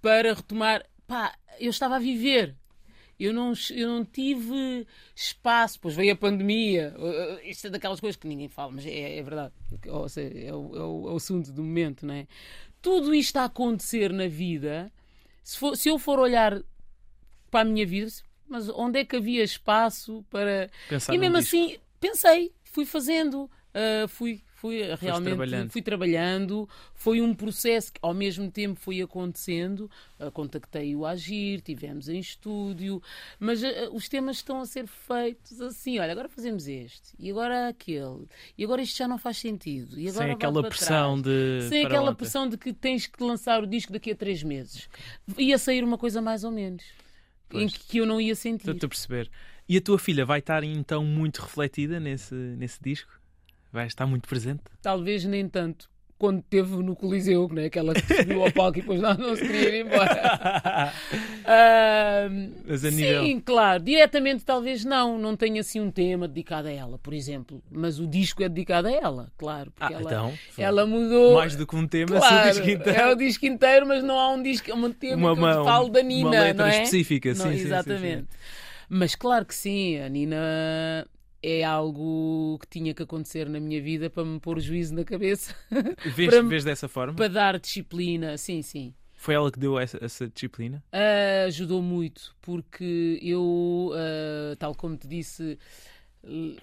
para 0.00 0.32
retomar. 0.34 0.84
Pá, 1.06 1.34
eu 1.58 1.70
estava 1.70 1.96
a 1.96 1.98
viver, 1.98 2.56
eu 3.20 3.34
não, 3.34 3.52
eu 3.70 3.88
não 3.88 4.04
tive 4.04 4.86
espaço, 5.14 5.78
pois 5.78 5.94
veio 5.94 6.14
a 6.14 6.16
pandemia, 6.16 6.94
isto 7.44 7.66
é 7.66 7.70
daquelas 7.70 8.00
coisas 8.00 8.16
que 8.16 8.26
ninguém 8.26 8.48
fala, 8.48 8.72
mas 8.72 8.86
é, 8.86 9.18
é 9.18 9.22
verdade, 9.22 9.52
Ou 9.88 10.08
seja, 10.08 10.38
é, 10.38 10.54
o, 10.54 10.74
é, 10.74 10.80
o, 10.80 11.08
é, 11.08 11.12
o, 11.12 11.16
assunto 11.16 11.52
do 11.52 11.62
momento, 11.62 12.06
não 12.06 12.14
é? 12.14 12.26
Tudo 12.80 13.14
isto 13.14 13.36
a 13.36 13.44
acontecer 13.44 14.10
na 14.10 14.26
vida, 14.26 14.90
se, 15.44 15.58
for, 15.58 15.76
se 15.76 15.90
eu 15.90 15.98
for 15.98 16.18
olhar 16.18 16.62
para 17.50 17.60
a 17.60 17.64
minha 17.64 17.86
vida, 17.86 18.10
mas 18.48 18.68
onde 18.70 19.00
é 19.00 19.04
que 19.04 19.16
havia 19.16 19.44
espaço 19.44 20.24
para. 20.30 20.70
Pensar 20.88 21.14
e 21.14 21.18
mesmo 21.18 21.36
assim, 21.36 21.78
pensei, 22.00 22.52
fui 22.64 22.86
fazendo, 22.86 23.44
uh, 23.44 24.08
fui 24.08 24.42
fui 24.60 24.82
realmente 25.00 25.36
trabalhando. 25.36 25.70
fui 25.70 25.82
trabalhando. 25.82 26.68
Foi 26.94 27.20
um 27.22 27.34
processo 27.34 27.92
que 27.92 27.98
ao 28.02 28.12
mesmo 28.12 28.50
tempo 28.50 28.78
foi 28.78 29.00
acontecendo. 29.00 29.90
Uh, 30.18 30.30
contactei 30.30 30.94
o 30.94 31.06
Agir 31.06 31.62
tivemos 31.62 32.08
em 32.08 32.18
estúdio. 32.18 33.02
Mas 33.38 33.62
uh, 33.62 33.66
os 33.92 34.08
temas 34.08 34.36
estão 34.36 34.60
a 34.60 34.66
ser 34.66 34.86
feitos 34.86 35.60
assim. 35.62 35.98
Olha 35.98 36.12
agora 36.12 36.28
fazemos 36.28 36.68
este. 36.68 37.14
E 37.18 37.30
agora 37.30 37.68
aquele. 37.68 38.26
E 38.56 38.62
agora 38.62 38.82
isto 38.82 38.98
já 38.98 39.08
não 39.08 39.16
faz 39.16 39.38
sentido. 39.38 39.98
E 39.98 40.08
agora 40.08 40.26
sem 40.26 40.34
aquela 40.34 40.62
pressão 40.62 41.22
trás. 41.22 41.62
de 41.62 41.68
sem 41.68 41.86
aquela 41.86 42.10
ontem. 42.10 42.16
pressão 42.16 42.48
de 42.48 42.58
que 42.58 42.72
tens 42.72 43.06
que 43.06 43.22
lançar 43.24 43.62
o 43.62 43.66
disco 43.66 43.92
daqui 43.92 44.10
a 44.10 44.14
três 44.14 44.42
meses. 44.42 44.88
Ia 45.38 45.56
sair 45.56 45.82
uma 45.82 45.96
coisa 45.96 46.20
mais 46.20 46.44
ou 46.44 46.50
menos. 46.50 46.84
Pois. 47.48 47.64
em 47.64 47.68
que, 47.68 47.78
que 47.80 47.98
eu 47.98 48.06
não 48.06 48.20
ia 48.20 48.34
sentir. 48.34 48.70
Estou 48.70 48.86
a 48.86 48.90
perceber. 48.90 49.30
E 49.66 49.76
a 49.76 49.80
tua 49.80 49.98
filha 49.98 50.24
vai 50.26 50.40
estar 50.40 50.62
então 50.64 51.04
muito 51.04 51.40
refletida 51.40 51.98
nesse, 51.98 52.34
nesse 52.34 52.78
disco? 52.82 53.19
Vai 53.72 53.86
estar 53.86 54.06
muito 54.06 54.28
presente? 54.28 54.62
Talvez 54.82 55.24
nem 55.24 55.48
tanto. 55.48 55.88
Quando 56.18 56.42
teve 56.42 56.76
no 56.82 56.94
Coliseu, 56.94 57.48
né? 57.48 57.64
aquela 57.64 57.94
que 57.94 58.14
subiu 58.14 58.44
ao 58.44 58.52
palco 58.52 58.76
e 58.76 58.82
depois 58.82 59.00
não, 59.00 59.14
não 59.14 59.34
se 59.34 59.40
queria 59.40 59.68
ir 59.70 59.86
embora. 59.86 60.92
uh, 61.40 62.52
Mas 62.66 62.84
a 62.84 62.90
sim, 62.90 62.96
nível... 62.96 63.42
claro. 63.42 63.82
Diretamente 63.82 64.44
talvez 64.44 64.84
não. 64.84 65.16
Não 65.16 65.34
tenha 65.34 65.62
assim 65.62 65.80
um 65.80 65.90
tema 65.90 66.28
dedicado 66.28 66.68
a 66.68 66.70
ela, 66.70 66.98
por 66.98 67.14
exemplo. 67.14 67.62
Mas 67.70 67.98
o 67.98 68.06
disco 68.06 68.42
é 68.42 68.50
dedicado 68.50 68.88
a 68.88 68.92
ela, 68.92 69.32
claro. 69.38 69.70
Porque 69.70 69.94
ah, 69.94 69.96
ela, 69.96 70.10
então, 70.10 70.34
ela 70.58 70.84
mudou. 70.84 71.36
Mais 71.36 71.56
do 71.56 71.66
que 71.66 71.74
um 71.74 71.86
tema, 71.86 72.18
claro, 72.18 72.48
o 72.48 72.52
disco 72.52 72.68
inteiro. 72.68 73.00
É 73.00 73.12
o 73.12 73.14
disco 73.14 73.46
inteiro, 73.46 73.86
mas 73.86 74.04
não 74.04 74.18
há 74.18 74.28
um 74.28 74.42
disco, 74.42 74.70
um 74.74 74.92
tema 74.92 75.32
uma, 75.32 75.52
que 75.52 75.58
eu 75.58 75.64
falo 75.64 75.88
da 75.88 76.02
Nina. 76.02 76.28
Uma 76.28 76.40
letra 76.40 76.66
não 76.66 76.70
é? 76.70 76.82
específica, 76.82 77.34
sim, 77.34 77.42
não, 77.42 77.50
sim, 77.50 77.60
Exatamente. 77.62 78.26
Sim, 78.30 78.38
sim. 78.38 78.86
Mas 78.90 79.14
claro 79.14 79.46
que 79.46 79.54
sim, 79.54 79.98
a 79.98 80.08
Nina 80.10 81.06
é 81.42 81.64
algo 81.64 82.58
que 82.60 82.66
tinha 82.66 82.94
que 82.94 83.02
acontecer 83.02 83.48
na 83.48 83.58
minha 83.58 83.80
vida 83.80 84.10
para 84.10 84.24
me 84.24 84.38
pôr 84.38 84.58
o 84.58 84.60
juízo 84.60 84.94
na 84.94 85.04
cabeça. 85.04 85.54
Vês, 86.14 86.30
para, 86.30 86.42
vês 86.42 86.64
dessa 86.64 86.88
forma? 86.88 87.14
Para 87.14 87.28
dar 87.28 87.58
disciplina, 87.58 88.36
sim, 88.36 88.62
sim. 88.62 88.94
Foi 89.14 89.34
ela 89.34 89.50
que 89.50 89.58
deu 89.58 89.78
essa, 89.78 89.98
essa 90.02 90.28
disciplina? 90.28 90.82
Uh, 90.92 91.46
ajudou 91.46 91.82
muito, 91.82 92.34
porque 92.40 93.18
eu, 93.22 93.92
uh, 93.92 94.56
tal 94.56 94.74
como 94.74 94.96
te 94.96 95.06
disse, 95.06 95.58
uh, 96.24 96.56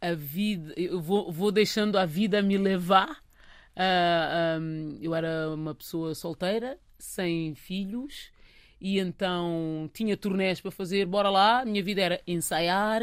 a 0.00 0.14
vida, 0.14 0.74
eu 0.76 1.00
vou, 1.00 1.30
vou, 1.30 1.52
deixando 1.52 1.96
a 1.96 2.04
vida 2.04 2.42
me 2.42 2.58
levar. 2.58 3.22
Um, 4.60 4.98
eu 5.00 5.14
era 5.14 5.50
uma 5.52 5.74
pessoa 5.74 6.14
solteira, 6.14 6.78
sem 6.98 7.54
filhos, 7.54 8.30
e 8.84 8.98
então 8.98 9.90
tinha 9.94 10.14
turnés 10.14 10.60
para 10.60 10.70
fazer, 10.70 11.06
bora 11.06 11.30
lá, 11.30 11.62
a 11.62 11.64
minha 11.64 11.82
vida 11.82 12.02
era 12.02 12.20
ensaiar 12.26 13.00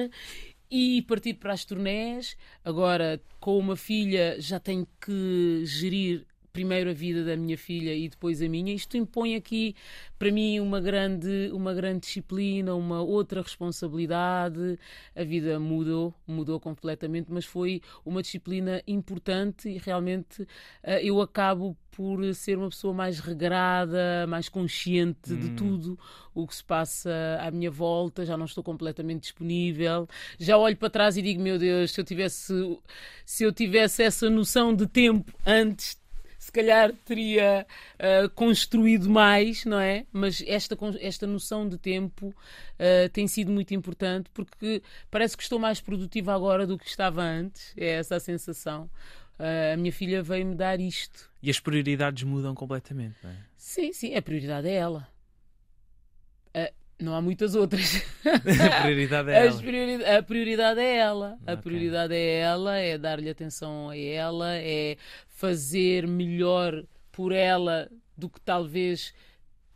e 0.70 1.02
partir 1.02 1.34
para 1.34 1.54
as 1.54 1.66
turnés. 1.66 2.38
Agora, 2.64 3.20
com 3.40 3.58
uma 3.58 3.76
filha, 3.76 4.40
já 4.40 4.60
tenho 4.60 4.88
que 5.04 5.64
gerir 5.66 6.28
primeiro 6.52 6.89
a 6.89 6.93
vida 6.93 7.24
da 7.24 7.36
minha 7.36 7.58
filha 7.58 7.93
e 7.93 8.10
depois 8.10 8.41
a 8.41 8.47
minha. 8.47 8.74
Isto 8.74 8.97
impõe 8.97 9.36
aqui 9.36 9.76
para 10.18 10.32
mim 10.32 10.60
uma 10.60 10.80
grande, 10.80 11.49
uma 11.52 11.74
grande 11.74 12.02
disciplina, 12.02 12.76
uma 12.76 13.02
outra 13.02 13.41
responsabilidade. 13.41 14.78
A 15.16 15.24
vida 15.24 15.60
mudou, 15.60 16.14
mudou 16.28 16.60
completamente, 16.60 17.32
mas 17.32 17.45
foi 17.45 17.82
uma 18.06 18.22
disciplina 18.22 18.82
importante 18.88 19.70
e 19.70 19.78
realmente 19.78 20.43
uh, 20.43 20.47
eu 21.02 21.22
acabo 21.22 21.78
por 21.91 22.34
ser 22.34 22.58
uma 22.58 22.70
pessoa 22.70 22.93
mais 22.93 23.20
regrada, 23.20 24.26
mais 24.28 24.47
consciente 24.47 25.34
hum. 25.34 25.39
de 25.39 25.49
tudo 25.49 25.99
o 26.34 26.47
que 26.47 26.56
se 26.56 26.64
passa 26.64 27.12
à 27.41 27.52
minha 27.52 27.70
volta, 27.70 28.26
já 28.26 28.38
não 28.38 28.45
estou 28.45 28.64
completamente 28.64 29.24
disponível. 29.24 30.08
Já 30.39 30.58
olho 30.58 30.78
para 30.78 30.89
trás 30.89 31.18
e 31.18 31.22
digo, 31.22 31.41
meu 31.41 31.60
Deus, 31.60 31.91
se 31.91 31.99
eu 31.99 32.06
tivesse 32.06 32.54
se 33.26 33.43
eu 33.43 33.52
tivesse 33.52 34.04
essa 34.04 34.30
noção 34.30 34.74
de 34.74 34.88
tempo 34.88 35.34
antes 35.45 36.01
se 36.42 36.52
calhar 36.52 36.92
teria 37.06 37.68
uh, 38.00 38.28
construído 38.32 39.08
mais, 39.08 39.64
não 39.64 39.80
é? 39.80 40.08
Mas 40.12 40.44
esta, 40.48 40.76
esta 41.00 41.28
noção 41.28 41.70
de 41.70 41.78
tempo 41.78 42.30
uh, 42.30 43.10
tem 43.14 43.28
sido 43.28 43.52
muito 43.52 43.76
importante 43.76 44.28
porque 44.34 44.82
parece 45.12 45.38
que 45.38 45.44
estou 45.44 45.60
mais 45.60 45.80
produtiva 45.80 46.34
agora 46.34 46.66
do 46.66 46.80
que 46.80 46.88
estava 46.88 47.22
antes. 47.22 47.76
É 47.78 47.89
essa 47.89 48.16
a 48.16 48.20
sensação. 48.20 48.89
Uh, 49.38 49.76
a 49.76 49.78
minha 49.78 49.94
filha 49.94 50.24
veio-me 50.24 50.56
dar 50.56 50.80
isto. 50.80 51.30
E 51.44 51.50
as 51.52 51.60
prioridades 51.60 52.24
mudam 52.24 52.56
completamente, 52.56 53.18
não 53.22 53.30
é? 53.30 53.38
Sim, 53.56 53.94
sim, 53.94 54.16
a 54.16 54.22
prioridade 54.22 54.68
é 54.68 54.74
ela. 54.74 55.08
Não 57.02 57.16
há 57.16 57.22
muitas 57.22 57.56
outras. 57.56 58.04
a 58.24 58.82
prioridade 58.82 59.32
é 59.32 59.47
ela. 59.47 59.58
Priori... 59.58 60.06
A 60.06 60.24
prioridade 60.24 60.80
é 60.80 60.97
ela. 60.97 61.38
Okay. 61.41 61.54
A 61.54 61.58
prioridade 61.58 62.14
é 62.14 62.39
ela, 62.39 62.78
é 62.78 62.97
dar-lhe 62.97 63.30
atenção 63.30 63.89
a 63.89 63.97
ela, 63.97 64.56
é 64.56 64.97
fazer 65.28 66.08
melhor 66.08 66.84
por 67.12 67.32
ela 67.32 67.89
do 68.16 68.30
que 68.30 68.39
talvez 68.39 69.14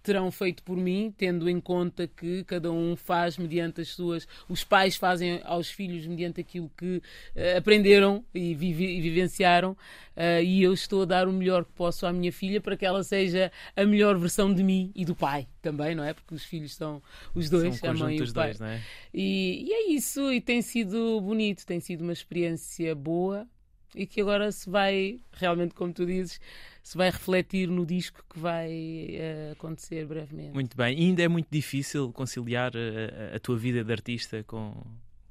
terão 0.05 0.29
feito 0.29 0.61
por 0.61 0.77
mim, 0.77 1.13
tendo 1.17 1.49
em 1.49 1.59
conta 1.59 2.07
que 2.07 2.43
cada 2.43 2.71
um 2.71 2.95
faz 2.95 3.37
mediante 3.37 3.81
as 3.81 3.89
suas. 3.89 4.27
Os 4.47 4.63
pais 4.63 4.95
fazem 4.95 5.41
aos 5.43 5.69
filhos 5.69 6.05
mediante 6.05 6.39
aquilo 6.39 6.71
que 6.77 6.97
uh, 6.97 7.57
aprenderam 7.57 8.23
e, 8.33 8.53
vive, 8.53 8.85
e 8.85 9.01
vivenciaram, 9.01 9.71
uh, 9.71 10.43
e 10.43 10.61
eu 10.61 10.73
estou 10.73 11.01
a 11.01 11.05
dar 11.05 11.27
o 11.27 11.33
melhor 11.33 11.65
que 11.65 11.71
posso 11.71 12.05
à 12.05 12.13
minha 12.13 12.31
filha 12.31 12.61
para 12.61 12.77
que 12.77 12.85
ela 12.85 13.03
seja 13.03 13.51
a 13.75 13.83
melhor 13.83 14.15
versão 14.17 14.53
de 14.53 14.63
mim 14.63 14.91
e 14.95 15.03
do 15.03 15.15
pai 15.15 15.47
também, 15.59 15.95
não 15.95 16.03
é? 16.03 16.13
Porque 16.13 16.35
os 16.35 16.45
filhos 16.45 16.75
são 16.75 17.01
os 17.33 17.49
dois, 17.49 17.77
são 17.77 17.89
a 17.89 17.93
mãe 17.95 18.17
e 18.17 18.21
o 18.21 18.33
pai. 18.33 18.53
Dois, 18.53 18.61
é? 18.61 18.81
e, 19.11 19.65
e 19.67 19.73
é 19.73 19.91
isso, 19.91 20.31
e 20.31 20.39
tem 20.39 20.61
sido 20.61 21.19
bonito, 21.19 21.65
tem 21.65 21.79
sido 21.79 22.01
uma 22.01 22.13
experiência 22.13 22.93
boa 22.93 23.47
e 23.95 24.05
que 24.05 24.21
agora 24.21 24.51
se 24.51 24.69
vai, 24.69 25.19
realmente, 25.31 25.73
como 25.73 25.93
tu 25.93 26.05
dizes, 26.05 26.39
se 26.85 26.95
vai 26.95 27.09
refletir 27.09 27.67
no 27.67 27.83
disco 27.83 28.23
que 28.29 28.37
vai 28.37 28.69
uh, 28.69 29.53
acontecer 29.53 30.05
brevemente. 30.05 30.53
Muito 30.53 30.77
bem. 30.77 30.95
E 30.95 31.05
ainda 31.05 31.23
é 31.23 31.27
muito 31.27 31.47
difícil 31.49 32.13
conciliar 32.13 32.73
a, 32.77 32.79
eh, 32.79 33.31
a 33.35 33.39
tua 33.39 33.57
vida 33.57 33.83
de 33.83 33.91
artista 33.91 34.43
com, 34.43 34.71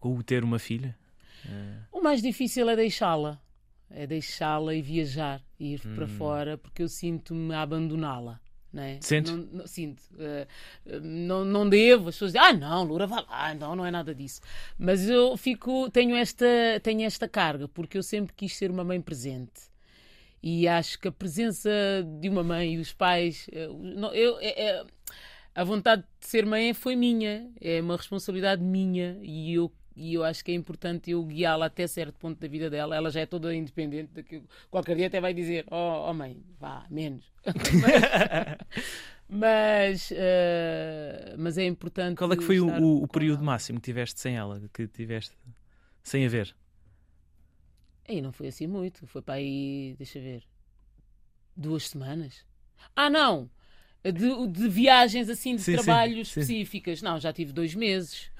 com 0.00 0.18
o 0.18 0.22
ter 0.24 0.42
uma 0.42 0.58
filha? 0.58 0.98
Uh... 1.44 1.98
O 1.98 2.02
mais 2.02 2.20
difícil 2.20 2.68
é 2.68 2.74
deixá-la. 2.74 3.40
É 3.88 4.04
deixá-la 4.04 4.74
e 4.74 4.82
viajar, 4.82 5.40
ir 5.60 5.80
hum. 5.86 5.94
para 5.94 6.08
fora, 6.08 6.58
porque 6.58 6.82
eu 6.82 6.88
sinto-me 6.88 7.54
a 7.54 7.62
abandoná-la. 7.62 8.40
Não 8.72 8.82
é? 8.82 8.98
Não, 9.24 9.36
não, 9.36 9.66
sinto. 9.68 10.02
Uh, 10.14 11.00
não, 11.00 11.44
não 11.44 11.68
devo. 11.68 12.08
As 12.08 12.16
pessoas 12.16 12.32
dizem, 12.32 12.48
ah, 12.48 12.52
não, 12.52 12.82
Lura, 12.82 13.06
vá 13.06 13.20
lá. 13.20 13.54
Não, 13.54 13.76
não 13.76 13.86
é 13.86 13.92
nada 13.92 14.12
disso. 14.12 14.40
Mas 14.76 15.08
eu 15.08 15.36
fico, 15.36 15.88
tenho 15.92 16.16
esta, 16.16 16.44
tenho 16.82 17.02
esta 17.02 17.28
carga, 17.28 17.68
porque 17.68 17.96
eu 17.96 18.02
sempre 18.02 18.34
quis 18.34 18.56
ser 18.56 18.72
uma 18.72 18.82
mãe 18.82 19.00
presente. 19.00 19.72
E 20.46 20.68
acho 20.68 20.98
que 20.98 21.08
a 21.08 21.12
presença 21.12 21.70
de 22.20 22.28
uma 22.28 22.44
mãe 22.44 22.74
e 22.74 22.78
os 22.78 22.92
pais. 22.92 23.46
Eh, 23.50 23.66
eu, 24.12 24.38
é, 24.40 24.66
é, 24.66 24.84
a 25.54 25.64
vontade 25.64 26.02
de 26.20 26.26
ser 26.26 26.44
mãe 26.44 26.74
foi 26.74 26.94
minha, 26.94 27.50
é 27.58 27.80
uma 27.80 27.96
responsabilidade 27.96 28.62
minha 28.62 29.18
e 29.22 29.54
eu 29.54 29.72
e 29.96 30.12
eu 30.12 30.22
acho 30.22 30.44
que 30.44 30.52
é 30.52 30.54
importante 30.54 31.12
eu 31.12 31.24
guiá-la 31.24 31.64
até 31.64 31.86
certo 31.86 32.18
ponto 32.18 32.38
da 32.38 32.46
vida 32.46 32.68
dela. 32.68 32.94
Ela 32.94 33.10
já 33.10 33.20
é 33.20 33.26
toda 33.26 33.54
independente. 33.54 34.10
Daquilo. 34.12 34.44
Qualquer 34.70 34.96
dia 34.96 35.06
até 35.06 35.18
vai 35.18 35.32
dizer: 35.32 35.64
Oh, 35.70 36.10
oh 36.10 36.12
mãe, 36.12 36.36
vá, 36.60 36.84
menos. 36.90 37.24
mas, 39.26 40.10
uh, 40.10 41.36
mas 41.38 41.56
é 41.56 41.64
importante. 41.64 42.18
Qual 42.18 42.30
é 42.30 42.36
que 42.36 42.44
foi 42.44 42.60
o, 42.60 43.02
o 43.02 43.08
período 43.08 43.38
ela. 43.38 43.46
máximo 43.46 43.80
que 43.80 43.86
tiveste 43.86 44.20
sem 44.20 44.36
ela? 44.36 44.60
Que 44.74 44.86
tiveste 44.88 45.34
sem 46.02 46.26
a 46.26 46.28
ver? 46.28 46.54
Aí 48.08 48.20
não 48.20 48.32
foi 48.32 48.48
assim 48.48 48.66
muito. 48.66 49.06
Foi 49.06 49.22
para 49.22 49.34
aí, 49.34 49.94
deixa 49.96 50.20
ver, 50.20 50.42
duas 51.56 51.88
semanas. 51.88 52.44
Ah, 52.94 53.08
não! 53.08 53.48
De, 54.02 54.46
de 54.48 54.68
viagens 54.68 55.30
assim, 55.30 55.56
de 55.56 55.62
sim, 55.62 55.72
trabalho 55.72 56.16
sim, 56.16 56.20
específicas. 56.20 56.98
Sim. 56.98 57.06
Não, 57.06 57.18
já 57.18 57.32
tive 57.32 57.52
dois 57.52 57.74
meses. 57.74 58.30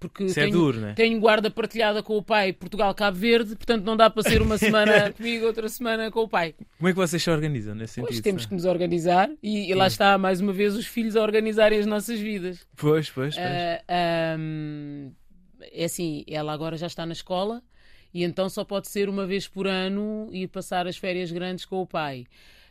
Porque 0.00 0.24
Isso 0.24 0.34
tenho, 0.34 0.48
é 0.48 0.50
duro, 0.50 0.80
né? 0.80 0.94
tenho 0.94 1.20
guarda 1.20 1.48
partilhada 1.48 2.02
com 2.02 2.16
o 2.16 2.22
pai 2.22 2.52
Portugal-Cabo 2.52 3.16
Verde, 3.16 3.54
portanto 3.54 3.84
não 3.84 3.96
dá 3.96 4.10
para 4.10 4.28
ser 4.28 4.42
uma 4.42 4.58
semana 4.58 5.12
comigo, 5.12 5.46
outra 5.46 5.68
semana 5.68 6.10
com 6.10 6.22
o 6.22 6.28
pai. 6.28 6.56
Como 6.76 6.88
é 6.88 6.92
que 6.92 6.96
vocês 6.96 7.22
se 7.22 7.30
organizam 7.30 7.72
nesse 7.76 7.94
sentido? 7.94 8.08
Pois 8.08 8.20
temos 8.20 8.44
que 8.44 8.52
nos 8.52 8.64
organizar 8.64 9.30
e, 9.40 9.70
e 9.70 9.74
lá 9.74 9.86
está, 9.86 10.18
mais 10.18 10.40
uma 10.40 10.52
vez, 10.52 10.74
os 10.74 10.86
filhos 10.86 11.14
a 11.14 11.22
organizarem 11.22 11.78
as 11.78 11.86
nossas 11.86 12.18
vidas. 12.18 12.66
Pois, 12.74 13.10
pois, 13.10 13.36
pois. 13.36 13.46
Uh, 13.46 14.40
um, 14.40 15.12
é 15.70 15.84
assim, 15.84 16.24
ela 16.26 16.52
agora 16.52 16.76
já 16.76 16.88
está 16.88 17.06
na 17.06 17.12
escola 17.12 17.62
e 18.12 18.24
então 18.24 18.48
só 18.48 18.64
pode 18.64 18.88
ser 18.88 19.08
uma 19.08 19.26
vez 19.26 19.48
por 19.48 19.66
ano 19.66 20.28
e 20.32 20.46
passar 20.46 20.86
as 20.86 20.96
férias 20.96 21.30
grandes 21.30 21.64
com 21.64 21.80
o 21.80 21.86
pai. 21.86 22.26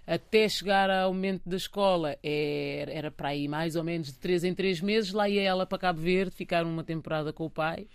Até 0.06 0.50
chegar 0.50 0.90
ao 0.90 1.14
momento 1.14 1.48
da 1.48 1.58
escola 1.58 2.18
era, 2.24 2.92
era 2.92 3.12
para 3.12 3.30
aí 3.30 3.48
mais 3.48 3.76
ou 3.76 3.84
menos 3.84 4.08
de 4.08 4.14
3 4.14 4.46
em 4.46 4.54
3 4.54 4.82
meses. 4.82 5.14
Lá 5.14 5.30
ia 5.30 5.42
ela 5.42 5.66
para 5.66 5.78
Cabo 5.78 6.02
Verde 6.02 6.32
ficar 6.32 6.66
uma 6.66 6.84
temporada 6.84 7.32
com 7.32 7.46
o 7.46 7.50
pai 7.50 7.88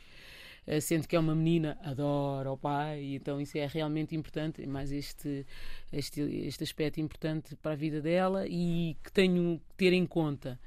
eh, 0.66 0.80
sendo 0.80 1.07
que 1.07 1.14
é 1.14 1.18
uma 1.18 1.34
menina, 1.34 1.78
adora 1.82 2.51
o 2.51 2.59
pai, 2.59 3.14
então 3.14 3.40
isso 3.40 3.57
é 3.57 3.66
realmente 3.66 4.16
importante, 4.16 4.66
mais 4.66 4.90
este, 4.90 5.47
este, 5.92 6.20
este 6.20 6.64
aspecto 6.64 7.01
importante 7.01 7.55
para 7.55 7.72
a 7.72 7.76
vida 7.76 8.01
dela 8.01 8.47
e 8.49 8.97
que 9.03 9.12
tenho 9.12 9.61
que 9.68 9.74
ter 9.76 9.92
em 9.92 10.05
conta. 10.05 10.59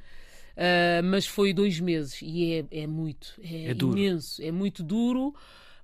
Uh, 0.56 1.02
mas 1.06 1.26
foi 1.26 1.54
dois 1.54 1.80
meses 1.80 2.22
e 2.22 2.54
é, 2.54 2.82
é 2.82 2.88
muito, 2.88 3.40
é, 3.42 3.68
é 3.68 3.72
imenso, 3.72 4.42
é 4.44 4.52
muito 4.52 4.84
duro 4.84 5.34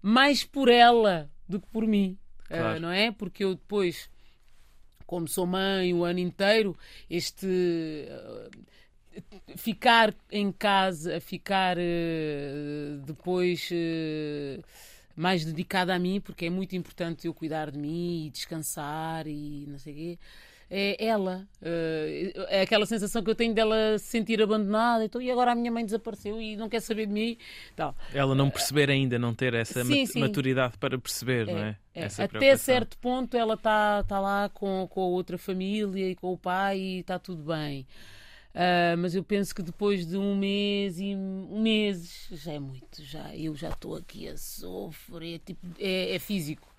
mais 0.08 0.44
por 0.44 0.70
ela 0.70 1.32
do 1.50 1.60
que 1.60 1.66
por 1.70 1.88
mim, 1.88 2.16
eh, 2.48 2.60
claro. 2.60 2.78
uh, 2.78 2.80
não 2.80 2.92
é? 2.92 3.12
Porque 3.12 3.44
eu 3.44 3.56
depois, 3.56 4.08
como 5.08 5.28
sou 5.28 5.48
mãe 5.48 5.92
o 5.96 6.04
ano 6.04 6.20
inteiro, 6.20 6.78
este. 7.10 7.48
Uh, 7.48 8.76
ficar 9.58 10.14
em 10.30 10.52
casa, 10.52 11.20
ficar 11.20 11.76
uh, 11.78 12.98
depois 13.04 13.70
mais 15.16 15.44
dedicada 15.44 15.96
a 15.96 15.98
mim, 15.98 16.22
porque 16.22 16.46
é 16.46 16.50
muito 16.52 16.76
importante 16.76 17.26
eu 17.26 17.34
cuidar 17.34 17.72
de 17.72 17.80
mim 17.80 18.28
e 18.28 18.30
descansar 18.30 19.26
e 19.26 19.66
não 19.68 19.80
sei 19.80 19.94
o 19.94 19.96
quê 19.96 20.20
é 20.70 21.06
ela. 21.06 21.48
Uh, 21.62 22.46
é 22.50 22.62
aquela 22.62 22.86
sensação 22.86 23.24
que 23.24 23.30
eu 23.30 23.36
tenho 23.36 23.54
dela 23.54 23.98
se 23.98 24.06
sentir 24.06 24.42
abandonada. 24.42 25.06
Então, 25.06 25.22
e 25.22 25.32
agora 25.32 25.52
a 25.52 25.56
minha 25.56 25.72
mãe 25.72 25.86
desapareceu 25.86 26.42
e 26.42 26.56
não 26.56 26.68
quer 26.68 26.80
saber 26.80 27.06
de 27.06 27.14
mim. 27.14 27.38
Tal. 27.76 27.96
Ela 28.14 28.34
não 28.34 28.50
perceber 28.50 28.90
ainda, 28.90 29.20
não 29.20 29.34
ter 29.34 29.54
essa 29.54 29.84
sim, 29.84 30.06
sim. 30.06 30.20
maturidade 30.20 30.78
para 30.78 30.98
perceber, 30.98 31.48
é, 31.48 31.54
não 31.54 31.60
é? 31.60 31.78
é. 31.94 32.08
Até 32.24 32.58
certo 32.58 32.98
ponto 32.98 33.38
ela 33.38 33.54
está 33.54 34.04
tá 34.04 34.20
lá 34.20 34.50
com, 34.50 34.88
com 34.90 35.02
a 35.02 35.08
outra 35.08 35.38
família 35.38 36.10
e 36.10 36.16
com 36.16 36.34
o 36.34 36.38
pai 36.38 36.80
e 36.80 37.00
está 37.00 37.20
tudo 37.20 37.44
bem. 37.44 37.86
Uh, 38.56 38.98
mas 38.98 39.14
eu 39.14 39.22
penso 39.22 39.54
que 39.54 39.62
depois 39.62 40.08
de 40.08 40.16
um 40.16 40.34
mês 40.34 40.98
e 40.98 41.14
um 41.14 41.62
mês 41.62 42.30
já 42.32 42.54
é 42.54 42.60
muito, 42.60 43.04
já 43.04 43.36
eu 43.36 43.54
já 43.54 43.68
estou 43.68 43.98
aqui 43.98 44.30
a 44.30 44.38
sofrer, 44.38 45.40
tipo, 45.40 45.60
é, 45.78 46.16
é 46.16 46.20
físico 46.20 46.74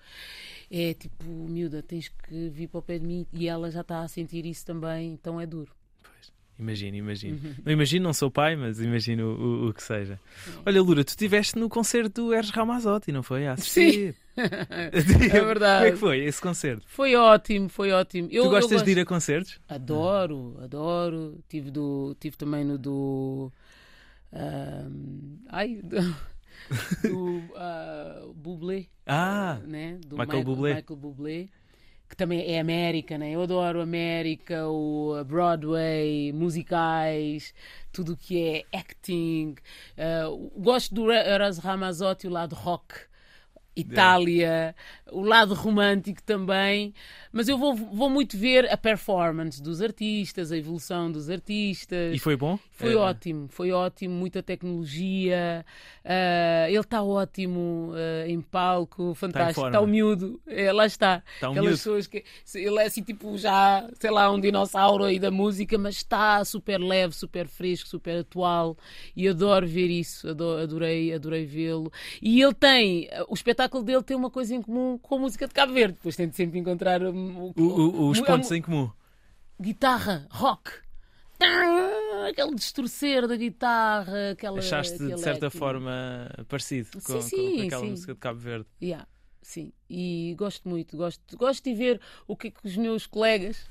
é 0.69 0.93
tipo, 0.93 1.25
miúda, 1.25 1.81
tens 1.81 2.09
que 2.09 2.49
vir 2.49 2.67
para 2.67 2.79
o 2.79 2.81
pé 2.81 2.99
de 2.99 3.05
mim 3.05 3.25
e 3.31 3.47
ela 3.47 3.71
já 3.71 3.81
está 3.81 4.01
a 4.01 4.07
sentir 4.07 4.45
isso 4.45 4.65
também, 4.65 5.13
então 5.13 5.39
é 5.39 5.45
duro. 5.45 5.71
Pois, 6.03 6.31
imagino, 6.59 6.97
imagino. 6.97 7.39
Uhum. 7.41 7.55
Não 7.65 7.71
imagino, 7.71 8.03
não 8.03 8.13
sou 8.13 8.29
pai, 8.29 8.55
mas 8.55 8.81
imagino 8.81 9.27
o, 9.27 9.65
o, 9.65 9.69
o 9.69 9.73
que 9.73 9.81
seja. 9.81 10.19
Olha, 10.65 10.81
Lura, 10.81 11.05
tu 11.05 11.09
estiveste 11.09 11.57
no 11.57 11.69
concerto 11.69 12.25
do 12.25 12.33
Eres 12.33 12.49
Ramazotti, 12.49 13.11
não 13.11 13.23
foi? 13.23 13.43
Sim. 13.57 14.13
é 14.35 15.41
verdade. 15.41 15.79
Como 15.79 15.87
é 15.87 15.91
que 15.91 15.97
foi 15.97 16.19
esse 16.25 16.41
concerto? 16.41 16.85
Foi 16.87 17.15
ótimo, 17.15 17.69
foi 17.69 17.91
ótimo. 17.91 18.27
Eu, 18.29 18.43
tu 18.43 18.49
gostas 18.49 18.71
gosto... 18.71 18.85
de 18.85 18.91
ir 18.91 18.99
a 18.99 19.05
concertos? 19.05 19.59
Adoro, 19.69 20.57
adoro. 20.61 21.39
Tive, 21.47 21.71
do, 21.71 22.15
tive 22.19 22.35
também 22.35 22.65
no 22.65 22.77
do. 22.77 23.51
Um, 24.33 25.37
ai, 25.47 25.79
do 25.81 26.36
uh, 27.05 28.33
Bublé. 28.33 28.87
Ah, 29.05 29.59
né? 29.65 29.99
do 30.05 30.17
Michael, 30.17 30.27
Michael 30.27 30.43
Bublé. 30.43 30.73
Michael 30.75 30.97
Bublé 30.97 31.49
que 32.09 32.15
também 32.15 32.53
é 32.53 32.59
América, 32.59 33.17
né? 33.17 33.31
Eu 33.31 33.41
adoro 33.41 33.81
América, 33.81 34.67
o 34.67 35.13
Broadway, 35.25 36.31
musicais, 36.31 37.53
tudo 37.91 38.13
o 38.13 38.17
que 38.17 38.41
é 38.41 38.77
acting. 38.77 39.55
Uh, 39.97 40.51
gosto 40.57 40.95
do 40.95 41.11
Eras 41.11 41.57
Ramazzotti, 41.57 42.27
o 42.27 42.29
lado 42.29 42.55
rock. 42.55 42.95
Itália, 43.77 44.75
o 45.11 45.21
lado 45.21 45.53
romântico 45.53 46.21
também, 46.23 46.93
mas 47.31 47.47
eu 47.47 47.57
vou, 47.57 47.75
vou 47.75 48.09
muito 48.09 48.37
ver 48.37 48.71
a 48.71 48.75
performance 48.75 49.61
dos 49.61 49.81
artistas, 49.81 50.51
a 50.51 50.57
evolução 50.57 51.11
dos 51.11 51.29
artistas. 51.29 52.15
E 52.15 52.19
foi 52.19 52.35
bom? 52.35 52.57
Foi 52.71 52.93
é. 52.93 52.95
ótimo, 52.95 53.47
foi 53.49 53.71
ótimo, 53.71 54.15
muita 54.15 54.41
tecnologia. 54.41 55.63
Uh, 56.03 56.69
ele 56.69 56.79
está 56.79 57.03
ótimo 57.03 57.91
uh, 57.91 58.27
em 58.27 58.41
palco, 58.41 59.13
fantástico. 59.13 59.67
Está, 59.67 59.77
tá 59.77 59.81
o 59.81 59.87
miúdo, 59.87 60.39
é, 60.47 60.71
lá 60.71 60.85
está. 60.85 61.21
Tá 61.39 61.49
um 61.49 61.51
Aquelas 61.51 61.71
pessoas 61.71 62.07
que 62.07 62.23
ele 62.55 62.79
é 62.79 62.85
assim, 62.85 63.03
tipo, 63.03 63.37
já, 63.37 63.87
sei 63.99 64.09
lá, 64.09 64.31
um 64.31 64.39
dinossauro 64.39 65.03
aí 65.03 65.19
da 65.19 65.29
música, 65.29 65.77
mas 65.77 65.97
está 65.97 66.43
super 66.43 66.79
leve, 66.79 67.13
super 67.13 67.47
fresco, 67.47 67.87
super 67.87 68.19
atual. 68.19 68.75
E 69.15 69.27
adoro 69.27 69.67
ver 69.67 69.89
isso, 69.89 70.29
adorei, 70.29 71.13
adorei 71.13 71.45
vê-lo. 71.45 71.91
E 72.21 72.41
ele 72.41 72.53
tem, 72.53 73.09
o 73.27 73.33
espetáculo 73.33 73.66
dele 73.83 74.03
tem 74.03 74.17
uma 74.17 74.29
coisa 74.29 74.55
em 74.55 74.61
comum 74.61 74.97
com 74.97 75.15
a 75.15 75.19
música 75.19 75.47
de 75.47 75.53
Cabo 75.53 75.73
Verde, 75.73 75.93
depois 75.93 76.15
tento 76.15 76.35
sempre 76.35 76.59
encontrar 76.59 77.01
o, 77.01 77.53
o, 77.55 78.09
os 78.09 78.19
pontos 78.21 78.51
em 78.51 78.61
comum. 78.61 78.89
Guitarra, 79.59 80.27
rock. 80.31 80.71
Aquele 82.27 82.55
distorcer 82.55 83.27
da 83.27 83.35
guitarra, 83.35 84.31
aquela. 84.31 84.59
Achaste 84.59 84.97
de 84.97 85.19
certa 85.19 85.49
forma 85.49 86.29
parecido 86.47 86.89
com, 86.93 87.21
sim, 87.21 87.29
sim, 87.29 87.57
com 87.57 87.63
aquela 87.63 87.81
sim. 87.83 87.89
música 87.91 88.13
de 88.13 88.19
Cabo 88.19 88.39
Verde. 88.39 88.65
Yeah, 88.81 89.07
sim, 89.41 89.71
e 89.89 90.35
gosto 90.37 90.67
muito, 90.67 90.97
gosto, 90.97 91.37
gosto 91.37 91.63
de 91.63 91.75
ver 91.75 92.01
o 92.27 92.35
que 92.35 92.47
é 92.47 92.51
que 92.51 92.59
os 92.65 92.75
meus 92.75 93.05
colegas 93.05 93.67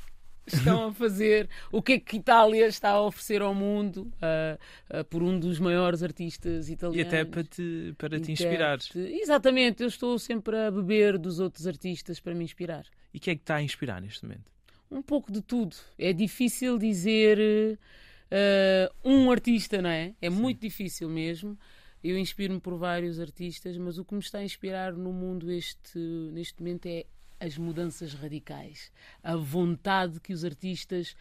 estão 0.55 0.88
a 0.88 0.92
fazer, 0.92 1.49
o 1.72 1.82
que 1.82 1.94
é 1.94 1.99
que 1.99 2.16
Itália 2.16 2.66
está 2.66 2.90
a 2.90 3.03
oferecer 3.03 3.42
ao 3.42 3.55
mundo 3.55 4.12
uh, 4.16 5.01
uh, 5.01 5.05
por 5.05 5.22
um 5.22 5.38
dos 5.38 5.59
maiores 5.59 6.03
artistas 6.03 6.68
italianos. 6.68 7.12
E 7.12 7.16
até 7.16 7.24
para 7.24 7.44
te, 7.44 7.94
para 7.99 8.20
te 8.20 8.32
inspirar. 8.32 8.78
Exatamente, 8.94 9.82
eu 9.82 9.88
estou 9.88 10.18
sempre 10.18 10.57
a 10.57 10.70
beber 10.70 11.18
dos 11.18 11.40
outros 11.40 11.66
artistas 11.66 12.20
para 12.20 12.34
me 12.34 12.44
inspirar. 12.44 12.84
E 13.12 13.18
o 13.18 13.20
que 13.20 13.30
é 13.30 13.34
que 13.34 13.42
está 13.42 13.57
a 13.57 13.62
inspirar 13.62 14.01
neste 14.01 14.24
momento? 14.24 14.44
Um 14.90 15.03
pouco 15.03 15.32
de 15.32 15.42
tudo. 15.42 15.74
É 15.99 16.12
difícil 16.12 16.78
dizer 16.78 17.38
uh, 17.38 19.09
um 19.09 19.30
artista, 19.30 19.82
não 19.82 19.90
é? 19.90 20.14
É 20.20 20.30
Sim. 20.30 20.36
muito 20.36 20.61
difícil 20.61 21.09
mesmo. 21.09 21.59
Eu 22.03 22.16
inspiro-me 22.16 22.61
por 22.61 22.76
vários 22.76 23.18
artistas, 23.18 23.76
mas 23.76 23.99
o 23.99 24.05
que 24.05 24.14
me 24.14 24.20
está 24.20 24.38
a 24.38 24.44
inspirar 24.44 24.92
no 24.92 25.12
mundo 25.12 25.51
este, 25.51 25.99
neste 26.32 26.61
momento 26.61 26.86
é 26.86 27.05
as 27.39 27.59
mudanças 27.59 28.14
radicais, 28.14 28.91
a 29.22 29.37
vontade 29.37 30.20
que 30.20 30.32
os 30.32 30.45
artistas 30.45 31.16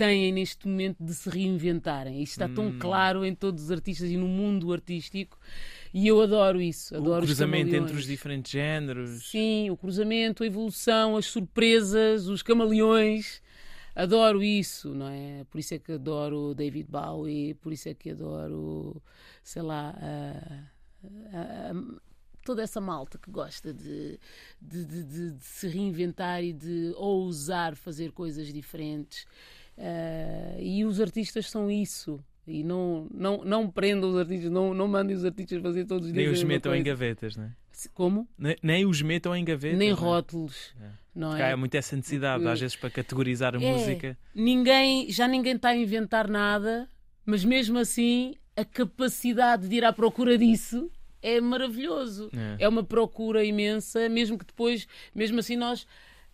têm 0.00 0.32
neste 0.32 0.66
momento 0.66 0.96
de 1.04 1.12
se 1.12 1.28
reinventarem. 1.28 2.22
Isto 2.22 2.32
está 2.32 2.46
hum. 2.46 2.54
tão 2.54 2.78
claro 2.78 3.24
em 3.24 3.34
todos 3.34 3.64
os 3.64 3.70
artistas 3.70 4.10
e 4.10 4.16
no 4.16 4.26
mundo 4.26 4.72
artístico. 4.72 5.38
E 5.92 6.06
eu 6.08 6.22
adoro 6.22 6.58
isso. 6.58 6.96
Adoro 6.96 7.22
o 7.22 7.26
cruzamento 7.26 7.74
entre 7.74 7.94
os 7.94 8.06
diferentes 8.06 8.50
géneros. 8.50 9.28
Sim, 9.28 9.68
o 9.68 9.76
cruzamento, 9.76 10.42
a 10.42 10.46
evolução, 10.46 11.18
as 11.18 11.26
surpresas, 11.26 12.28
os 12.28 12.42
camaleões. 12.42 13.42
Adoro 13.94 14.42
isso, 14.42 14.94
não 14.94 15.08
é? 15.08 15.44
Por 15.50 15.58
isso 15.58 15.74
é 15.74 15.78
que 15.78 15.92
adoro 15.92 16.54
David 16.54 16.88
Bowie, 16.88 17.54
por 17.54 17.72
isso 17.72 17.88
é 17.88 17.94
que 17.94 18.10
adoro, 18.10 19.02
sei 19.42 19.60
lá, 19.60 19.94
toda 22.44 22.62
essa 22.62 22.80
malta 22.80 23.18
que 23.18 23.30
gosta 23.30 23.72
de, 23.72 24.18
de, 24.60 24.84
de, 24.84 25.04
de, 25.04 25.34
se 25.40 25.68
reinventar 25.68 26.42
e 26.42 26.52
de 26.52 26.92
ousar 26.96 27.76
fazer 27.76 28.12
coisas 28.12 28.52
diferentes. 28.52 29.24
Uh, 29.76 30.60
e 30.60 30.84
os 30.84 31.00
artistas 31.00 31.50
são 31.50 31.70
isso. 31.70 32.22
E 32.46 32.64
não, 32.64 33.06
não, 33.12 33.44
não 33.44 33.70
prendam 33.70 34.10
os 34.10 34.16
artistas, 34.16 34.50
não, 34.50 34.74
não 34.74 34.88
mandem 34.88 35.16
os 35.16 35.24
artistas 35.24 35.62
fazer 35.62 35.84
todos 35.84 36.06
os 36.06 36.12
dias. 36.12 36.24
Nem 36.24 36.34
os 36.34 36.42
metam 36.42 36.74
em 36.74 36.82
gavetas, 36.82 37.36
não 37.36 37.44
é? 37.44 37.52
Como? 37.94 38.28
Nem, 38.36 38.56
nem 38.62 38.86
os 38.86 39.00
metam 39.00 39.34
em 39.34 39.44
gavetas. 39.44 39.78
Nem 39.78 39.90
é? 39.90 39.92
rótulos. 39.92 40.74
É. 40.80 40.90
Não 41.14 41.36
é? 41.36 41.52
há 41.52 41.56
muito 41.56 41.74
essa 41.74 41.96
necessidade, 41.96 42.46
às 42.46 42.60
vezes, 42.60 42.76
para 42.76 42.90
categorizar 42.90 43.54
a 43.54 43.62
é. 43.62 43.72
música. 43.72 44.18
Ninguém, 44.34 45.10
já 45.10 45.26
ninguém 45.26 45.56
está 45.56 45.70
a 45.70 45.76
inventar 45.76 46.28
nada, 46.28 46.88
mas 47.24 47.44
mesmo 47.44 47.78
assim 47.78 48.34
a 48.56 48.64
capacidade 48.64 49.68
de 49.68 49.76
ir 49.76 49.84
à 49.84 49.92
procura 49.92 50.36
disso 50.36 50.90
é 51.22 51.40
maravilhoso. 51.40 52.30
É, 52.58 52.64
é 52.64 52.68
uma 52.68 52.84
procura 52.84 53.44
imensa, 53.44 54.08
mesmo 54.08 54.38
que 54.38 54.44
depois, 54.44 54.86
mesmo 55.14 55.40
assim, 55.40 55.56
nós 55.56 55.86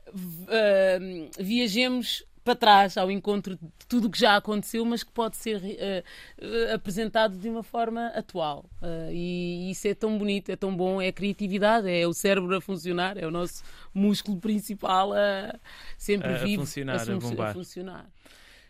uh, 0.08 1.30
viajemos 1.38 2.24
para 2.46 2.54
trás 2.54 2.96
ao 2.96 3.10
encontro 3.10 3.56
de 3.56 3.86
tudo 3.88 4.06
o 4.06 4.10
que 4.10 4.20
já 4.20 4.36
aconteceu, 4.36 4.84
mas 4.84 5.02
que 5.02 5.10
pode 5.10 5.36
ser 5.36 5.56
uh, 5.60 6.74
apresentado 6.74 7.36
de 7.36 7.48
uma 7.48 7.64
forma 7.64 8.06
atual. 8.14 8.64
Uh, 8.80 9.10
e 9.10 9.68
isso 9.72 9.88
é 9.88 9.94
tão 9.94 10.16
bonito, 10.16 10.50
é 10.50 10.54
tão 10.56 10.74
bom, 10.74 11.02
é 11.02 11.08
a 11.08 11.12
criatividade, 11.12 11.90
é 11.90 12.06
o 12.06 12.14
cérebro 12.14 12.56
a 12.56 12.60
funcionar, 12.60 13.18
é 13.18 13.26
o 13.26 13.32
nosso 13.32 13.64
músculo 13.92 14.38
principal 14.38 15.12
a 15.12 15.58
sempre 15.98 16.28
a 16.28 16.38
vivo, 16.38 16.62
funcionar, 16.62 17.00
a, 17.00 17.42
a, 17.44 17.50
a 17.50 17.52
funcionar. 17.52 18.06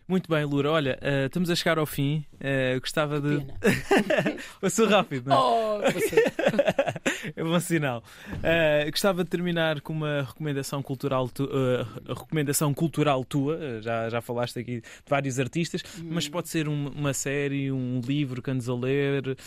Muito 0.07 0.29
bem, 0.29 0.45
Lura. 0.45 0.71
Olha, 0.71 0.97
uh, 1.01 1.25
estamos 1.25 1.49
a 1.49 1.55
chegar 1.55 1.77
ao 1.77 1.85
fim. 1.85 2.25
Uh, 2.35 2.79
gostava 2.79 3.19
de. 3.19 3.45
Passou 4.61 4.87
rápido, 4.87 5.29
não 5.29 5.35
é? 5.35 5.39
Oh, 5.39 5.81
é 7.35 7.43
bom 7.43 7.59
sinal. 7.59 8.01
Uh, 8.35 8.89
gostava 8.89 9.25
de 9.25 9.29
terminar 9.29 9.81
com 9.81 9.91
uma 9.91 10.21
recomendação 10.21 10.81
cultural, 10.81 11.27
tu... 11.27 11.49
recomendação 12.07 12.73
cultural 12.73 13.25
tua. 13.25 13.81
Já, 13.81 14.07
já 14.07 14.21
falaste 14.21 14.57
aqui 14.59 14.79
de 14.79 14.87
vários 15.09 15.41
artistas, 15.41 15.83
hum. 15.99 16.07
mas 16.11 16.29
pode 16.29 16.47
ser 16.47 16.69
um, 16.69 16.87
uma 16.87 17.13
série, 17.13 17.69
um 17.69 17.99
livro 17.99 18.41
que 18.41 18.49
andes 18.49 18.69
a 18.69 18.75
ler, 18.75 19.37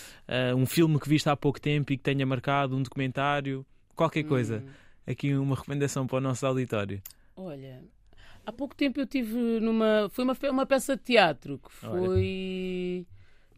um 0.55 0.67
filme 0.67 1.01
que 1.01 1.09
viste 1.09 1.29
há 1.31 1.37
pouco 1.37 1.59
tempo 1.59 1.91
e 1.91 1.97
que 1.97 2.03
tenha 2.03 2.27
marcado, 2.27 2.77
um 2.77 2.83
documentário, 2.83 3.65
qualquer 3.97 4.25
coisa. 4.25 4.59
Hum. 4.59 4.71
Aqui 5.11 5.35
uma 5.35 5.57
recomendação 5.57 6.07
para 6.07 6.19
o 6.19 6.21
nosso 6.21 6.45
auditório. 6.47 7.01
Olha, 7.35 7.83
Há 8.51 8.53
pouco 8.53 8.75
tempo 8.75 8.99
eu 8.99 9.07
tive 9.07 9.61
numa. 9.61 10.09
Foi 10.11 10.25
uma, 10.25 10.37
uma 10.51 10.67
peça 10.67 10.97
de 10.97 11.03
teatro 11.05 11.59
que 11.59 11.73
foi. 11.73 13.07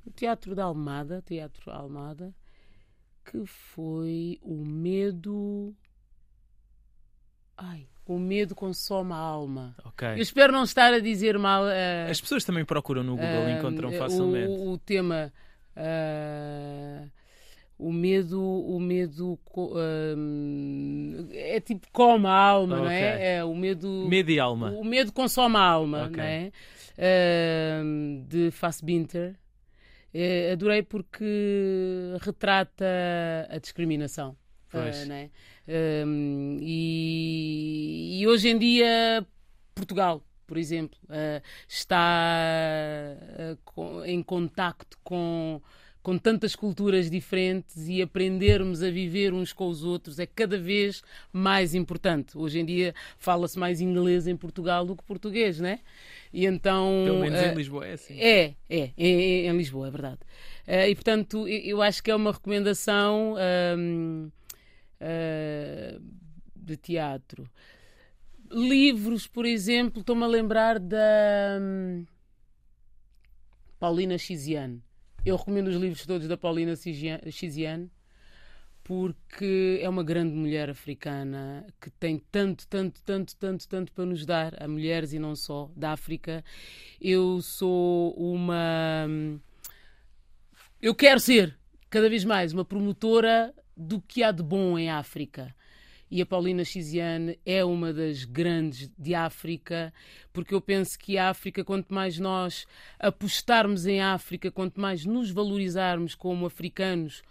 o 0.06 0.10
Teatro 0.10 0.54
da 0.54 0.64
Almada, 0.64 1.22
Teatro 1.22 1.70
Almada, 1.70 2.34
que 3.24 3.42
foi 3.46 4.38
o 4.42 4.62
medo. 4.66 5.74
Ai, 7.56 7.88
o 8.06 8.18
medo 8.18 8.54
consome 8.54 9.14
a 9.14 9.16
alma. 9.16 9.74
Okay. 9.86 10.12
Eu 10.12 10.22
espero 10.22 10.52
não 10.52 10.64
estar 10.64 10.92
a 10.92 10.98
dizer 10.98 11.38
mal. 11.38 11.64
Uh, 11.64 12.10
As 12.10 12.20
pessoas 12.20 12.44
também 12.44 12.62
procuram 12.62 13.02
no 13.02 13.16
Google 13.16 13.48
e 13.48 13.54
uh, 13.54 13.58
encontram 13.58 13.92
facilmente. 13.92 14.50
O, 14.50 14.72
o 14.72 14.78
tema. 14.78 15.32
Uh, 15.74 17.10
o 17.82 17.92
medo, 17.92 18.40
o 18.40 18.78
medo 18.80 19.38
um, 19.56 21.28
é 21.32 21.60
tipo 21.60 21.86
come 21.92 22.26
a 22.26 22.32
alma, 22.32 22.76
okay. 22.76 22.86
não 22.86 22.90
é? 22.90 23.34
é? 23.36 23.44
O 23.44 23.54
medo. 23.54 24.06
Medo 24.08 24.30
e 24.30 24.38
alma. 24.38 24.70
O 24.70 24.84
medo 24.84 25.12
consome 25.12 25.56
a 25.56 25.60
alma, 25.60 26.06
okay. 26.06 26.16
não 26.16 26.24
é? 26.24 26.52
Um, 27.82 28.24
de 28.28 28.50
Fassbinder. 28.50 29.36
É, 30.14 30.52
adorei 30.52 30.82
porque 30.82 31.24
retrata 32.20 32.84
a 33.48 33.58
discriminação. 33.58 34.36
Pois. 34.70 35.08
Uh, 35.08 35.12
é? 35.12 35.30
Um, 36.06 36.58
e, 36.60 38.20
e, 38.20 38.26
hoje 38.26 38.48
em 38.48 38.58
dia, 38.58 39.26
Portugal, 39.74 40.22
por 40.46 40.58
exemplo, 40.58 40.98
uh, 41.04 41.42
está 41.66 43.16
uh, 43.38 43.58
com, 43.64 44.04
em 44.04 44.22
contacto 44.22 44.98
com 45.02 45.62
com 46.02 46.18
tantas 46.18 46.56
culturas 46.56 47.08
diferentes 47.08 47.88
e 47.88 48.02
aprendermos 48.02 48.82
a 48.82 48.90
viver 48.90 49.32
uns 49.32 49.52
com 49.52 49.68
os 49.68 49.84
outros 49.84 50.18
é 50.18 50.26
cada 50.26 50.58
vez 50.58 51.02
mais 51.32 51.74
importante. 51.74 52.36
Hoje 52.36 52.58
em 52.58 52.64
dia 52.64 52.94
fala-se 53.18 53.58
mais 53.58 53.80
inglês 53.80 54.26
em 54.26 54.36
Portugal 54.36 54.84
do 54.84 54.96
que 54.96 55.04
português, 55.04 55.60
né? 55.60 55.78
E 56.32 56.44
então. 56.44 57.02
Pelo 57.04 57.20
menos 57.20 57.40
uh, 57.40 57.44
em 57.44 57.54
Lisboa 57.54 57.86
é 57.86 57.92
assim. 57.92 58.18
É, 58.18 58.54
é, 58.68 58.80
é, 58.80 58.90
é 58.96 59.46
em 59.46 59.56
Lisboa, 59.56 59.86
é 59.86 59.90
verdade. 59.90 60.18
Uh, 60.66 60.88
e 60.88 60.94
portanto, 60.94 61.46
eu 61.46 61.80
acho 61.80 62.02
que 62.02 62.10
é 62.10 62.16
uma 62.16 62.32
recomendação 62.32 63.34
uh, 63.34 64.32
de 66.56 66.76
teatro. 66.76 67.48
Livros, 68.50 69.26
por 69.26 69.46
exemplo, 69.46 70.00
estou-me 70.00 70.24
a 70.24 70.26
lembrar 70.26 70.78
da 70.78 71.58
um, 71.60 72.04
Paulina 73.78 74.18
Chiziane 74.18 74.82
eu 75.24 75.36
recomendo 75.36 75.68
os 75.68 75.76
livros 75.76 76.04
todos 76.04 76.26
da 76.26 76.36
Paulina 76.36 76.74
Xiziane 76.76 77.90
porque 78.84 79.78
é 79.80 79.88
uma 79.88 80.02
grande 80.02 80.34
mulher 80.34 80.68
africana 80.68 81.64
que 81.80 81.88
tem 81.90 82.18
tanto, 82.30 82.66
tanto, 82.66 83.00
tanto, 83.02 83.36
tanto, 83.36 83.68
tanto 83.68 83.92
para 83.92 84.04
nos 84.04 84.26
dar 84.26 84.60
a 84.60 84.66
mulheres 84.66 85.12
e 85.12 85.18
não 85.18 85.36
só 85.36 85.70
da 85.76 85.92
África. 85.92 86.44
Eu 87.00 87.40
sou 87.40 88.12
uma. 88.14 89.06
Eu 90.80 90.94
quero 90.94 91.20
ser 91.20 91.56
cada 91.88 92.08
vez 92.08 92.24
mais 92.24 92.52
uma 92.52 92.64
promotora 92.64 93.54
do 93.76 94.00
que 94.00 94.22
há 94.22 94.32
de 94.32 94.42
bom 94.42 94.76
em 94.76 94.90
África 94.90 95.54
e 96.12 96.20
a 96.20 96.26
Paulina 96.26 96.62
Xiziane 96.62 97.38
é 97.46 97.64
uma 97.64 97.90
das 97.90 98.26
grandes 98.26 98.90
de 98.98 99.14
África, 99.14 99.90
porque 100.30 100.54
eu 100.54 100.60
penso 100.60 100.98
que 100.98 101.16
a 101.16 101.30
África, 101.30 101.64
quanto 101.64 101.92
mais 101.92 102.18
nós 102.18 102.66
apostarmos 102.98 103.86
em 103.86 104.02
África, 104.02 104.50
quanto 104.50 104.78
mais 104.78 105.06
nos 105.06 105.30
valorizarmos 105.30 106.14
como 106.14 106.44
africanos, 106.44 107.22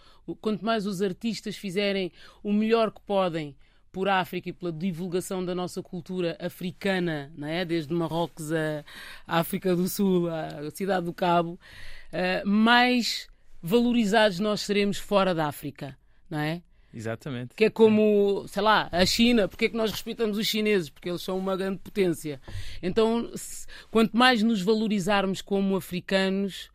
quanto 0.41 0.65
mais 0.65 0.87
os 0.87 0.99
artistas 0.99 1.55
fizerem 1.55 2.11
o 2.41 2.51
melhor 2.51 2.89
que 2.91 3.01
podem 3.01 3.55
por 3.91 4.09
África 4.09 4.49
e 4.49 4.53
pela 4.53 4.71
divulgação 4.71 5.45
da 5.45 5.53
nossa 5.53 5.83
cultura 5.83 6.35
africana, 6.39 7.31
não 7.37 7.47
é? 7.47 7.63
desde 7.63 7.93
Marrocos 7.93 8.51
a 8.51 8.83
África 9.27 9.75
do 9.75 9.87
Sul, 9.87 10.27
a 10.27 10.71
Cidade 10.71 11.05
do 11.05 11.13
Cabo, 11.13 11.51
uh, 11.51 12.49
mais 12.49 13.27
valorizados 13.61 14.39
nós 14.39 14.61
seremos 14.61 14.97
fora 14.97 15.35
da 15.35 15.45
África, 15.45 15.95
não 16.27 16.39
é? 16.39 16.63
Exatamente. 16.93 17.55
Que 17.55 17.65
é 17.65 17.69
como, 17.69 18.45
sei 18.47 18.61
lá, 18.61 18.89
a 18.91 19.05
China. 19.05 19.47
Porque 19.47 19.65
é 19.65 19.69
que 19.69 19.77
nós 19.77 19.91
respeitamos 19.91 20.37
os 20.37 20.47
chineses? 20.47 20.89
Porque 20.89 21.09
eles 21.09 21.21
são 21.21 21.37
uma 21.37 21.55
grande 21.55 21.79
potência. 21.79 22.41
Então, 22.81 23.31
se, 23.35 23.65
quanto 23.89 24.15
mais 24.15 24.43
nos 24.43 24.61
valorizarmos 24.61 25.41
como 25.41 25.75
africanos, 25.75 26.69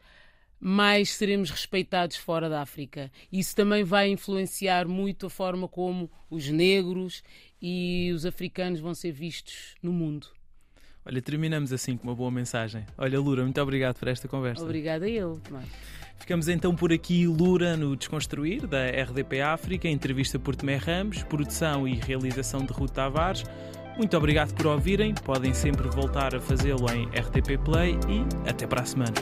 mais 0.59 1.11
seremos 1.11 1.51
respeitados 1.51 2.17
fora 2.17 2.49
da 2.49 2.63
África. 2.63 3.11
Isso 3.31 3.55
também 3.55 3.85
vai 3.85 4.09
influenciar 4.09 4.87
muito 4.89 5.27
a 5.27 5.31
forma 5.31 5.69
como 5.69 6.11
os 6.31 6.49
negros 6.49 7.23
e 7.61 8.11
os 8.15 8.25
africanos 8.25 8.81
vão 8.81 8.95
ser 8.95 9.13
vistos 9.13 9.75
no 9.83 9.93
mundo. 9.93 10.36
Olha, 11.07 11.23
terminamos 11.23 11.73
assim 11.73 11.97
com 11.97 12.09
uma 12.09 12.17
boa 12.17 12.31
mensagem. 12.33 12.85
Olha, 12.99 13.21
Lura, 13.21 13.43
muito 13.43 13.61
obrigado 13.61 13.97
por 13.97 14.09
esta 14.09 14.27
conversa. 14.27 14.65
Obrigada 14.65 15.09
eu, 15.09 15.41
Tomás. 15.45 15.67
Ficamos 16.19 16.49
então 16.49 16.75
por 16.75 16.93
aqui, 16.93 17.27
Lura, 17.27 17.77
no 17.77 17.95
Desconstruir, 17.95 18.67
da 18.67 18.87
RDP 18.87 19.41
África, 19.41 19.89
entrevista 19.89 20.39
por 20.39 20.57
Tomé 20.57 20.77
Ramos, 20.77 21.23
produção 21.23 21.87
e 21.87 21.95
realização 21.95 22.65
de 22.65 22.73
Ruth 22.73 22.91
Tavares. 22.91 23.45
Muito 23.97 24.17
obrigado 24.17 24.53
por 24.55 24.67
ouvirem, 24.67 25.15
podem 25.15 25.55
sempre 25.55 25.89
voltar 25.89 26.35
a 26.35 26.41
fazê-lo 26.41 26.91
em 26.91 27.07
RTP 27.07 27.57
Play 27.65 27.95
e 28.09 28.49
até 28.49 28.67
para 28.67 28.83
a 28.83 28.85
semana. 28.85 29.15